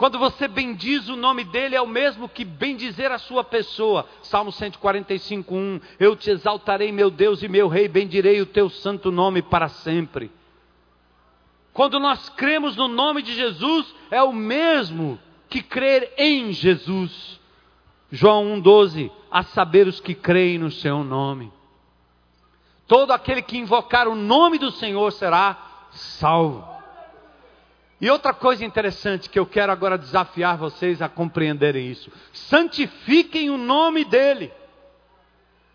Quando 0.00 0.18
você 0.18 0.48
bendiz 0.48 1.10
o 1.10 1.14
nome 1.14 1.44
dele, 1.44 1.76
é 1.76 1.82
o 1.82 1.86
mesmo 1.86 2.26
que 2.26 2.42
bendizer 2.42 3.12
a 3.12 3.18
sua 3.18 3.44
pessoa. 3.44 4.06
Salmo 4.22 4.50
145, 4.50 5.54
1. 5.54 5.80
Eu 5.98 6.16
te 6.16 6.30
exaltarei, 6.30 6.90
meu 6.90 7.10
Deus 7.10 7.42
e 7.42 7.48
meu 7.48 7.68
Rei, 7.68 7.86
bendirei 7.86 8.40
o 8.40 8.46
teu 8.46 8.70
santo 8.70 9.10
nome 9.12 9.42
para 9.42 9.68
sempre. 9.68 10.30
Quando 11.74 12.00
nós 12.00 12.30
cremos 12.30 12.76
no 12.76 12.88
nome 12.88 13.20
de 13.20 13.34
Jesus, 13.34 13.94
é 14.10 14.22
o 14.22 14.32
mesmo 14.32 15.20
que 15.50 15.62
crer 15.62 16.14
em 16.16 16.50
Jesus. 16.50 17.38
João 18.10 18.58
1,12: 18.58 19.10
A 19.30 19.42
saber 19.42 19.86
os 19.86 20.00
que 20.00 20.14
creem 20.14 20.56
no 20.56 20.70
seu 20.70 21.04
nome. 21.04 21.52
Todo 22.86 23.10
aquele 23.10 23.42
que 23.42 23.58
invocar 23.58 24.08
o 24.08 24.14
nome 24.14 24.58
do 24.58 24.70
Senhor 24.70 25.12
será 25.12 25.88
salvo. 25.90 26.79
E 28.00 28.08
outra 28.08 28.32
coisa 28.32 28.64
interessante 28.64 29.28
que 29.28 29.38
eu 29.38 29.44
quero 29.44 29.70
agora 29.70 29.98
desafiar 29.98 30.56
vocês 30.56 31.02
a 31.02 31.08
compreenderem 31.08 31.90
isso: 31.90 32.10
santifiquem 32.32 33.50
o 33.50 33.58
nome 33.58 34.04
dele. 34.04 34.50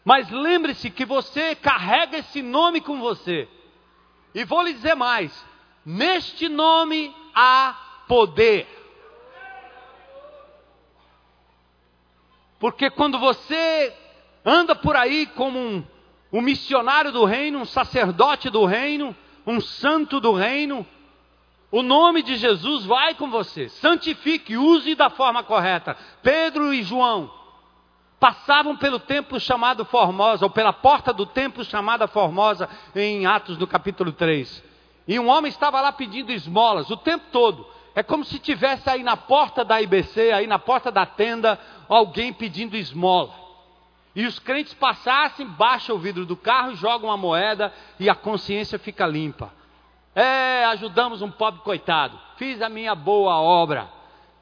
Mas 0.04 0.30
lembre-se 0.30 0.90
que 0.90 1.06
você 1.06 1.56
carrega 1.56 2.18
esse 2.18 2.42
nome 2.42 2.82
com 2.82 3.00
você. 3.00 3.48
E 4.34 4.44
vou 4.44 4.64
lhe 4.64 4.74
dizer 4.74 4.96
mais: 4.96 5.46
neste 5.86 6.50
nome 6.50 7.14
há 7.34 8.04
poder. 8.08 8.68
Porque 12.60 12.90
quando 12.90 13.20
você 13.20 13.94
anda 14.44 14.76
por 14.76 14.96
aí 14.96 15.28
como 15.28 15.60
um, 15.60 15.84
um 16.34 16.42
missionário 16.42 17.12
do 17.12 17.24
reino, 17.24 17.60
um 17.60 17.66
sacerdote 17.66 18.50
do 18.50 18.66
reino, 18.66 19.16
um 19.46 19.62
santo 19.62 20.20
do 20.20 20.34
reino, 20.34 20.88
o 21.72 21.82
nome 21.82 22.22
de 22.22 22.38
Jesus 22.38 22.86
vai 22.86 23.16
com 23.16 23.30
você. 23.30 23.70
Santifique, 23.70 24.56
use 24.56 24.96
da 24.96 25.10
forma 25.10 25.44
correta. 25.44 25.98
Pedro 26.22 26.74
e 26.74 26.84
João 26.84 27.32
passavam 28.20 28.76
pelo 28.76 29.00
templo 29.00 29.40
chamado 29.40 29.86
Formosa, 29.86 30.46
ou 30.46 30.50
pela 30.50 30.74
porta 30.74 31.14
do 31.14 31.26
templo 31.26 31.64
chamada 31.64 32.08
Formosa, 32.08 32.70
em 32.96 33.26
Atos 33.26 33.58
do 33.58 33.68
capítulo 33.68 34.12
3. 34.12 34.64
E 35.08 35.20
um 35.20 35.28
homem 35.28 35.50
estava 35.50 35.82
lá 35.82 35.92
pedindo 35.92 36.32
esmolas 36.32 36.90
o 36.90 36.98
tempo 36.98 37.26
todo. 37.32 37.68
É 37.94 38.02
como 38.02 38.26
se 38.26 38.40
tivesse 38.40 38.90
aí 38.90 39.04
na 39.04 39.16
porta 39.16 39.64
da 39.64 39.82
IBC, 39.82 40.32
aí 40.32 40.48
na 40.48 40.60
porta 40.60 40.92
da 40.92 41.06
tenda, 41.06 41.60
alguém 41.88 42.34
pedindo 42.34 42.76
esmola. 42.76 43.34
E 44.16 44.26
os 44.26 44.40
crentes 44.40 44.74
passassem, 44.74 45.46
baixam 45.46 45.96
o 45.96 46.00
vidro 46.00 46.26
do 46.26 46.36
carro, 46.36 46.76
jogam 46.76 47.10
uma 47.10 47.18
moeda 47.18 47.72
e 48.00 48.10
a 48.10 48.16
consciência 48.16 48.80
fica 48.80 49.06
limpa. 49.06 49.52
É, 50.16 50.64
ajudamos 50.66 51.22
um 51.22 51.30
pobre 51.30 51.60
coitado. 51.62 52.18
Fiz 52.38 52.62
a 52.62 52.70
minha 52.70 52.96
boa 52.96 53.36
obra. 53.36 53.90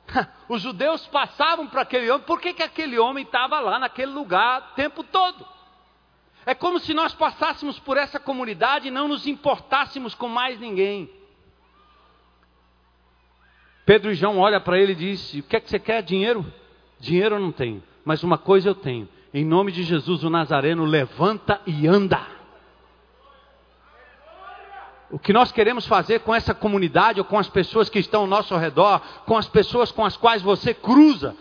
Os 0.47 0.61
judeus 0.61 1.07
passavam 1.07 1.67
para 1.67 1.81
aquele 1.81 2.09
homem, 2.11 2.25
por 2.25 2.39
que, 2.39 2.53
que 2.53 2.61
aquele 2.61 2.99
homem 2.99 3.23
estava 3.23 3.59
lá 3.59 3.79
naquele 3.79 4.11
lugar 4.11 4.69
o 4.71 4.75
tempo 4.75 5.03
todo? 5.03 5.45
É 6.45 6.53
como 6.53 6.79
se 6.79 6.93
nós 6.93 7.13
passássemos 7.13 7.79
por 7.79 7.97
essa 7.97 8.19
comunidade 8.19 8.87
e 8.87 8.91
não 8.91 9.07
nos 9.07 9.25
importássemos 9.25 10.13
com 10.13 10.27
mais 10.27 10.59
ninguém. 10.59 11.09
Pedro 13.85 14.11
e 14.11 14.15
João 14.15 14.37
olham 14.37 14.61
para 14.61 14.77
ele 14.77 14.91
e 14.91 14.95
dizem: 14.95 15.39
O 15.39 15.43
que 15.43 15.55
é 15.55 15.59
que 15.59 15.69
você 15.69 15.79
quer? 15.79 16.03
Dinheiro? 16.03 16.45
Dinheiro 16.99 17.35
eu 17.35 17.39
não 17.39 17.51
tenho, 17.51 17.81
mas 18.05 18.23
uma 18.23 18.37
coisa 18.37 18.69
eu 18.69 18.75
tenho. 18.75 19.07
Em 19.33 19.43
nome 19.43 19.71
de 19.71 19.83
Jesus 19.83 20.23
o 20.23 20.29
Nazareno, 20.29 20.85
levanta 20.85 21.59
e 21.65 21.87
anda. 21.87 22.32
O 25.13 25.19
que 25.19 25.31
nós 25.31 25.51
queremos 25.51 25.85
fazer 25.85 26.21
com 26.21 26.33
essa 26.33 26.55
comunidade 26.55 27.19
ou 27.19 27.23
com 27.23 27.37
as 27.37 27.47
pessoas 27.47 27.87
que 27.87 27.99
estão 27.99 28.21
ao 28.21 28.27
nosso 28.27 28.57
redor, 28.57 28.99
com 29.27 29.37
as 29.37 29.47
pessoas 29.47 29.91
com 29.91 30.03
as 30.03 30.17
quais 30.17 30.41
você 30.41 30.73
cruza, 30.73 31.35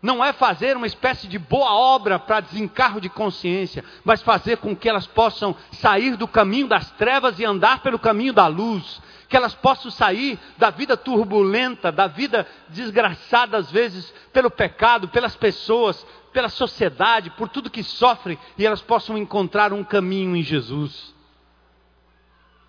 não 0.00 0.24
é 0.24 0.32
fazer 0.32 0.76
uma 0.76 0.86
espécie 0.86 1.26
de 1.26 1.36
boa 1.36 1.72
obra 1.72 2.20
para 2.20 2.38
desencargo 2.38 3.00
de 3.00 3.08
consciência, 3.08 3.84
mas 4.04 4.22
fazer 4.22 4.58
com 4.58 4.76
que 4.76 4.88
elas 4.88 5.08
possam 5.08 5.56
sair 5.72 6.16
do 6.16 6.28
caminho 6.28 6.68
das 6.68 6.92
trevas 6.92 7.40
e 7.40 7.44
andar 7.44 7.80
pelo 7.80 7.98
caminho 7.98 8.32
da 8.32 8.46
luz, 8.46 9.02
que 9.28 9.36
elas 9.36 9.56
possam 9.56 9.90
sair 9.90 10.38
da 10.56 10.70
vida 10.70 10.96
turbulenta, 10.96 11.90
da 11.90 12.06
vida 12.06 12.46
desgraçada 12.68 13.56
às 13.56 13.68
vezes 13.68 14.14
pelo 14.32 14.52
pecado, 14.52 15.08
pelas 15.08 15.34
pessoas, 15.34 16.06
pela 16.32 16.48
sociedade, 16.48 17.30
por 17.30 17.48
tudo 17.48 17.70
que 17.70 17.82
sofrem, 17.82 18.38
e 18.56 18.64
elas 18.64 18.82
possam 18.82 19.18
encontrar 19.18 19.72
um 19.72 19.82
caminho 19.82 20.36
em 20.36 20.44
Jesus. 20.44 21.15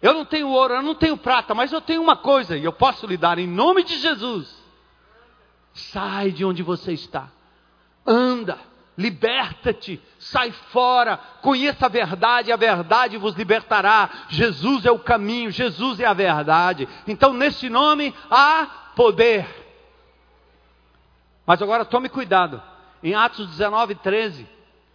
Eu 0.01 0.13
não 0.13 0.25
tenho 0.25 0.49
ouro, 0.49 0.75
eu 0.75 0.81
não 0.81 0.93
tenho 0.93 1.17
prata, 1.17 1.55
mas 1.55 1.71
eu 1.71 1.81
tenho 1.81 2.01
uma 2.01 2.15
coisa 2.15 2.55
e 2.55 2.63
eu 2.63 2.73
posso 2.73 3.07
lhe 3.07 3.17
dar 3.17 3.39
em 3.39 3.47
nome 3.47 3.83
de 3.83 3.97
Jesus. 3.97 4.55
Sai 5.73 6.31
de 6.31 6.45
onde 6.45 6.61
você 6.61 6.93
está. 6.93 7.29
Anda, 8.05 8.59
liberta-te, 8.97 10.01
sai 10.19 10.51
fora, 10.51 11.17
conheça 11.41 11.87
a 11.87 11.89
verdade, 11.89 12.51
a 12.51 12.55
verdade 12.55 13.17
vos 13.17 13.35
libertará. 13.35 14.09
Jesus 14.29 14.85
é 14.85 14.91
o 14.91 14.99
caminho, 14.99 15.51
Jesus 15.51 15.99
é 15.99 16.05
a 16.05 16.13
verdade. 16.13 16.87
Então, 17.07 17.33
nesse 17.33 17.69
nome 17.69 18.13
há 18.29 18.67
poder. 18.95 19.47
Mas 21.45 21.61
agora 21.61 21.85
tome 21.85 22.07
cuidado. 22.09 22.61
Em 23.01 23.15
Atos 23.15 23.47
19, 23.47 23.95
13, 23.95 24.47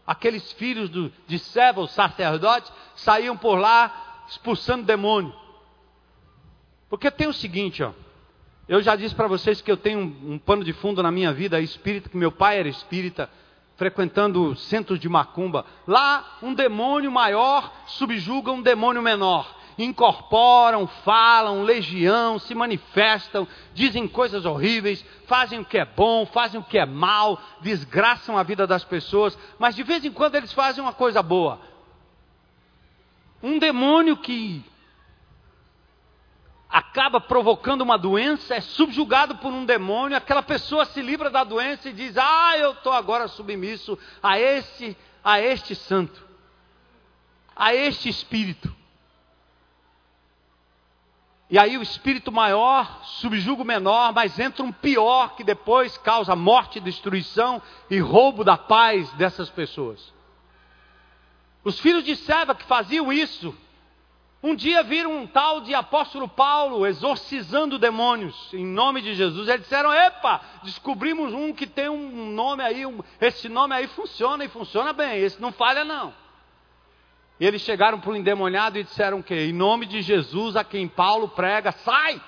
aqueles 0.07 0.53
filhos 0.53 0.89
do, 0.89 1.13
de 1.27 1.39
Seva, 1.39 1.81
os 1.81 1.93
sacerdotes, 1.93 2.73
saíam 2.95 3.37
por 3.37 3.57
lá 3.57 4.12
expulsando 4.33 4.85
demônio. 4.85 5.33
Porque 6.89 7.11
tem 7.11 7.29
o 7.29 7.33
seguinte, 7.33 7.83
ó. 7.83 7.93
Eu 8.69 8.81
já 8.81 8.97
disse 8.97 9.15
para 9.15 9.27
vocês 9.27 9.61
que 9.61 9.71
eu 9.71 9.77
tenho 9.77 9.99
um, 9.99 10.35
um, 10.35 10.39
pano 10.39 10.65
de 10.65 10.73
fundo 10.73 11.03
na 11.03 11.11
minha 11.11 11.33
vida 11.33 11.61
espírita, 11.61 12.09
que 12.09 12.17
meu 12.17 12.33
pai 12.33 12.59
era 12.59 12.69
espírita, 12.69 13.29
frequentando 13.77 14.55
centros 14.57 14.99
de 14.99 15.09
macumba. 15.09 15.67
Lá, 15.87 16.39
um 16.43 16.55
demônio 16.55 17.11
maior 17.11 17.71
subjuga 17.87 18.53
um 18.53 18.63
demônio 18.63 19.03
menor. 19.03 19.61
Incorporam, 19.77 20.87
falam, 20.87 21.63
legião, 21.63 22.39
se 22.39 22.55
manifestam, 22.55 23.49
dizem 23.75 24.07
coisas 24.07 24.45
horríveis, 24.45 25.05
fazem 25.27 25.61
o 25.61 25.65
que 25.65 25.79
é 25.79 25.85
bom, 25.85 26.25
fazem 26.27 26.61
o 26.61 26.65
que 26.65 26.79
é 26.79 26.87
mal, 26.87 27.41
desgraçam 27.61 28.39
a 28.39 28.43
vida 28.43 28.67
das 28.67 28.85
pessoas, 28.85 29.37
mas 29.59 29.75
de 29.75 29.83
vez 29.83 30.05
em 30.05 30.13
quando 30.13 30.37
eles 30.37 30.53
fazem 30.53 30.83
uma 30.83 30.93
coisa 30.93 31.23
boa 31.23 31.72
um 33.43 33.59
demônio 33.59 34.17
que 34.17 34.65
acaba 36.73 37.21
provocando 37.21 37.83
uma 37.83 37.99
doença, 37.99 38.55
é 38.55 38.61
subjugado 38.61 39.37
por 39.37 39.53
um 39.53 39.67
demônio, 39.67 40.17
aquela 40.17 40.43
pessoa 40.43 40.87
se 40.87 41.03
livra 41.03 41.29
da 41.29 41.45
doença 41.45 41.89
e 41.89 41.93
diz: 41.93 42.17
"Ah, 42.17 42.57
eu 42.57 42.73
estou 42.73 42.93
agora 42.93 43.29
submisso 43.29 43.99
a 44.23 44.39
este, 44.39 44.97
a 45.23 45.41
este 45.41 45.75
santo, 45.75 46.27
a 47.55 47.75
este 47.75 48.09
espírito". 48.09 48.75
E 51.51 51.59
aí 51.59 51.77
o 51.77 51.83
espírito 51.83 52.33
maior 52.33 53.05
subjuga 53.05 53.61
o 53.61 53.67
menor, 53.67 54.15
mas 54.15 54.39
entra 54.39 54.65
um 54.65 54.73
pior 54.73 55.35
que 55.37 55.45
depois 55.45 55.99
causa 55.99 56.35
morte, 56.35 56.81
destruição 56.81 57.61
e 57.91 57.99
roubo 57.99 58.43
da 58.43 58.57
paz 58.57 59.13
dessas 59.13 59.51
pessoas. 59.51 60.15
Os 61.65 61.79
filhos 61.79 62.05
de 62.05 62.17
Seva 62.17 62.55
que 62.55 62.65
faziam 62.65 63.13
isso, 63.13 63.55
um 64.43 64.57
dia 64.57 64.83
viram 64.83 65.17
um 65.17 65.27
tal 65.27 65.61
de 65.61 65.73
apóstolo 65.73 66.27
Paulo 66.27 66.85
exorcizando 66.85 67.79
demônios 67.79 68.53
em 68.53 68.67
nome 68.67 69.01
de 69.01 69.15
Jesus. 69.15 69.49
Eles 69.49 69.63
disseram: 69.63 69.93
Epa, 69.93 70.41
descobrimos 70.65 71.33
um 71.33 71.53
que 71.53 71.67
tem 71.67 71.89
um 71.89 72.33
nome 72.33 72.65
aí, 72.65 72.85
um, 72.85 72.99
esse 73.21 73.49
nome 73.49 73.73
aí 73.73 73.87
funciona 73.87 74.45
e 74.45 74.49
funciona 74.49 74.93
bem, 74.93 75.21
esse 75.21 75.41
não 75.41 75.53
falha 75.53 75.85
não. 75.85 76.13
E 77.39 77.47
eles 77.47 77.63
chegaram 77.63 78.01
para 78.01 78.11
o 78.11 78.17
endemoniado 78.17 78.79
e 78.79 78.85
disseram 78.85 79.21
o 79.21 79.23
quê? 79.23 79.47
Em 79.47 79.53
nome 79.53 79.87
de 79.87 80.03
Jesus, 80.03 80.57
a 80.57 80.65
quem 80.65 80.89
Paulo 80.89 81.29
prega, 81.29 81.71
sai! 81.71 82.21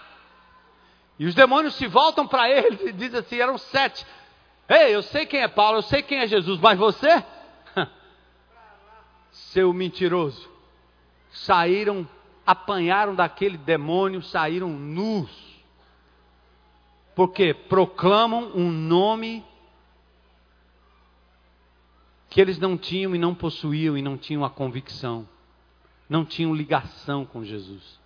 E 1.18 1.26
os 1.26 1.34
demônios 1.34 1.74
se 1.74 1.86
voltam 1.88 2.26
para 2.26 2.48
ele 2.48 2.78
e 2.88 2.92
dizem 2.92 3.18
assim: 3.18 3.40
eram 3.40 3.58
sete. 3.58 4.06
Ei, 4.68 4.94
eu 4.94 5.02
sei 5.02 5.26
quem 5.26 5.40
é 5.40 5.48
Paulo, 5.48 5.78
eu 5.78 5.82
sei 5.82 6.00
quem 6.00 6.20
é 6.20 6.28
Jesus, 6.28 6.60
mas 6.60 6.78
você? 6.78 7.24
Seu 9.34 9.72
mentiroso. 9.72 10.48
Saíram, 11.30 12.08
apanharam 12.46 13.14
daquele 13.14 13.58
demônio, 13.58 14.22
saíram 14.22 14.68
nus. 14.70 15.30
Porque 17.16 17.52
proclamam 17.52 18.52
um 18.54 18.70
nome 18.70 19.44
que 22.30 22.40
eles 22.40 22.58
não 22.58 22.76
tinham 22.76 23.14
e 23.14 23.18
não 23.18 23.34
possuíam 23.34 23.98
e 23.98 24.02
não 24.02 24.16
tinham 24.16 24.44
a 24.44 24.50
convicção, 24.50 25.28
não 26.08 26.24
tinham 26.24 26.54
ligação 26.54 27.24
com 27.24 27.44
Jesus. 27.44 28.00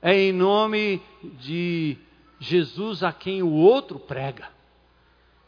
É 0.00 0.16
em 0.16 0.32
nome 0.32 1.00
de 1.40 1.96
Jesus 2.38 3.02
a 3.02 3.12
quem 3.12 3.42
o 3.42 3.50
outro 3.50 3.98
prega. 3.98 4.51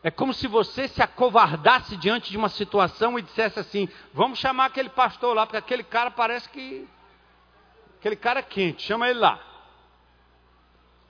É 0.05 0.11
como 0.11 0.35
se 0.35 0.47
você 0.47 0.87
se 0.87 1.03
acovardasse 1.03 1.97
diante 1.97 2.31
de 2.31 2.37
uma 2.37 2.51
situação 2.51 3.19
e 3.19 3.23
dissesse 3.23 3.59
assim: 3.59 3.89
vamos 4.13 4.39
chamar 4.39 4.67
aquele 4.67 4.91
pastor 4.91 5.35
lá, 5.35 5.47
porque 5.47 5.57
aquele 5.57 5.83
cara 5.83 6.11
parece 6.11 6.47
que. 6.51 6.87
Aquele 7.99 8.15
cara 8.15 8.41
é 8.41 8.43
quente, 8.43 8.83
chama 8.83 9.09
ele 9.09 9.19
lá. 9.19 9.41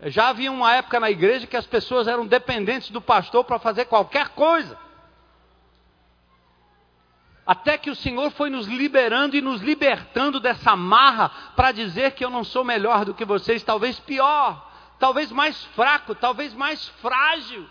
Já 0.04 0.28
havia 0.28 0.52
uma 0.52 0.72
época 0.76 1.00
na 1.00 1.10
igreja 1.10 1.44
que 1.44 1.56
as 1.56 1.66
pessoas 1.66 2.06
eram 2.06 2.24
dependentes 2.24 2.90
do 2.90 3.00
pastor 3.00 3.42
para 3.42 3.58
fazer 3.58 3.86
qualquer 3.86 4.28
coisa. 4.28 4.78
Até 7.44 7.76
que 7.76 7.90
o 7.90 7.96
Senhor 7.96 8.30
foi 8.30 8.48
nos 8.48 8.68
liberando 8.68 9.34
e 9.34 9.42
nos 9.42 9.60
libertando 9.60 10.38
dessa 10.38 10.76
marra 10.76 11.30
para 11.56 11.72
dizer 11.72 12.12
que 12.12 12.24
eu 12.24 12.30
não 12.30 12.44
sou 12.44 12.62
melhor 12.62 13.04
do 13.04 13.12
que 13.12 13.24
vocês, 13.24 13.60
talvez 13.64 13.98
pior, 13.98 14.70
talvez 15.00 15.32
mais 15.32 15.64
fraco, 15.74 16.14
talvez 16.14 16.54
mais 16.54 16.86
frágil. 17.02 17.68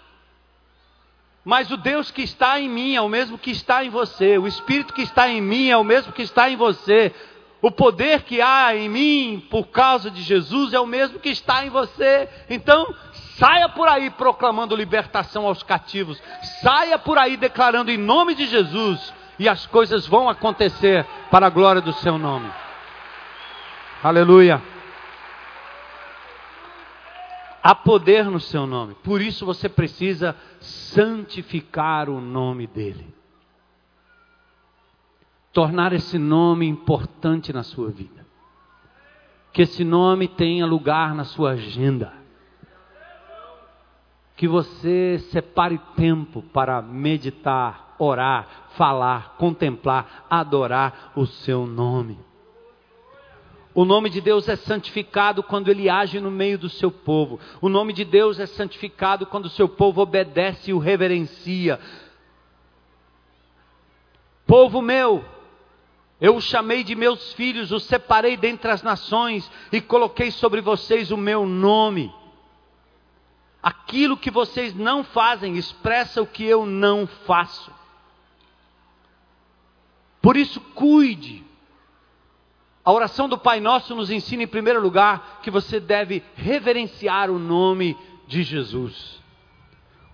Mas 1.45 1.69
o 1.71 1.77
Deus 1.77 2.09
que 2.09 2.21
está 2.21 2.59
em 2.59 2.69
mim 2.69 2.95
é 2.95 3.01
o 3.01 3.09
mesmo 3.09 3.37
que 3.37 3.51
está 3.51 3.83
em 3.83 3.89
você, 3.89 4.37
o 4.37 4.47
Espírito 4.47 4.93
que 4.93 5.01
está 5.01 5.27
em 5.27 5.41
mim 5.41 5.69
é 5.69 5.77
o 5.77 5.83
mesmo 5.83 6.13
que 6.13 6.21
está 6.21 6.49
em 6.49 6.55
você. 6.55 7.13
O 7.61 7.71
poder 7.71 8.23
que 8.23 8.41
há 8.41 8.75
em 8.75 8.89
mim 8.89 9.47
por 9.49 9.67
causa 9.67 10.11
de 10.11 10.21
Jesus 10.21 10.73
é 10.73 10.79
o 10.79 10.85
mesmo 10.85 11.19
que 11.19 11.29
está 11.29 11.65
em 11.65 11.69
você. 11.69 12.27
Então, 12.49 12.93
saia 13.37 13.69
por 13.69 13.87
aí 13.87 14.09
proclamando 14.09 14.75
libertação 14.75 15.47
aos 15.47 15.63
cativos. 15.63 16.21
Saia 16.61 16.99
por 16.99 17.17
aí 17.17 17.37
declarando 17.37 17.89
em 17.89 17.97
nome 17.97 18.35
de 18.35 18.47
Jesus 18.47 19.13
e 19.39 19.47
as 19.47 19.65
coisas 19.65 20.05
vão 20.05 20.29
acontecer 20.29 21.05
para 21.31 21.47
a 21.47 21.49
glória 21.49 21.81
do 21.81 21.93
seu 21.93 22.17
nome. 22.17 22.51
Aleluia. 24.03 24.72
Há 27.63 27.73
poder 27.73 28.25
no 28.25 28.41
seu 28.41 28.67
nome, 28.67 28.93
por 28.95 29.21
isso 29.21 29.45
você 29.45 29.69
precisa 29.69 30.35
santificar 30.59 32.09
o 32.09 32.19
nome 32.19 32.67
dele. 32.67 33.15
Tornar 35.53 35.93
esse 35.93 36.17
nome 36.17 36.67
importante 36.67 37.53
na 37.53 37.63
sua 37.63 37.89
vida. 37.89 38.25
Que 39.53 39.61
esse 39.61 39.85
nome 39.85 40.27
tenha 40.27 40.65
lugar 40.65 41.15
na 41.15 41.23
sua 41.23 41.51
agenda. 41.51 42.11
Que 44.35 44.45
você 44.45 45.19
separe 45.31 45.79
tempo 45.95 46.41
para 46.41 46.81
meditar, 46.81 47.95
orar, 47.97 48.45
falar, 48.71 49.35
contemplar, 49.37 50.25
adorar 50.29 51.13
o 51.15 51.25
seu 51.25 51.65
nome. 51.65 52.19
O 53.75 53.85
nome 53.85 54.09
de 54.09 54.21
Deus 54.21 54.47
é 54.47 54.55
santificado 54.55 55.41
quando 55.41 55.69
ele 55.69 55.89
age 55.89 56.19
no 56.19 56.29
meio 56.29 56.59
do 56.59 56.69
seu 56.69 56.91
povo. 56.91 57.39
O 57.59 57.67
nome 57.67 57.91
de 57.91 58.05
Deus 58.05 58.39
é 58.39 58.45
santificado 58.45 59.25
quando 59.25 59.45
o 59.45 59.49
seu 59.49 59.67
povo 59.67 60.01
obedece 60.01 60.69
e 60.69 60.73
o 60.73 60.77
reverencia. 60.77 61.79
Povo 64.45 64.79
meu, 64.79 65.25
eu 66.21 66.35
o 66.35 66.41
chamei 66.41 66.83
de 66.83 66.93
meus 66.93 67.33
filhos, 67.33 67.71
os 67.71 67.83
separei 67.85 68.37
dentre 68.37 68.69
as 68.69 68.83
nações 68.83 69.49
e 69.71 69.81
coloquei 69.81 70.29
sobre 70.29 70.61
vocês 70.61 71.09
o 71.09 71.17
meu 71.17 71.43
nome. 71.45 72.13
Aquilo 73.61 74.17
que 74.17 74.29
vocês 74.29 74.75
não 74.75 75.03
fazem 75.03 75.57
expressa 75.57 76.21
o 76.21 76.27
que 76.27 76.43
eu 76.43 76.65
não 76.65 77.07
faço. 77.07 77.71
Por 80.21 80.37
isso, 80.37 80.61
cuide 80.61 81.42
a 82.85 82.91
oração 82.91 83.29
do 83.29 83.37
Pai 83.37 83.59
Nosso 83.59 83.95
nos 83.95 84.11
ensina, 84.11 84.43
em 84.43 84.47
primeiro 84.47 84.81
lugar, 84.81 85.39
que 85.41 85.49
você 85.49 85.79
deve 85.79 86.21
reverenciar 86.35 87.31
o 87.31 87.39
nome 87.39 87.97
de 88.27 88.43
Jesus. 88.43 89.21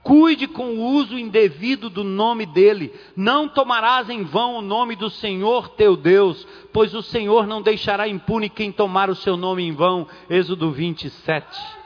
Cuide 0.04 0.48
com 0.48 0.76
o 0.76 0.86
uso 0.94 1.18
indevido 1.18 1.90
do 1.90 2.04
nome 2.04 2.46
dele. 2.46 2.94
Não 3.16 3.50
tomarás 3.50 4.10
em 4.10 4.24
vão 4.24 4.56
o 4.56 4.62
nome 4.62 4.96
do 4.96 5.10
Senhor 5.10 5.70
teu 5.70 5.98
Deus, 5.98 6.48
pois 6.72 6.94
o 6.94 7.02
Senhor 7.02 7.46
não 7.46 7.62
deixará 7.62 8.08
impune 8.08 8.50
quem 8.50 8.72
tomar 8.72 9.10
o 9.10 9.16
seu 9.16 9.36
nome 9.36 9.64
em 9.64 9.74
vão. 9.74 10.08
Êxodo 10.30 10.72
27 10.72 11.79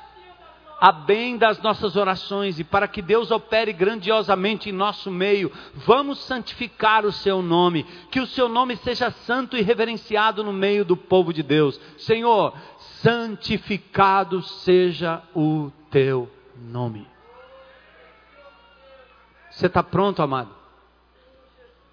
a 0.83 0.91
bem 0.91 1.37
das 1.37 1.61
nossas 1.61 1.95
orações 1.95 2.59
e 2.59 2.63
para 2.65 2.89
que 2.89 3.01
Deus 3.01 3.31
opere 3.31 3.71
grandiosamente 3.71 4.69
em 4.69 4.73
nosso 4.73 5.09
meio, 5.09 5.49
vamos 5.75 6.19
santificar 6.25 7.05
o 7.05 7.11
seu 7.13 7.41
nome, 7.41 7.85
que 8.11 8.19
o 8.19 8.27
seu 8.27 8.49
nome 8.49 8.75
seja 8.75 9.09
santo 9.09 9.55
e 9.55 9.61
reverenciado 9.61 10.43
no 10.43 10.51
meio 10.51 10.83
do 10.83 10.97
povo 10.97 11.31
de 11.31 11.41
Deus. 11.41 11.79
Senhor, 11.99 12.53
santificado 13.01 14.41
seja 14.41 15.23
o 15.33 15.71
teu 15.89 16.29
nome. 16.57 17.07
Você 19.51 19.67
está 19.67 19.81
pronto, 19.81 20.21
amado? 20.21 20.53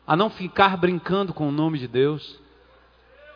A 0.04 0.16
não 0.16 0.28
ficar 0.28 0.76
brincando 0.76 1.32
com 1.32 1.48
o 1.48 1.52
nome 1.52 1.78
de 1.78 1.86
Deus? 1.86 2.40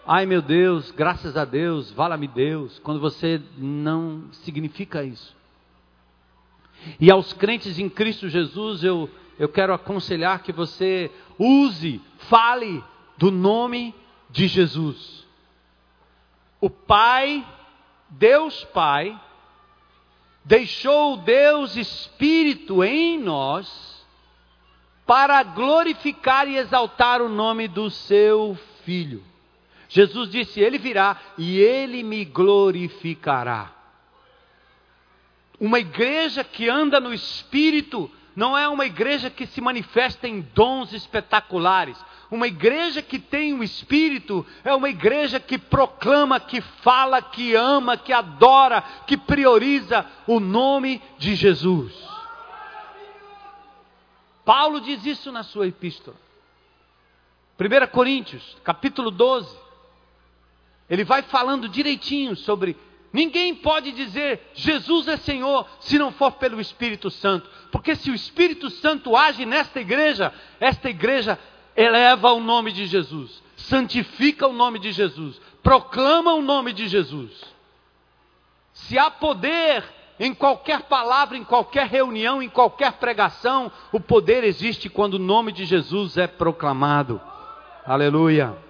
Ai 0.04 0.26
meu 0.26 0.42
Deus, 0.42 0.90
graças 0.90 1.36
a 1.36 1.44
Deus, 1.44 1.92
vala-me 1.92 2.26
Deus, 2.26 2.80
quando 2.80 2.98
você 2.98 3.40
não 3.56 4.24
significa 4.32 5.04
isso. 5.04 5.43
E 7.00 7.10
aos 7.10 7.32
crentes 7.32 7.78
em 7.78 7.88
Cristo 7.88 8.28
Jesus, 8.28 8.82
eu, 8.82 9.10
eu 9.38 9.48
quero 9.48 9.72
aconselhar 9.72 10.42
que 10.42 10.52
você 10.52 11.10
use, 11.38 12.00
fale 12.28 12.82
do 13.16 13.30
nome 13.30 13.94
de 14.30 14.46
Jesus. 14.46 15.24
O 16.60 16.70
Pai, 16.70 17.46
Deus 18.10 18.64
Pai, 18.64 19.18
deixou 20.44 21.14
o 21.14 21.16
Deus 21.18 21.76
Espírito 21.76 22.82
em 22.82 23.18
nós 23.18 23.94
para 25.06 25.42
glorificar 25.42 26.48
e 26.48 26.56
exaltar 26.56 27.20
o 27.20 27.28
nome 27.28 27.68
do 27.68 27.90
seu 27.90 28.58
Filho. 28.84 29.22
Jesus 29.88 30.30
disse: 30.30 30.60
Ele 30.60 30.78
virá 30.78 31.16
e 31.38 31.58
ele 31.58 32.02
me 32.02 32.24
glorificará. 32.24 33.73
Uma 35.64 35.78
igreja 35.78 36.44
que 36.44 36.68
anda 36.68 37.00
no 37.00 37.14
espírito 37.14 38.10
não 38.36 38.54
é 38.58 38.68
uma 38.68 38.84
igreja 38.84 39.30
que 39.30 39.46
se 39.46 39.62
manifesta 39.62 40.28
em 40.28 40.42
dons 40.42 40.92
espetaculares. 40.92 41.96
Uma 42.30 42.46
igreja 42.46 43.00
que 43.00 43.18
tem 43.18 43.54
o 43.54 43.64
espírito 43.64 44.44
é 44.62 44.74
uma 44.74 44.90
igreja 44.90 45.40
que 45.40 45.56
proclama, 45.56 46.38
que 46.38 46.60
fala, 46.60 47.22
que 47.22 47.54
ama, 47.54 47.96
que 47.96 48.12
adora, 48.12 48.82
que 49.06 49.16
prioriza 49.16 50.04
o 50.26 50.38
nome 50.38 51.00
de 51.16 51.34
Jesus. 51.34 51.94
Paulo 54.44 54.82
diz 54.82 55.06
isso 55.06 55.32
na 55.32 55.42
sua 55.42 55.66
epístola. 55.66 56.18
1 57.58 57.86
Coríntios, 57.90 58.54
capítulo 58.62 59.10
12. 59.10 59.56
Ele 60.90 61.04
vai 61.04 61.22
falando 61.22 61.70
direitinho 61.70 62.36
sobre 62.36 62.76
Ninguém 63.14 63.54
pode 63.54 63.92
dizer 63.92 64.50
Jesus 64.54 65.06
é 65.06 65.16
Senhor 65.16 65.68
se 65.78 65.96
não 65.96 66.10
for 66.10 66.32
pelo 66.32 66.60
Espírito 66.60 67.12
Santo. 67.12 67.48
Porque 67.70 67.94
se 67.94 68.10
o 68.10 68.14
Espírito 68.14 68.68
Santo 68.68 69.16
age 69.16 69.46
nesta 69.46 69.80
igreja, 69.80 70.34
esta 70.58 70.90
igreja 70.90 71.38
eleva 71.76 72.32
o 72.32 72.40
nome 72.40 72.72
de 72.72 72.86
Jesus, 72.86 73.40
santifica 73.56 74.48
o 74.48 74.52
nome 74.52 74.80
de 74.80 74.90
Jesus, 74.90 75.40
proclama 75.62 76.34
o 76.34 76.42
nome 76.42 76.72
de 76.72 76.88
Jesus. 76.88 77.30
Se 78.72 78.98
há 78.98 79.08
poder 79.12 79.84
em 80.18 80.34
qualquer 80.34 80.82
palavra, 80.82 81.36
em 81.36 81.44
qualquer 81.44 81.86
reunião, 81.86 82.42
em 82.42 82.48
qualquer 82.48 82.94
pregação, 82.94 83.70
o 83.92 84.00
poder 84.00 84.42
existe 84.42 84.88
quando 84.88 85.14
o 85.14 85.20
nome 85.20 85.52
de 85.52 85.64
Jesus 85.64 86.16
é 86.16 86.26
proclamado. 86.26 87.20
Aleluia. 87.86 88.63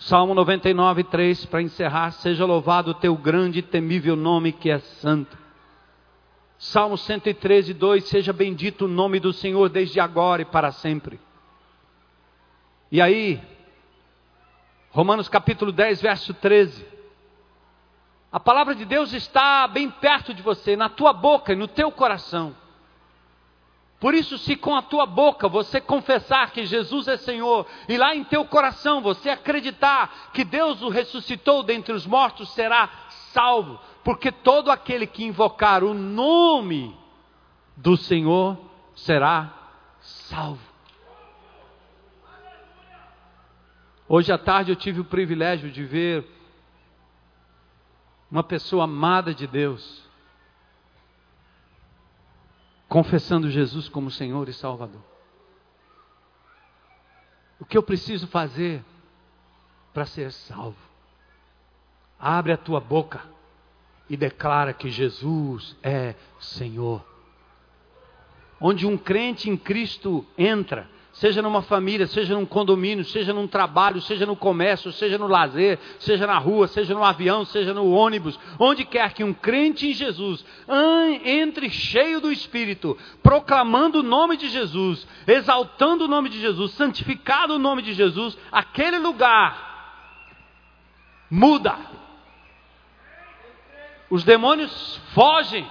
Salmo 0.00 0.34
99, 0.34 1.04
3, 1.04 1.44
para 1.44 1.60
encerrar: 1.60 2.10
Seja 2.12 2.46
louvado 2.46 2.92
o 2.92 2.94
teu 2.94 3.14
grande 3.14 3.58
e 3.58 3.62
temível 3.62 4.16
nome 4.16 4.50
que 4.50 4.70
é 4.70 4.78
santo. 4.78 5.36
Salmo 6.58 6.96
113, 6.96 7.74
2: 7.74 8.08
Seja 8.08 8.32
bendito 8.32 8.86
o 8.86 8.88
nome 8.88 9.20
do 9.20 9.30
Senhor 9.30 9.68
desde 9.68 10.00
agora 10.00 10.40
e 10.40 10.46
para 10.46 10.72
sempre. 10.72 11.20
E 12.90 12.98
aí, 13.00 13.42
Romanos 14.90 15.28
capítulo 15.28 15.70
10, 15.70 16.00
verso 16.00 16.32
13. 16.32 16.86
A 18.32 18.40
palavra 18.40 18.74
de 18.74 18.86
Deus 18.86 19.12
está 19.12 19.68
bem 19.68 19.90
perto 19.90 20.32
de 20.32 20.40
você, 20.40 20.76
na 20.76 20.88
tua 20.88 21.12
boca 21.12 21.52
e 21.52 21.56
no 21.56 21.68
teu 21.68 21.92
coração. 21.92 22.56
Por 24.00 24.14
isso, 24.14 24.38
se 24.38 24.56
com 24.56 24.74
a 24.74 24.80
tua 24.80 25.04
boca 25.04 25.46
você 25.46 25.78
confessar 25.78 26.52
que 26.52 26.64
Jesus 26.64 27.06
é 27.06 27.18
Senhor, 27.18 27.66
e 27.86 27.98
lá 27.98 28.16
em 28.16 28.24
teu 28.24 28.46
coração 28.46 29.02
você 29.02 29.28
acreditar 29.28 30.30
que 30.32 30.42
Deus 30.42 30.80
o 30.80 30.88
ressuscitou 30.88 31.62
dentre 31.62 31.92
os 31.92 32.06
mortos, 32.06 32.48
será 32.54 32.88
salvo, 33.34 33.78
porque 34.02 34.32
todo 34.32 34.70
aquele 34.70 35.06
que 35.06 35.22
invocar 35.22 35.84
o 35.84 35.92
nome 35.92 36.96
do 37.76 37.94
Senhor 37.94 38.58
será 38.94 39.54
salvo. 40.00 40.70
Hoje 44.08 44.32
à 44.32 44.38
tarde 44.38 44.72
eu 44.72 44.76
tive 44.76 45.00
o 45.00 45.04
privilégio 45.04 45.70
de 45.70 45.84
ver 45.84 46.26
uma 48.30 48.42
pessoa 48.42 48.84
amada 48.84 49.34
de 49.34 49.46
Deus, 49.46 50.02
confessando 52.90 53.48
Jesus 53.48 53.88
como 53.88 54.10
Senhor 54.10 54.48
e 54.48 54.52
Salvador. 54.52 55.00
O 57.60 57.64
que 57.64 57.78
eu 57.78 57.84
preciso 57.84 58.26
fazer 58.26 58.84
para 59.94 60.04
ser 60.04 60.32
salvo? 60.32 60.76
Abre 62.18 62.52
a 62.52 62.56
tua 62.56 62.80
boca 62.80 63.22
e 64.08 64.16
declara 64.16 64.72
que 64.72 64.90
Jesus 64.90 65.76
é 65.84 66.16
Senhor. 66.40 67.06
Onde 68.60 68.84
um 68.84 68.98
crente 68.98 69.48
em 69.48 69.56
Cristo 69.56 70.26
entra, 70.36 70.90
seja 71.12 71.42
numa 71.42 71.62
família, 71.62 72.06
seja 72.06 72.34
num 72.34 72.46
condomínio, 72.46 73.04
seja 73.04 73.32
num 73.32 73.46
trabalho, 73.46 74.00
seja 74.00 74.24
no 74.24 74.36
comércio, 74.36 74.92
seja 74.92 75.18
no 75.18 75.26
lazer, 75.26 75.78
seja 75.98 76.26
na 76.26 76.38
rua, 76.38 76.68
seja 76.68 76.94
no 76.94 77.04
avião, 77.04 77.44
seja 77.44 77.74
no 77.74 77.90
ônibus, 77.90 78.38
onde 78.58 78.84
quer 78.84 79.12
que 79.12 79.24
um 79.24 79.34
crente 79.34 79.88
em 79.88 79.92
Jesus 79.92 80.44
entre 81.24 81.68
cheio 81.68 82.20
do 82.20 82.30
Espírito, 82.30 82.96
proclamando 83.22 84.00
o 84.00 84.04
nome 84.04 84.36
de 84.36 84.48
Jesus, 84.48 85.06
exaltando 85.26 86.04
o 86.04 86.08
nome 86.08 86.28
de 86.28 86.40
Jesus, 86.40 86.72
santificado 86.72 87.54
o 87.54 87.58
nome 87.58 87.82
de 87.82 87.92
Jesus, 87.92 88.38
aquele 88.52 88.98
lugar 88.98 89.68
muda. 91.30 91.76
Os 94.08 94.24
demônios 94.24 95.00
fogem. 95.14 95.64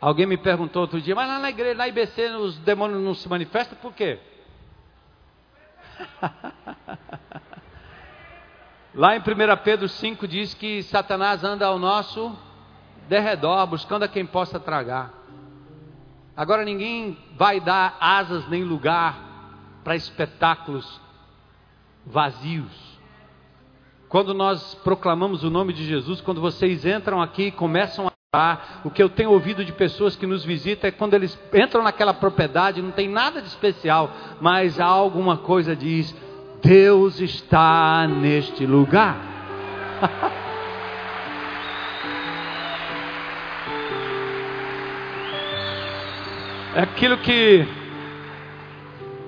Alguém 0.00 0.26
me 0.26 0.38
perguntou 0.38 0.82
outro 0.82 1.00
dia, 1.00 1.14
mas 1.14 1.28
lá 1.28 1.38
na 1.38 1.50
igreja, 1.50 1.74
na 1.74 1.86
IBC, 1.86 2.30
os 2.36 2.56
demônios 2.58 3.02
não 3.02 3.14
se 3.14 3.28
manifestam 3.28 3.76
por 3.82 3.92
quê? 3.92 4.18
lá 8.94 9.14
em 9.14 9.18
1 9.18 9.22
Pedro 9.62 9.88
5 9.88 10.26
diz 10.26 10.54
que 10.54 10.82
Satanás 10.84 11.44
anda 11.44 11.66
ao 11.66 11.78
nosso 11.78 12.34
derredor, 13.08 13.66
buscando 13.66 14.04
a 14.04 14.08
quem 14.08 14.24
possa 14.24 14.58
tragar. 14.58 15.12
Agora 16.34 16.64
ninguém 16.64 17.18
vai 17.36 17.60
dar 17.60 17.98
asas 18.00 18.48
nem 18.48 18.64
lugar 18.64 19.18
para 19.84 19.94
espetáculos 19.94 20.98
vazios. 22.06 22.98
Quando 24.08 24.32
nós 24.32 24.74
proclamamos 24.76 25.44
o 25.44 25.50
nome 25.50 25.74
de 25.74 25.84
Jesus, 25.84 26.22
quando 26.22 26.40
vocês 26.40 26.86
entram 26.86 27.20
aqui 27.20 27.48
e 27.48 27.52
começam 27.52 28.09
a 28.32 28.58
o 28.84 28.90
que 28.92 29.02
eu 29.02 29.08
tenho 29.08 29.32
ouvido 29.32 29.64
de 29.64 29.72
pessoas 29.72 30.14
que 30.14 30.24
nos 30.24 30.44
visitam 30.44 30.86
é 30.86 30.92
quando 30.92 31.14
eles 31.14 31.36
entram 31.52 31.82
naquela 31.82 32.14
propriedade, 32.14 32.80
não 32.80 32.92
tem 32.92 33.08
nada 33.08 33.42
de 33.42 33.48
especial, 33.48 34.08
mas 34.40 34.78
há 34.78 34.84
alguma 34.84 35.36
coisa 35.36 35.74
diz: 35.74 36.14
Deus 36.62 37.20
está 37.20 38.06
neste 38.06 38.64
lugar. 38.64 39.16
é 46.76 46.82
aquilo 46.82 47.18
que 47.18 47.66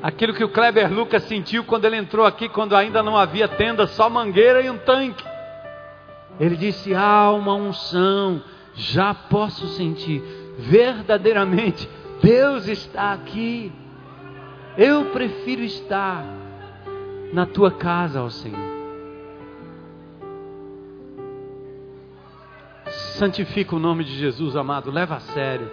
aquilo 0.00 0.32
que 0.32 0.44
o 0.44 0.48
Kleber 0.48 0.92
Lucas 0.92 1.24
sentiu 1.24 1.64
quando 1.64 1.86
ele 1.86 1.96
entrou 1.96 2.24
aqui, 2.24 2.48
quando 2.48 2.76
ainda 2.76 3.03
não 3.03 3.18
havia 3.18 3.48
tenda, 3.48 3.88
só 3.88 4.09
mangueira 4.09 4.61
e 4.61 4.70
um 4.70 4.78
tanque. 4.78 5.24
Ele 6.38 6.57
disse: 6.57 6.94
há 6.94 7.32
uma 7.32 7.55
unção 7.55 8.40
já 8.75 9.12
posso 9.14 9.66
sentir 9.68 10.23
verdadeiramente 10.59 11.89
Deus 12.23 12.68
está 12.68 13.12
aqui. 13.12 13.73
Eu 14.79 15.07
prefiro 15.07 15.62
estar 15.62 16.25
na 17.33 17.45
tua 17.45 17.73
casa, 17.73 18.23
ó 18.23 18.31
Senhor. 18.31 18.73
Santifica 23.18 23.75
o 23.75 23.79
nome 23.79 24.05
de 24.05 24.16
Jesus, 24.16 24.57
amado, 24.57 24.91
leva 24.91 25.16
a 25.16 25.20
sério. 25.20 25.68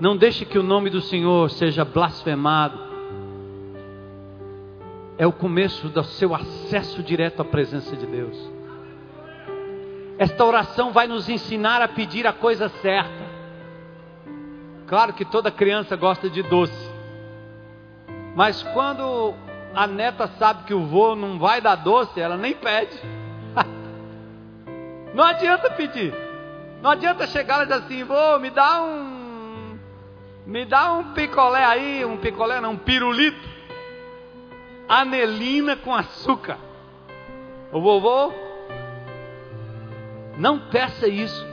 Não 0.00 0.16
deixe 0.16 0.44
que 0.44 0.58
o 0.58 0.62
nome 0.62 0.88
do 0.88 1.00
Senhor 1.00 1.50
seja 1.50 1.84
blasfemado. 1.84 2.78
É 5.18 5.26
o 5.26 5.32
começo 5.32 5.88
do 5.88 6.02
seu 6.04 6.34
acesso 6.34 7.02
direto 7.02 7.42
à 7.42 7.44
presença 7.44 7.94
de 7.96 8.06
Deus. 8.06 8.50
Esta 10.22 10.44
oração 10.44 10.92
vai 10.92 11.08
nos 11.08 11.28
ensinar 11.28 11.82
a 11.82 11.88
pedir 11.88 12.28
a 12.28 12.32
coisa 12.32 12.68
certa. 12.80 13.24
Claro 14.86 15.12
que 15.14 15.24
toda 15.24 15.50
criança 15.50 15.96
gosta 15.96 16.30
de 16.30 16.44
doce. 16.44 16.92
Mas 18.36 18.62
quando 18.62 19.34
a 19.74 19.84
neta 19.84 20.28
sabe 20.38 20.62
que 20.62 20.72
o 20.72 20.86
vô 20.86 21.16
não 21.16 21.40
vai 21.40 21.60
dar 21.60 21.74
doce, 21.74 22.20
ela 22.20 22.36
nem 22.36 22.54
pede. 22.54 22.96
não 25.12 25.24
adianta 25.24 25.72
pedir. 25.72 26.14
Não 26.80 26.90
adianta 26.90 27.26
chegar 27.26 27.62
e 27.62 27.66
dizer 27.66 27.80
assim, 27.80 28.04
vô, 28.04 28.38
me 28.38 28.50
dá 28.50 28.80
um. 28.80 29.76
Me 30.46 30.64
dá 30.64 30.92
um 30.92 31.14
picolé 31.14 31.64
aí, 31.64 32.04
um 32.04 32.16
picolé 32.16 32.60
não, 32.60 32.74
um 32.74 32.78
pirulito. 32.78 33.48
Anelina 34.88 35.74
com 35.74 35.92
açúcar. 35.92 36.58
O 37.72 37.80
vovô 37.80 38.41
não 40.38 40.58
peça 40.70 41.06
isso, 41.08 41.46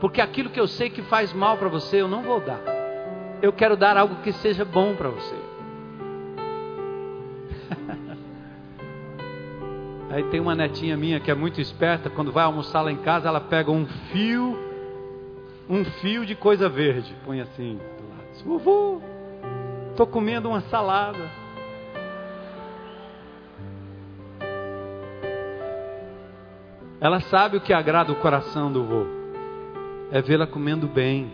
porque 0.00 0.20
aquilo 0.20 0.50
que 0.50 0.60
eu 0.60 0.68
sei 0.68 0.90
que 0.90 1.02
faz 1.02 1.32
mal 1.32 1.56
para 1.56 1.68
você, 1.68 2.00
eu 2.00 2.08
não 2.08 2.22
vou 2.22 2.40
dar. 2.40 2.60
Eu 3.42 3.52
quero 3.52 3.76
dar 3.76 3.96
algo 3.96 4.16
que 4.22 4.32
seja 4.32 4.64
bom 4.64 4.94
para 4.94 5.08
você. 5.10 5.34
Aí 10.10 10.22
tem 10.24 10.40
uma 10.40 10.54
netinha 10.54 10.96
minha 10.96 11.20
que 11.20 11.30
é 11.30 11.34
muito 11.34 11.60
esperta, 11.60 12.08
quando 12.08 12.32
vai 12.32 12.44
almoçar 12.44 12.82
lá 12.82 12.92
em 12.92 12.96
casa, 12.96 13.28
ela 13.28 13.40
pega 13.40 13.70
um 13.70 13.86
fio, 14.12 14.58
um 15.68 15.84
fio 15.84 16.24
de 16.24 16.34
coisa 16.34 16.68
verde, 16.68 17.14
põe 17.24 17.40
assim 17.40 17.78
do 17.98 18.08
lado. 18.08 18.26
Vovô, 18.44 19.00
estou 19.90 20.06
comendo 20.06 20.48
uma 20.48 20.60
salada. 20.62 21.45
Ela 27.06 27.20
sabe 27.20 27.56
o 27.56 27.60
que 27.60 27.72
agrada 27.72 28.10
o 28.10 28.16
coração 28.16 28.72
do 28.72 28.82
vô. 28.82 29.06
É 30.10 30.20
vê-la 30.20 30.44
comendo 30.44 30.88
bem. 30.88 31.30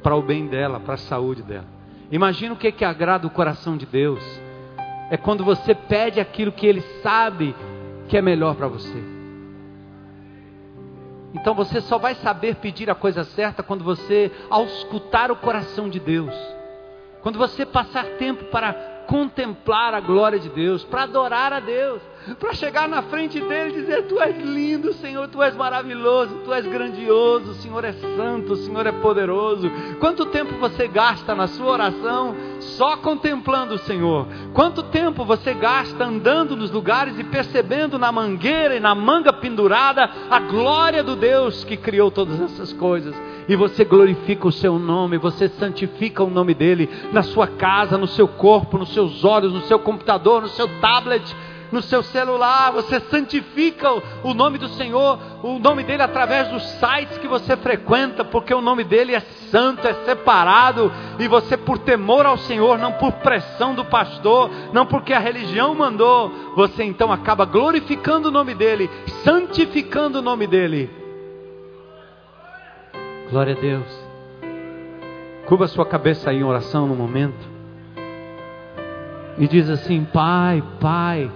Para 0.00 0.14
o 0.14 0.22
bem 0.22 0.46
dela, 0.46 0.78
para 0.78 0.94
a 0.94 0.96
saúde 0.96 1.42
dela. 1.42 1.66
Imagina 2.08 2.54
o 2.54 2.56
que, 2.56 2.70
que 2.70 2.84
agrada 2.84 3.26
o 3.26 3.30
coração 3.30 3.76
de 3.76 3.84
Deus. 3.84 4.22
É 5.10 5.16
quando 5.16 5.44
você 5.44 5.74
pede 5.74 6.20
aquilo 6.20 6.52
que 6.52 6.64
Ele 6.64 6.82
sabe 7.02 7.52
que 8.06 8.16
é 8.16 8.22
melhor 8.22 8.54
para 8.54 8.68
você. 8.68 9.02
Então 11.34 11.52
você 11.52 11.80
só 11.80 11.98
vai 11.98 12.14
saber 12.14 12.54
pedir 12.54 12.88
a 12.88 12.94
coisa 12.94 13.24
certa 13.24 13.60
quando 13.60 13.82
você 13.82 14.30
auscultar 14.48 15.32
o 15.32 15.36
coração 15.36 15.88
de 15.88 15.98
Deus. 15.98 16.32
Quando 17.22 17.40
você 17.40 17.66
passar 17.66 18.04
tempo 18.18 18.44
para 18.52 18.72
contemplar 19.08 19.94
a 19.94 20.00
glória 20.00 20.38
de 20.38 20.48
Deus, 20.48 20.84
para 20.84 21.02
adorar 21.02 21.52
a 21.52 21.58
Deus 21.58 22.11
para 22.38 22.54
chegar 22.54 22.88
na 22.88 23.02
frente 23.02 23.40
dele 23.40 23.70
e 23.70 23.80
dizer: 23.80 24.02
Tu 24.04 24.20
és 24.20 24.36
lindo, 24.38 24.92
Senhor, 24.94 25.26
Tu 25.28 25.42
és 25.42 25.56
maravilhoso, 25.56 26.42
Tu 26.44 26.52
és 26.52 26.64
grandioso, 26.66 27.50
o 27.50 27.54
Senhor 27.54 27.84
é 27.84 27.92
santo, 27.92 28.52
o 28.52 28.56
Senhor 28.56 28.86
é 28.86 28.92
poderoso. 28.92 29.70
Quanto 29.98 30.26
tempo 30.26 30.54
você 30.58 30.86
gasta 30.86 31.34
na 31.34 31.48
sua 31.48 31.72
oração 31.72 32.34
só 32.60 32.96
contemplando 32.96 33.74
o 33.74 33.78
Senhor? 33.78 34.28
Quanto 34.54 34.84
tempo 34.84 35.24
você 35.24 35.52
gasta 35.52 36.04
andando 36.04 36.56
nos 36.56 36.70
lugares 36.70 37.18
e 37.18 37.24
percebendo 37.24 37.98
na 37.98 38.12
mangueira 38.12 38.76
e 38.76 38.80
na 38.80 38.94
manga 38.94 39.32
pendurada 39.32 40.08
a 40.30 40.38
glória 40.38 41.02
do 41.02 41.16
Deus 41.16 41.64
que 41.64 41.76
criou 41.76 42.10
todas 42.10 42.40
essas 42.40 42.72
coisas? 42.72 43.14
E 43.48 43.56
você 43.56 43.84
glorifica 43.84 44.46
o 44.46 44.52
seu 44.52 44.78
nome, 44.78 45.18
você 45.18 45.48
santifica 45.48 46.22
o 46.22 46.30
nome 46.30 46.54
dele 46.54 46.88
na 47.12 47.24
sua 47.24 47.48
casa, 47.48 47.98
no 47.98 48.06
seu 48.06 48.28
corpo, 48.28 48.78
nos 48.78 48.94
seus 48.94 49.24
olhos, 49.24 49.52
no 49.52 49.62
seu 49.62 49.80
computador, 49.80 50.42
no 50.42 50.48
seu 50.48 50.68
tablet 50.80 51.34
no 51.72 51.80
seu 51.80 52.02
celular, 52.02 52.70
você 52.70 53.00
santifica 53.00 53.90
o 54.22 54.34
nome 54.34 54.58
do 54.58 54.68
Senhor, 54.68 55.18
o 55.42 55.58
nome 55.58 55.82
dele 55.82 56.02
através 56.02 56.48
dos 56.48 56.62
sites 56.62 57.16
que 57.16 57.26
você 57.26 57.56
frequenta, 57.56 58.24
porque 58.24 58.52
o 58.52 58.60
nome 58.60 58.84
dele 58.84 59.14
é 59.14 59.20
santo, 59.50 59.88
é 59.88 59.94
separado, 60.04 60.92
e 61.18 61.26
você, 61.26 61.56
por 61.56 61.78
temor 61.78 62.26
ao 62.26 62.36
Senhor, 62.36 62.78
não 62.78 62.92
por 62.92 63.12
pressão 63.14 63.74
do 63.74 63.86
pastor, 63.86 64.50
não 64.72 64.84
porque 64.84 65.14
a 65.14 65.18
religião 65.18 65.74
mandou, 65.74 66.30
você 66.54 66.84
então 66.84 67.10
acaba 67.10 67.46
glorificando 67.46 68.28
o 68.28 68.32
nome 68.32 68.54
dele, 68.54 68.90
santificando 69.24 70.18
o 70.18 70.22
nome 70.22 70.46
dele. 70.46 70.90
Glória 73.30 73.56
a 73.56 73.58
Deus. 73.58 74.02
Curva 75.46 75.66
sua 75.66 75.86
cabeça 75.86 76.28
aí 76.28 76.36
em 76.36 76.44
oração 76.44 76.86
no 76.86 76.94
momento. 76.94 77.50
E 79.38 79.48
diz 79.48 79.70
assim: 79.70 80.04
Pai, 80.04 80.62
Pai, 80.78 81.30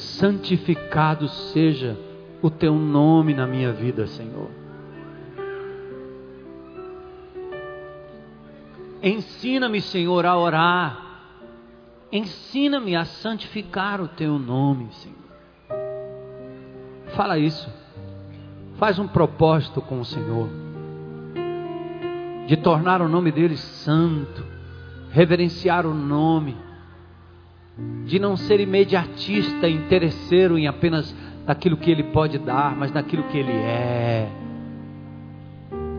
santificado 0.00 1.28
seja 1.28 1.98
o 2.42 2.50
teu 2.50 2.74
nome 2.74 3.34
na 3.34 3.46
minha 3.46 3.72
vida, 3.72 4.06
Senhor. 4.06 4.50
Ensina-me, 9.02 9.80
Senhor, 9.80 10.26
a 10.26 10.36
orar. 10.36 11.06
Ensina-me 12.12 12.96
a 12.96 13.04
santificar 13.04 14.00
o 14.00 14.08
teu 14.08 14.38
nome, 14.38 14.88
Senhor. 14.92 15.16
Fala 17.14 17.38
isso. 17.38 17.70
Faz 18.76 18.98
um 18.98 19.06
propósito 19.06 19.80
com 19.80 20.00
o 20.00 20.04
Senhor 20.04 20.48
de 22.50 22.56
tornar 22.56 23.00
o 23.00 23.08
nome 23.08 23.30
dele 23.30 23.56
santo, 23.56 24.44
reverenciar 25.12 25.86
o 25.86 25.94
nome, 25.94 26.56
de 28.04 28.18
não 28.18 28.36
ser 28.36 28.60
imediatista, 28.60 29.68
interesseiro 29.68 30.58
em 30.58 30.66
apenas 30.66 31.14
daquilo 31.46 31.76
que 31.76 31.90
ele 31.90 32.04
pode 32.04 32.38
dar, 32.38 32.76
mas 32.76 32.90
daquilo 32.90 33.22
que 33.24 33.38
ele 33.38 33.52
é. 33.52 34.28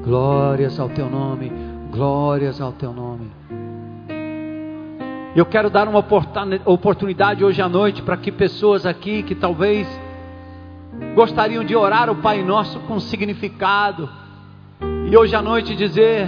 Glórias 0.04 0.80
ao 0.80 0.90
teu 0.90 1.10
nome, 1.10 1.52
glórias 1.92 2.60
ao 2.60 2.72
teu 2.72 2.92
nome. 2.94 3.32
Eu 5.36 5.46
quero 5.46 5.70
dar 5.70 5.88
uma 5.88 6.04
oportunidade 6.66 7.44
hoje 7.44 7.62
à 7.62 7.70
noite 7.70 8.02
para 8.02 8.18
que 8.18 8.32
pessoas 8.32 8.86
aqui 8.86 9.24
que 9.24 9.34
talvez 9.34 9.88
gostariam 11.16 11.64
de 11.64 11.76
orar 11.76 12.10
o 12.10 12.16
Pai 12.16 12.44
Nosso 12.44 12.80
com 12.82 13.00
significado, 13.00 14.10
e 15.10 15.16
hoje 15.16 15.36
à 15.36 15.42
noite 15.42 15.76
dizer, 15.76 16.28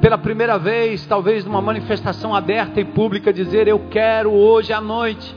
pela 0.00 0.16
primeira 0.16 0.58
vez, 0.58 1.04
talvez 1.06 1.44
numa 1.44 1.60
manifestação 1.60 2.34
aberta 2.34 2.80
e 2.80 2.84
pública, 2.84 3.32
dizer: 3.32 3.68
Eu 3.68 3.80
quero 3.90 4.32
hoje 4.32 4.72
à 4.72 4.80
noite 4.80 5.36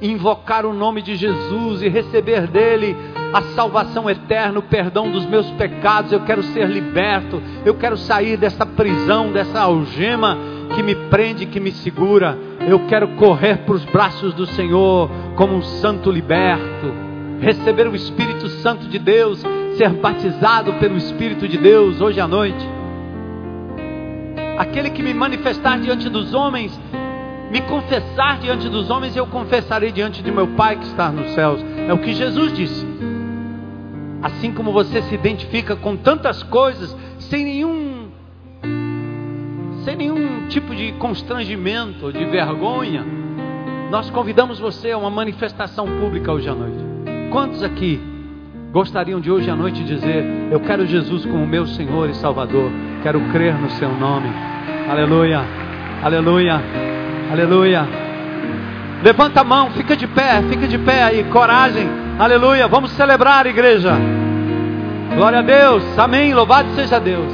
invocar 0.00 0.64
o 0.64 0.72
nome 0.72 1.02
de 1.02 1.16
Jesus 1.16 1.82
e 1.82 1.88
receber 1.88 2.46
dele 2.46 2.96
a 3.32 3.42
salvação 3.54 4.08
eterna, 4.08 4.58
o 4.58 4.62
perdão 4.62 5.10
dos 5.10 5.26
meus 5.26 5.50
pecados. 5.52 6.12
Eu 6.12 6.20
quero 6.20 6.42
ser 6.42 6.68
liberto, 6.68 7.42
eu 7.64 7.74
quero 7.74 7.96
sair 7.96 8.36
dessa 8.36 8.64
prisão, 8.64 9.32
dessa 9.32 9.60
algema 9.60 10.36
que 10.74 10.82
me 10.82 10.94
prende, 10.94 11.46
que 11.46 11.58
me 11.58 11.72
segura. 11.72 12.38
Eu 12.68 12.80
quero 12.86 13.08
correr 13.16 13.58
para 13.58 13.74
os 13.74 13.84
braços 13.86 14.34
do 14.34 14.46
Senhor 14.46 15.10
como 15.34 15.54
um 15.54 15.62
santo 15.62 16.10
liberto, 16.10 16.92
receber 17.40 17.88
o 17.88 17.96
Espírito 17.96 18.48
Santo 18.48 18.86
de 18.86 18.98
Deus 18.98 19.42
ser 19.76 19.90
batizado 19.90 20.74
pelo 20.74 20.96
Espírito 20.96 21.48
de 21.48 21.56
Deus 21.56 22.00
hoje 22.00 22.20
à 22.20 22.26
noite. 22.26 22.77
Aquele 24.58 24.90
que 24.90 25.04
me 25.04 25.14
manifestar 25.14 25.78
diante 25.78 26.08
dos 26.08 26.34
homens, 26.34 26.76
me 27.48 27.60
confessar 27.60 28.38
diante 28.40 28.68
dos 28.68 28.90
homens, 28.90 29.14
eu 29.14 29.24
confessarei 29.24 29.92
diante 29.92 30.20
de 30.20 30.32
meu 30.32 30.48
Pai 30.48 30.74
que 30.74 30.84
está 30.84 31.12
nos 31.12 31.30
céus. 31.30 31.64
É 31.86 31.92
o 31.92 31.98
que 31.98 32.12
Jesus 32.12 32.52
disse. 32.52 32.84
Assim 34.20 34.52
como 34.52 34.72
você 34.72 35.00
se 35.02 35.14
identifica 35.14 35.76
com 35.76 35.96
tantas 35.96 36.42
coisas, 36.42 36.94
sem 37.20 37.44
nenhum, 37.44 38.08
sem 39.84 39.94
nenhum 39.94 40.48
tipo 40.48 40.74
de 40.74 40.90
constrangimento, 40.94 42.12
de 42.12 42.24
vergonha, 42.24 43.06
nós 43.92 44.10
convidamos 44.10 44.58
você 44.58 44.90
a 44.90 44.98
uma 44.98 45.08
manifestação 45.08 45.86
pública 46.00 46.32
hoje 46.32 46.48
à 46.48 46.54
noite. 46.54 46.84
Quantos 47.30 47.62
aqui 47.62 48.00
gostariam 48.72 49.20
de 49.20 49.30
hoje 49.30 49.48
à 49.48 49.54
noite 49.54 49.84
dizer: 49.84 50.24
Eu 50.50 50.58
quero 50.58 50.84
Jesus 50.84 51.24
como 51.24 51.46
meu 51.46 51.64
Senhor 51.64 52.10
e 52.10 52.14
Salvador, 52.14 52.72
quero 53.04 53.20
crer 53.30 53.54
no 53.54 53.70
Seu 53.70 53.88
nome. 53.96 54.47
Aleluia, 54.88 55.44
aleluia, 56.02 56.62
aleluia. 57.30 57.86
Levanta 59.02 59.42
a 59.42 59.44
mão, 59.44 59.70
fica 59.72 59.94
de 59.94 60.06
pé, 60.06 60.42
fica 60.48 60.66
de 60.66 60.78
pé 60.78 61.02
aí, 61.02 61.24
coragem, 61.24 61.86
aleluia. 62.18 62.66
Vamos 62.66 62.92
celebrar, 62.92 63.46
igreja. 63.46 63.92
Glória 65.14 65.40
a 65.40 65.42
Deus, 65.42 65.84
amém. 65.98 66.32
Louvado 66.32 66.70
seja 66.74 66.98
Deus. 66.98 67.30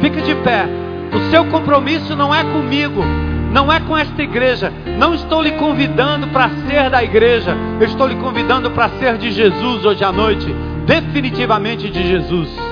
Fica 0.00 0.20
de 0.20 0.36
pé. 0.36 0.66
O 1.12 1.30
seu 1.32 1.46
compromisso 1.46 2.14
não 2.14 2.32
é 2.32 2.44
comigo, 2.44 3.02
não 3.52 3.72
é 3.72 3.80
com 3.80 3.98
esta 3.98 4.22
igreja. 4.22 4.72
Não 4.96 5.14
estou 5.14 5.42
lhe 5.42 5.52
convidando 5.52 6.28
para 6.28 6.48
ser 6.68 6.90
da 6.90 7.02
igreja. 7.02 7.56
Eu 7.80 7.86
estou 7.86 8.06
lhe 8.06 8.14
convidando 8.14 8.70
para 8.70 8.88
ser 8.90 9.18
de 9.18 9.32
Jesus 9.32 9.84
hoje 9.84 10.04
à 10.04 10.12
noite. 10.12 10.54
Definitivamente 10.86 11.90
de 11.90 12.06
Jesus. 12.06 12.67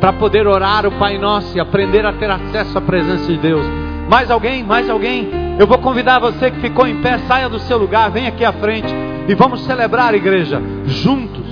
Para 0.00 0.12
poder 0.12 0.46
orar 0.46 0.86
o 0.86 0.92
Pai 0.92 1.18
Nosso 1.18 1.56
e 1.56 1.60
aprender 1.60 2.04
a 2.04 2.12
ter 2.12 2.30
acesso 2.30 2.76
à 2.76 2.80
presença 2.80 3.26
de 3.26 3.38
Deus. 3.38 3.64
Mais 4.08 4.30
alguém? 4.30 4.62
Mais 4.62 4.88
alguém? 4.88 5.28
Eu 5.58 5.66
vou 5.66 5.78
convidar 5.78 6.18
você 6.18 6.50
que 6.50 6.60
ficou 6.60 6.86
em 6.86 7.00
pé, 7.00 7.18
saia 7.26 7.48
do 7.48 7.58
seu 7.60 7.78
lugar, 7.78 8.10
vem 8.10 8.26
aqui 8.26 8.44
à 8.44 8.52
frente 8.52 8.94
e 9.26 9.34
vamos 9.34 9.62
celebrar, 9.62 10.14
igreja, 10.14 10.62
juntos 10.84 11.46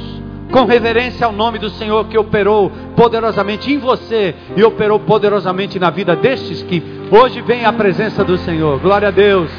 com 0.55 0.67
reverência 0.67 1.27
ao 1.27 1.33
nome 1.33 1.59
do 1.59 1.69
Senhor 1.71 2.05
que 2.05 2.17
operou 2.17 2.71
poderosamente 2.95 3.73
em 3.73 3.79
você 3.79 4.37
e 4.57 4.63
operou 4.63 5.01
poderosamente 5.01 5.81
na 5.81 5.91
vida 5.91 6.15
destes 6.15 6.63
que 6.63 6.81
hoje 7.11 7.41
vêm 7.41 7.65
à 7.65 7.73
presença 7.73 8.23
do 8.23 8.39
Senhor. 8.39 8.79
Glória 8.79 9.09
a 9.09 9.11
Deus, 9.11 9.51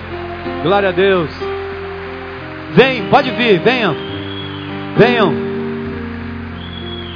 glória 0.63 0.87
a 0.87 0.91
Deus. 0.93 1.29
Vem, 2.71 3.09
pode 3.09 3.29
vir, 3.31 3.59
venham, 3.59 3.93
venham. 4.95 5.44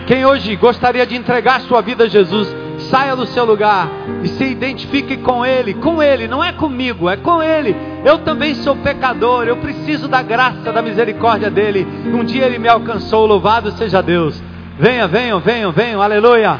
Quem 0.09 0.25
hoje 0.25 0.55
gostaria 0.55 1.05
de 1.05 1.15
entregar 1.15 1.61
sua 1.61 1.83
vida 1.83 2.05
a 2.05 2.07
Jesus, 2.07 2.47
saia 2.89 3.15
do 3.15 3.27
seu 3.27 3.45
lugar 3.45 3.87
e 4.23 4.27
se 4.27 4.43
identifique 4.43 5.17
com 5.17 5.45
Ele, 5.45 5.75
com 5.75 6.01
Ele, 6.01 6.27
não 6.27 6.43
é 6.43 6.51
comigo, 6.51 7.07
é 7.07 7.15
com 7.15 7.43
Ele. 7.43 7.75
Eu 8.03 8.17
também 8.17 8.55
sou 8.55 8.75
pecador, 8.77 9.43
eu 9.43 9.57
preciso 9.57 10.07
da 10.07 10.23
graça, 10.23 10.73
da 10.73 10.81
misericórdia 10.81 11.51
dEle. 11.51 11.87
Um 12.07 12.23
dia 12.23 12.47
Ele 12.47 12.57
me 12.57 12.67
alcançou, 12.67 13.27
louvado 13.27 13.71
seja 13.73 14.01
Deus. 14.01 14.41
Venha, 14.79 15.07
venham, 15.07 15.39
venham, 15.39 15.71
venham, 15.71 16.01
aleluia. 16.01 16.59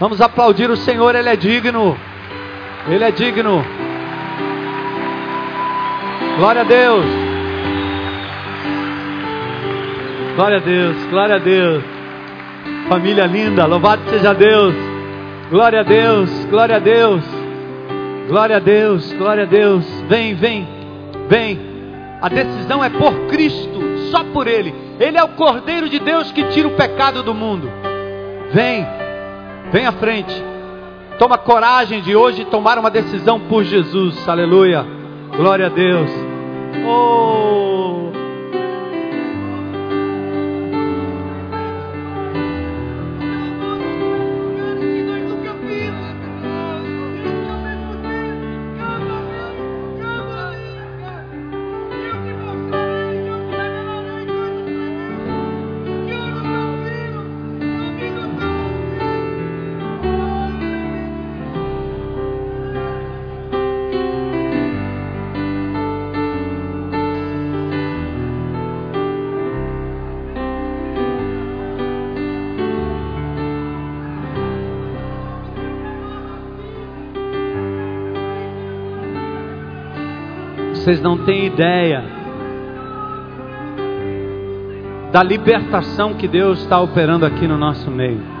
Vamos 0.00 0.22
aplaudir 0.22 0.70
o 0.70 0.76
Senhor, 0.78 1.14
Ele 1.14 1.28
é 1.28 1.36
digno, 1.36 1.94
Ele 2.88 3.04
é 3.04 3.10
digno. 3.10 3.62
Glória 6.38 6.62
a 6.62 6.64
Deus. 6.64 7.04
Glória 10.34 10.56
a 10.56 10.60
Deus, 10.60 10.96
glória 11.10 11.34
a 11.34 11.38
Deus. 11.38 11.95
Família 12.88 13.26
linda, 13.26 13.66
louvado 13.66 14.08
seja 14.08 14.32
Deus. 14.32 14.74
Glória 15.50 15.80
a 15.80 15.82
Deus, 15.82 16.30
glória 16.50 16.76
a 16.76 16.78
Deus, 16.78 17.24
glória 18.28 18.56
a 18.56 18.60
Deus, 18.60 19.12
glória 19.12 19.42
a 19.42 19.46
Deus. 19.46 19.84
Vem, 20.08 20.34
vem, 20.34 20.68
vem. 21.28 21.58
A 22.22 22.28
decisão 22.28 22.82
é 22.82 22.88
por 22.88 23.12
Cristo, 23.28 23.80
só 24.10 24.22
por 24.24 24.46
Ele. 24.46 24.72
Ele 25.00 25.18
é 25.18 25.22
o 25.22 25.28
Cordeiro 25.28 25.88
de 25.88 25.98
Deus 25.98 26.30
que 26.30 26.44
tira 26.44 26.68
o 26.68 26.76
pecado 26.76 27.24
do 27.24 27.34
mundo. 27.34 27.68
Vem, 28.52 28.86
vem 29.72 29.86
à 29.86 29.92
frente. 29.92 30.34
Toma 31.18 31.38
coragem 31.38 32.02
de 32.02 32.14
hoje 32.14 32.44
tomar 32.44 32.78
uma 32.78 32.90
decisão 32.90 33.40
por 33.40 33.64
Jesus. 33.64 34.28
Aleluia. 34.28 34.86
Glória 35.36 35.66
a 35.66 35.70
Deus. 35.70 36.10
Oh. 36.86 38.25
Vocês 80.86 81.02
não 81.02 81.18
têm 81.18 81.46
ideia 81.46 82.00
da 85.10 85.20
libertação 85.20 86.14
que 86.14 86.28
Deus 86.28 86.60
está 86.60 86.80
operando 86.80 87.26
aqui 87.26 87.48
no 87.48 87.58
nosso 87.58 87.90
meio. 87.90 88.35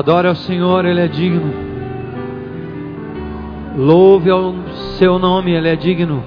Adore 0.00 0.28
ao 0.28 0.34
Senhor, 0.34 0.86
Ele 0.86 0.98
é 0.98 1.08
digno. 1.08 1.52
Louve 3.76 4.30
ao 4.30 4.54
seu 4.96 5.18
nome, 5.18 5.52
Ele 5.52 5.68
é 5.68 5.76
digno. 5.76 6.24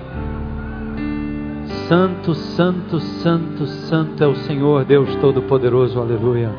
Santo, 1.87 2.35
santo, 2.35 2.99
santo, 2.99 3.65
santo 3.65 4.23
é 4.23 4.27
o 4.27 4.35
Senhor, 4.35 4.85
Deus 4.85 5.15
Todo-Poderoso, 5.15 5.99
aleluia. 5.99 6.51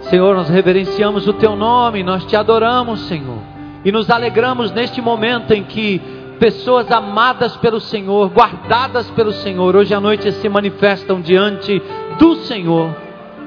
Senhor, 0.00 0.36
nós 0.36 0.50
reverenciamos 0.50 1.26
o 1.26 1.32
Teu 1.32 1.56
nome, 1.56 2.02
nós 2.02 2.22
te 2.26 2.36
adoramos, 2.36 3.00
Senhor, 3.06 3.38
e 3.82 3.90
nos 3.90 4.10
alegramos 4.10 4.72
neste 4.72 5.00
momento 5.00 5.52
em 5.52 5.62
que 5.62 6.02
pessoas 6.38 6.90
amadas 6.90 7.56
pelo 7.56 7.80
Senhor, 7.80 8.28
guardadas 8.28 9.10
pelo 9.12 9.32
Senhor, 9.32 9.74
hoje 9.74 9.94
à 9.94 10.00
noite 10.00 10.30
se 10.32 10.50
manifestam 10.50 11.22
diante 11.22 11.82
do 12.18 12.36
Senhor 12.36 13.04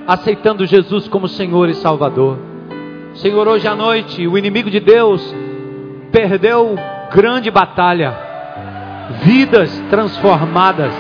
aceitando 0.08 0.66
Jesus 0.66 1.10
como 1.10 1.28
Senhor 1.28 1.68
e 1.68 1.74
Salvador. 1.74 2.40
Senhor, 3.18 3.48
hoje 3.48 3.68
à 3.68 3.76
noite 3.76 4.28
o 4.28 4.38
inimigo 4.38 4.70
de 4.70 4.80
Deus 4.80 5.34
perdeu 6.12 6.76
grande 7.12 7.50
batalha, 7.50 8.16
vidas 9.24 9.72
transformadas. 9.90 10.94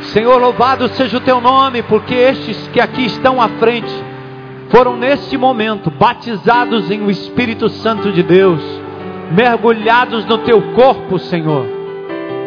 Senhor, 0.00 0.40
louvado 0.40 0.88
seja 0.88 1.16
o 1.16 1.20
teu 1.20 1.40
nome, 1.40 1.80
porque 1.84 2.12
estes 2.14 2.66
que 2.72 2.80
aqui 2.80 3.06
estão 3.06 3.40
à 3.40 3.48
frente 3.50 3.92
foram 4.68 4.96
neste 4.96 5.36
momento 5.36 5.88
batizados 5.88 6.90
em 6.90 7.02
o 7.02 7.10
Espírito 7.10 7.68
Santo 7.68 8.10
de 8.10 8.24
Deus, 8.24 8.60
mergulhados 9.30 10.24
no 10.24 10.38
teu 10.38 10.60
corpo, 10.72 11.20
Senhor, 11.20 11.66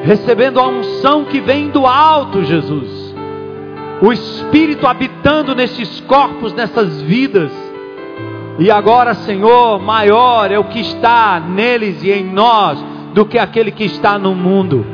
recebendo 0.04 0.60
a 0.60 0.68
unção 0.68 1.24
que 1.24 1.40
vem 1.40 1.70
do 1.70 1.88
alto, 1.88 2.44
Jesus 2.44 2.99
o 4.02 4.14
Espírito 4.14 4.88
habitando 4.88 5.54
nesses 5.54 6.00
corpos, 6.02 6.54
nessas 6.54 7.02
vidas. 7.02 7.52
E 8.58 8.72
agora, 8.72 9.14
Senhor, 9.14 9.80
maior 9.80 10.52
é 10.52 10.60
o 10.60 10.66
que 10.66 10.80
está 10.80 11.40
neles 11.40 12.04
e 12.04 12.12
em 12.12 12.24
nós 12.24 12.84
do 13.14 13.26
que 13.26 13.38
aquele 13.38 13.72
que 13.72 13.86
está 13.86 14.18
no 14.18 14.34
mundo. 14.36 14.86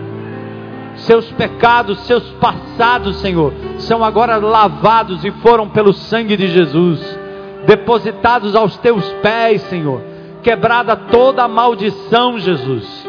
Seus 0.95 1.29
pecados, 1.31 1.99
seus 2.01 2.23
passados, 2.33 3.17
Senhor, 3.17 3.53
são 3.79 4.03
agora 4.03 4.37
lavados 4.37 5.25
e 5.25 5.31
foram 5.31 5.67
pelo 5.67 5.93
sangue 5.93 6.37
de 6.37 6.47
Jesus, 6.47 7.19
depositados 7.65 8.55
aos 8.55 8.77
teus 8.77 9.05
pés, 9.21 9.61
Senhor. 9.63 10.01
Quebrada 10.41 10.95
toda 10.95 11.43
a 11.43 11.47
maldição, 11.47 12.39
Jesus. 12.39 13.07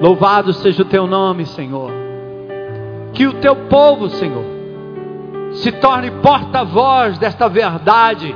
Louvado 0.00 0.52
seja 0.52 0.82
o 0.82 0.86
teu 0.86 1.06
nome, 1.06 1.46
Senhor. 1.46 1.90
Que 3.14 3.26
o 3.26 3.34
teu 3.34 3.54
povo, 3.54 4.10
Senhor, 4.10 4.57
se 5.62 5.72
torne 5.72 6.10
porta-voz 6.10 7.18
desta 7.18 7.48
verdade, 7.48 8.34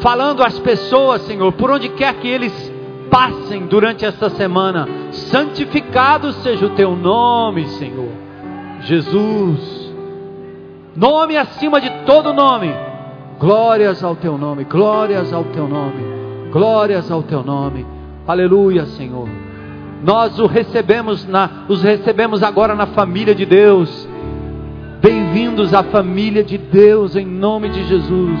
falando 0.00 0.42
às 0.42 0.58
pessoas, 0.58 1.22
Senhor, 1.22 1.52
por 1.52 1.70
onde 1.70 1.88
quer 1.90 2.14
que 2.14 2.28
eles 2.28 2.52
passem 3.10 3.66
durante 3.66 4.04
esta 4.04 4.30
semana, 4.30 4.88
santificado 5.10 6.32
seja 6.32 6.66
o 6.66 6.70
teu 6.70 6.96
nome, 6.96 7.66
Senhor, 7.68 8.10
Jesus, 8.80 9.94
nome 10.96 11.36
acima 11.36 11.80
de 11.80 11.90
todo 12.04 12.32
nome, 12.32 12.72
glórias 13.38 14.02
ao 14.02 14.16
teu 14.16 14.36
nome, 14.36 14.64
glórias 14.64 15.32
ao 15.32 15.44
teu 15.44 15.68
nome, 15.68 16.50
glórias 16.50 17.10
ao 17.10 17.22
teu 17.22 17.44
nome, 17.44 17.86
aleluia, 18.26 18.86
Senhor. 18.86 19.28
Nós 20.02 20.38
o 20.38 20.46
recebemos 20.46 21.26
na, 21.26 21.66
os 21.68 21.82
recebemos 21.82 22.42
agora 22.42 22.74
na 22.74 22.86
família 22.86 23.34
de 23.34 23.44
Deus 23.44 24.08
Bem-vindos 25.02 25.72
à 25.72 25.82
família 25.82 26.44
de 26.44 26.58
Deus 26.58 27.16
em 27.16 27.24
nome 27.24 27.70
de 27.70 27.84
Jesus. 27.84 28.38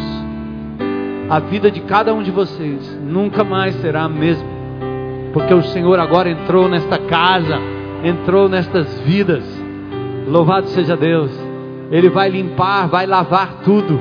A 1.30 1.38
vida 1.38 1.70
de 1.70 1.80
cada 1.80 2.12
um 2.12 2.22
de 2.22 2.30
vocês 2.30 2.98
nunca 3.02 3.42
mais 3.42 3.74
será 3.76 4.02
a 4.02 4.08
mesma, 4.10 4.46
porque 5.32 5.54
o 5.54 5.62
Senhor 5.62 5.98
agora 5.98 6.28
entrou 6.28 6.68
nesta 6.68 6.98
casa, 6.98 7.58
entrou 8.04 8.46
nestas 8.46 9.00
vidas. 9.00 9.42
Louvado 10.28 10.66
seja 10.66 10.98
Deus. 10.98 11.30
Ele 11.90 12.10
vai 12.10 12.28
limpar, 12.28 12.88
vai 12.88 13.06
lavar 13.06 13.62
tudo, 13.64 13.98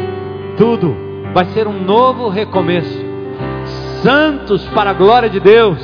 tudo. 0.57 0.93
Vai 1.33 1.45
ser 1.53 1.65
um 1.65 1.81
novo 1.81 2.27
recomeço. 2.27 3.05
Santos 4.03 4.67
para 4.75 4.89
a 4.89 4.93
glória 4.93 5.29
de 5.29 5.39
Deus 5.39 5.79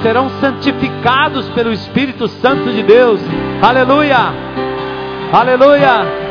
serão 0.00 0.30
santificados 0.40 1.48
pelo 1.48 1.72
Espírito 1.72 2.28
Santo 2.28 2.70
de 2.70 2.84
Deus. 2.84 3.20
Aleluia! 3.60 4.71
Aleluia! 5.32 6.21